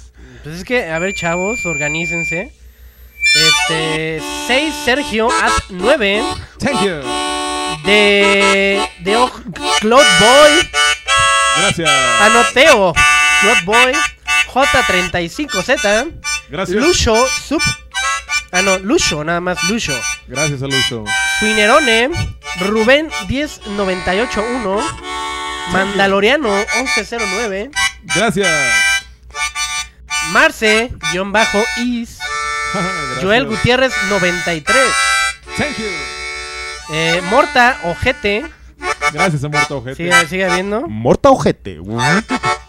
Pues 0.44 0.56
es 0.58 0.64
que, 0.64 0.88
a 0.90 0.98
ver, 1.00 1.12
chavos, 1.14 1.58
organícense. 1.66 2.52
Este, 3.36 4.22
6 4.46 4.74
Sergio 4.84 5.28
at 5.30 5.52
9 5.68 6.24
Thank 6.58 6.80
you. 6.82 7.02
de 7.84 8.80
de 9.00 9.16
Oj- 9.18 9.78
Cloud 9.80 10.04
Boy, 10.18 10.70
Gracias. 11.58 11.90
Anoteo, 12.20 12.92
Cloud 13.42 13.62
Boy, 13.64 13.92
J35Z, 14.52 16.12
Gracias. 16.48 16.82
Lucho, 16.82 17.26
Sub, 17.48 17.60
ah 18.52 18.62
no, 18.62 18.78
Lucho, 18.78 19.22
nada 19.24 19.40
más 19.40 19.62
Lucho, 19.64 19.92
Gracias 20.26 20.62
a 20.62 20.66
Lucho. 20.66 21.04
Suinerone, 21.38 22.10
Rubén 22.60 23.10
10981, 23.28 24.80
Mandaloriano 25.72 26.48
1109, 26.78 27.70
Gracias. 28.14 28.48
Marce, 30.30 30.90
guion 31.12 31.30
bajo 31.32 31.62
Is. 31.76 32.18
Joel 33.22 33.46
Gutiérrez 33.46 33.92
93, 34.10 34.76
Thank 35.56 35.76
you. 35.78 35.84
eh, 36.92 37.20
Morta 37.30 37.78
Ojete, 37.84 38.44
Gracias 39.12 39.42
a 39.44 39.48
Muerto 39.48 39.78
Ojete. 39.78 39.96
sigue, 39.96 40.26
sigue 40.28 40.46
viendo, 40.54 40.86
Morta 40.88 41.30
ojete. 41.30 41.80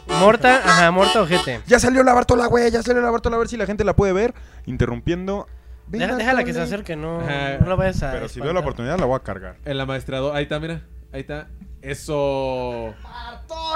Morta, 0.07 0.61
ajá, 0.63 0.91
Morta 0.91 1.21
Ojete. 1.21 1.61
Ya 1.67 1.79
salió 1.79 2.01
la 2.03 2.13
Bartola, 2.13 2.47
güey. 2.47 2.71
Ya 2.71 2.81
salió 2.81 3.01
la 3.01 3.11
Bartola. 3.11 3.35
A 3.35 3.39
ver 3.39 3.49
si 3.49 3.57
la 3.57 3.65
gente 3.65 3.83
la 3.83 3.95
puede 3.95 4.13
ver. 4.13 4.33
Interrumpiendo. 4.65 5.47
Ven, 5.87 6.01
Deja- 6.01 6.15
déjala 6.15 6.43
que 6.43 6.53
se 6.53 6.59
Bartoli. 6.59 6.75
acerque, 6.75 6.95
no, 6.95 7.19
Ajá. 7.19 7.57
no 7.59 7.67
la 7.67 7.75
vayas 7.75 8.01
a 8.03 8.11
Pero 8.11 8.27
si 8.29 8.39
veo 8.39 8.53
la 8.53 8.61
oportunidad, 8.61 8.97
la 8.97 9.05
voy 9.05 9.15
a 9.17 9.19
cargar. 9.23 9.57
El 9.65 9.79
amaestrado. 9.79 10.33
Ahí 10.33 10.43
está, 10.43 10.59
mira. 10.59 10.81
Ahí 11.13 11.21
está. 11.21 11.47
Eso. 11.81 12.93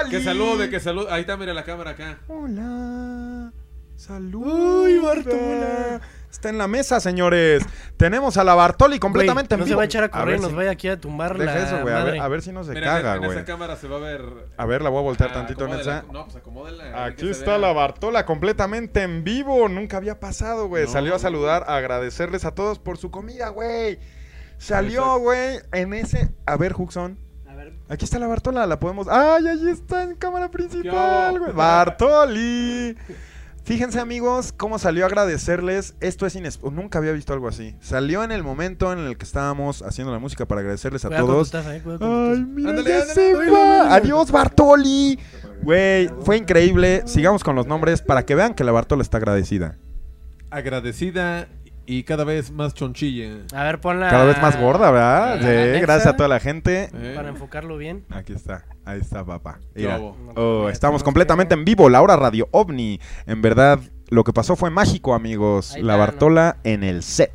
Que 0.10 0.24
salude, 0.24 0.70
que 0.70 0.80
salude. 0.80 1.08
Ahí 1.12 1.22
está, 1.22 1.36
mira 1.38 1.54
la 1.54 1.64
cámara 1.64 1.92
acá. 1.92 2.18
Hola. 2.28 3.52
Salud. 4.02 4.42
Uy, 4.86 4.98
Bartola. 4.98 6.02
Está 6.32 6.50
en 6.50 6.58
la 6.58 6.68
mesa, 6.68 7.00
señores. 7.00 7.64
Tenemos 7.98 8.36
a 8.38 8.44
la 8.44 8.56
Bartoli 8.56 8.98
completamente 8.98 9.54
Güey, 9.56 9.60
no 9.60 9.64
en 9.64 9.68
se 9.68 9.70
vivo. 9.70 9.78
va 9.78 9.84
a 9.84 9.86
echar 9.86 10.04
a 10.06 10.10
correr, 10.10 10.28
ver 10.28 10.40
nos 10.42 10.50
si- 10.50 10.56
vaya 10.56 10.72
aquí 10.72 10.88
a 10.88 11.00
tumbar 11.00 11.38
Deja 11.38 11.54
la 11.54 11.64
eso, 11.68 11.82
güey. 11.84 11.94
A 11.94 12.04
ver, 12.04 12.20
a 12.20 12.28
ver 12.28 12.42
si 12.42 12.52
no 12.52 12.64
se 12.64 12.72
Mira, 12.72 12.88
caga, 12.88 13.12
en, 13.12 13.16
en 13.18 13.26
güey. 13.28 13.38
esa 13.38 13.46
cámara 13.46 13.76
se 13.76 13.88
va 13.88 13.98
a 13.98 14.00
ver. 14.00 14.22
A 14.58 14.66
ver, 14.66 14.82
la 14.82 14.90
voy 14.90 15.00
a 15.00 15.04
voltear 15.04 15.30
Ah, 15.30 15.34
tantito, 15.34 15.66
acomódela. 15.66 15.96
Netza. 16.02 16.12
No, 16.14 16.24
pues 16.24 16.36
acomódela. 16.38 17.06
Aquí 17.06 17.26
se 17.26 17.32
está 17.32 17.60
la 17.60 17.74
Bartola 17.74 18.26
completamente 18.26 19.04
en 19.04 19.24
vivo. 19.24 19.70
Nunca 19.70 19.98
había 19.98 20.20
pasado, 20.20 20.68
güey. 20.68 20.86
No. 20.86 20.92
Salió 20.92 21.14
a 21.14 21.20
saludar, 21.20 21.66
a 21.68 21.76
agradecerles 21.76 22.44
a 22.46 22.56
todos 22.56 22.80
por 22.80 22.98
su 22.98 23.12
comida, 23.12 23.50
güey. 23.50 24.00
Salió, 24.58 25.20
güey, 25.20 25.60
en 25.74 25.94
ese. 25.94 26.32
A 26.48 26.58
ver, 26.58 26.74
Huxon. 26.76 27.20
A 27.48 27.54
ver, 27.54 27.74
Aquí 27.90 28.06
está 28.06 28.18
la 28.18 28.26
Bartola, 28.28 28.66
la 28.66 28.80
podemos. 28.80 29.08
¡Ay, 29.10 29.46
ahí 29.48 29.70
está 29.70 30.02
en 30.04 30.16
cámara 30.16 30.50
principal, 30.50 31.38
güey! 31.40 31.52
¡Bartoli! 31.52 32.98
Fíjense, 33.64 34.00
amigos, 34.00 34.54
cómo 34.58 34.80
salió 34.80 35.04
a 35.04 35.08
agradecerles. 35.08 35.94
Esto 36.00 36.26
es 36.26 36.36
inesperado. 36.36 36.76
Nunca 36.82 36.98
había 36.98 37.12
visto 37.12 37.32
algo 37.32 37.48
así. 37.48 37.76
Salió 37.80 38.24
en 38.24 38.32
el 38.32 38.44
momento 38.44 38.92
en 38.92 39.00
el 39.00 39.18
que 39.18 39.24
estábamos 39.26 39.84
haciendo 39.84 40.12
la 40.12 40.18
música 40.20 40.48
para 40.48 40.62
agradecerles 40.62 41.06
a 41.06 41.10
cuidado 41.10 41.28
con 41.28 41.36
tu 41.36 41.38
todos. 41.38 41.52
taza, 41.52 41.76
eh, 41.76 41.82
cuidado 41.82 42.00
con 42.00 42.10
tu 42.10 42.16
Ay, 42.16 42.32
taza. 42.40 42.48
mira, 42.48 42.70
Ándale, 42.72 42.90
ya 42.90 42.96
ándale, 43.02 43.14
se 43.14 43.32
ándale, 43.32 43.52
va. 43.52 43.82
ándale. 43.84 43.94
Adiós, 43.96 44.32
Bartoli. 44.32 45.20
Güey, 45.62 46.10
fue 46.22 46.38
increíble. 46.38 47.04
Sigamos 47.06 47.44
con 47.44 47.56
los 47.56 47.68
nombres 47.68 48.02
para 48.02 48.26
que 48.26 48.34
vean 48.34 48.56
que 48.56 48.64
la 48.64 48.72
Bartola 48.72 49.04
está 49.04 49.18
agradecida. 49.18 49.78
agradecida 50.50 51.48
y 51.92 52.04
cada 52.04 52.24
vez 52.24 52.52
más 52.52 52.74
chonchilla. 52.74 53.40
A 53.54 53.64
ver, 53.64 53.82
ponla. 53.82 54.10
Cada 54.10 54.26
vez 54.26 54.42
más 54.42 54.60
gorda, 54.60 54.92
¿verdad? 54.92 55.40
Sí, 55.40 55.82
gracias 55.82 56.08
a 56.08 56.16
toda 56.16 56.30
la 56.30 56.40
gente. 56.40 56.90
¿eh? 56.94 57.14
Para 57.16 57.30
enfocarlo 57.30 57.78
bien. 57.78 58.06
Aquí 58.10 58.32
está, 58.34 58.66
ahí 58.86 59.00
está, 59.02 59.26
papá. 59.26 59.60
¿Qué 59.74 59.82
Mira. 59.82 60.00
Oh, 60.36 60.70
estamos 60.70 61.04
completamente 61.04 61.54
en 61.54 61.66
vivo, 61.66 61.90
la 61.90 62.02
hora 62.02 62.16
Radio 62.16 62.48
OVNI. 62.52 63.00
En 63.26 63.42
verdad, 63.42 63.80
lo 64.10 64.24
que 64.24 64.32
pasó 64.32 64.56
fue 64.56 64.70
mágico, 64.70 65.14
amigos. 65.14 65.74
Ahí 65.74 65.82
la 65.82 65.94
está, 65.94 66.06
Bartola 66.06 66.58
en 66.64 66.84
el 66.84 67.04
set. 67.04 67.32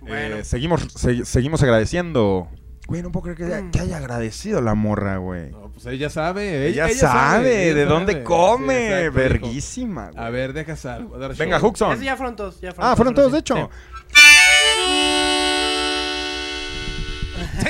Bueno. 0.00 0.36
Eh, 0.36 0.44
seguimos, 0.44 0.82
se- 0.94 1.24
seguimos 1.24 1.62
agradeciendo. 1.62 2.48
Güey, 2.90 3.02
no 3.02 3.12
puedo 3.12 3.22
creer 3.22 3.36
que, 3.38 3.44
haya- 3.44 3.70
que 3.70 3.78
haya 3.80 3.98
agradecido 3.98 4.60
la 4.60 4.74
morra, 4.74 5.18
güey. 5.18 5.50
No, 5.52 5.70
pues 5.72 5.86
ella 5.86 6.10
sabe. 6.10 6.66
Ella, 6.66 6.88
sabe, 6.88 7.66
ella 7.70 7.74
de 7.76 7.84
dónde 7.84 8.12
sabe. 8.14 8.24
come. 8.24 8.74
Sí, 8.74 8.82
exacto, 8.82 9.02
dijo, 9.04 9.14
Verguísima, 9.14 10.10
güey. 10.10 10.24
A 10.24 10.30
ver, 10.30 10.52
dejas 10.52 10.84
algo. 10.86 11.14
a 11.14 11.18
dar 11.18 11.36
Venga. 11.36 11.60
Huxon. 11.64 12.00
Ya 12.02 12.16
fueron 12.16 12.34
todos. 12.34 12.60
Ya 12.60 12.72
fueron 12.72 12.92
Ah, 12.92 12.96
fueron 12.96 13.14
todos, 13.14 13.30
de 13.32 13.38
hecho. 13.38 13.54
sí. 13.54 13.62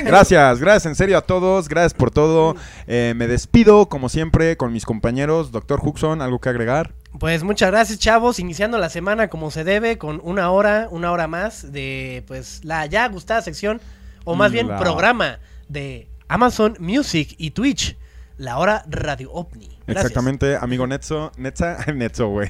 Gracias, 0.03 0.59
gracias 0.59 0.85
en 0.87 0.95
serio 0.95 1.17
a 1.17 1.21
todos, 1.21 1.69
gracias 1.69 1.93
por 1.93 2.11
todo. 2.11 2.55
Eh, 2.87 3.13
me 3.15 3.27
despido, 3.27 3.87
como 3.87 4.09
siempre, 4.09 4.57
con 4.57 4.73
mis 4.73 4.85
compañeros. 4.85 5.51
Doctor 5.51 5.79
Huxon, 5.83 6.21
¿algo 6.21 6.39
que 6.39 6.49
agregar? 6.49 6.93
Pues 7.19 7.43
muchas 7.43 7.69
gracias, 7.71 7.99
chavos. 7.99 8.39
Iniciando 8.39 8.77
la 8.79 8.89
semana 8.89 9.27
como 9.27 9.51
se 9.51 9.63
debe, 9.63 9.97
con 9.97 10.19
una 10.23 10.49
hora, 10.51 10.87
una 10.91 11.11
hora 11.11 11.27
más 11.27 11.71
de 11.71 12.23
pues 12.27 12.61
la 12.63 12.85
ya 12.87 13.07
gustada 13.09 13.41
sección, 13.41 13.79
o 14.23 14.35
más 14.35 14.51
bien 14.51 14.67
La- 14.67 14.79
programa 14.79 15.39
de 15.67 16.07
Amazon 16.27 16.75
Music 16.79 17.35
y 17.37 17.51
Twitch, 17.51 17.97
la 18.37 18.57
hora 18.57 18.83
Radio 18.89 19.31
OVNI. 19.31 19.67
Gracias. 19.87 20.05
Exactamente, 20.11 20.55
amigo 20.55 20.87
Netzo. 20.87 21.31
Netza, 21.37 21.77
Netzo, 21.93 22.27
güey. 22.29 22.49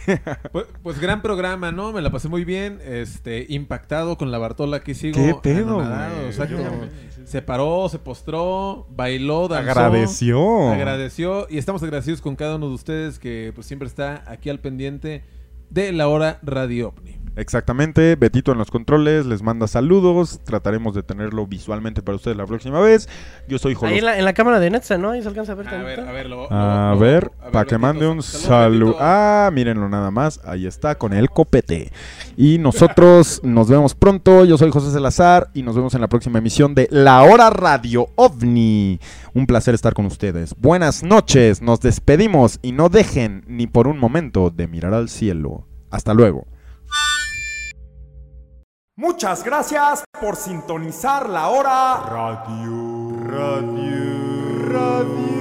Pues, 0.51 0.65
pues 0.83 0.99
gran 0.99 1.21
programa, 1.21 1.71
¿no? 1.71 1.91
Me 1.91 2.01
la 2.01 2.11
pasé 2.11 2.27
muy 2.27 2.45
bien. 2.45 2.79
Este, 2.85 3.45
impactado 3.49 4.17
con 4.17 4.29
la 4.31 4.37
Bartola 4.37 4.81
que 4.81 4.93
sigo. 4.93 5.15
¿Qué 5.15 5.33
pedo, 5.41 5.75
güey? 5.75 5.87
exacto. 6.27 6.57
Yo- 6.57 7.25
Se 7.25 7.41
paró, 7.41 7.87
se 7.89 7.97
postró, 7.99 8.85
bailó, 8.91 9.47
danzó. 9.47 9.71
Agradeció. 9.71 10.69
Agradeció. 10.71 11.47
Y 11.49 11.57
estamos 11.57 11.81
agradecidos 11.81 12.21
con 12.21 12.35
cada 12.35 12.57
uno 12.57 12.67
de 12.67 12.73
ustedes 12.75 13.17
que 13.19 13.51
pues 13.55 13.65
siempre 13.67 13.87
está 13.87 14.23
aquí 14.27 14.49
al 14.49 14.59
pendiente 14.59 15.23
de 15.69 15.91
la 15.93 16.07
hora 16.09 16.39
Radio 16.43 16.89
OVNI. 16.89 17.17
Exactamente, 17.37 18.15
Betito 18.17 18.51
en 18.51 18.57
los 18.57 18.69
controles, 18.69 19.25
les 19.25 19.41
manda 19.41 19.65
saludos, 19.67 20.41
trataremos 20.43 20.93
de 20.93 21.01
tenerlo 21.01 21.47
visualmente 21.47 22.01
para 22.01 22.17
ustedes 22.17 22.35
la 22.35 22.45
próxima 22.45 22.81
vez. 22.81 23.07
Yo 23.47 23.57
soy 23.57 23.71
Ahí 23.71 23.75
Jolos. 23.75 23.97
en 23.99 24.05
la, 24.05 24.19
en 24.19 24.25
la 24.25 24.33
cámara 24.33 24.59
de 24.59 24.69
Netza, 24.69 24.97
¿no? 24.97 25.11
Ahí 25.11 25.21
se 25.21 25.29
alcanza 25.29 25.53
a 25.53 25.55
ver 25.55 25.67
A 25.69 25.81
ver, 25.83 25.99
a 26.01 26.11
ver, 26.11 26.25
lo- 26.29 26.51
A 26.51 26.91
lo- 26.93 26.99
ver, 26.99 27.31
para 27.53 27.63
que 27.65 27.77
mande 27.77 28.05
un 28.05 28.21
saludo. 28.21 28.97
Ah, 28.99 29.49
mírenlo 29.53 29.87
nada 29.87 30.11
más. 30.11 30.41
Ahí 30.43 30.67
está, 30.67 30.95
con 30.95 31.13
el 31.13 31.29
copete. 31.29 31.91
Y 32.35 32.57
nosotros 32.57 33.39
nos 33.43 33.69
vemos 33.69 33.95
pronto. 33.95 34.43
Yo 34.43 34.57
soy 34.57 34.69
José 34.69 34.91
Salazar 34.91 35.49
y 35.53 35.63
nos 35.63 35.75
vemos 35.75 35.93
en 35.95 36.01
la 36.01 36.09
próxima 36.09 36.39
emisión 36.39 36.75
de 36.75 36.89
La 36.91 37.23
Hora 37.23 37.49
Radio 37.49 38.07
OVNI. 38.15 38.99
Un 39.33 39.47
placer 39.47 39.73
estar 39.73 39.93
con 39.93 40.05
ustedes. 40.05 40.53
Buenas 40.59 41.01
noches, 41.01 41.61
nos 41.61 41.79
despedimos 41.79 42.59
y 42.61 42.73
no 42.73 42.89
dejen 42.89 43.45
ni 43.47 43.67
por 43.67 43.87
un 43.87 43.99
momento 43.99 44.49
de 44.49 44.67
mirar 44.67 44.93
al 44.93 45.07
cielo. 45.07 45.65
Hasta 45.89 46.13
luego. 46.13 46.45
Muchas 49.01 49.43
gracias 49.43 50.03
por 50.21 50.35
sintonizar 50.35 51.27
la 51.27 51.47
hora 51.47 52.03
Radio. 52.07 53.17
Radio. 53.25 54.69
Radio. 54.69 55.40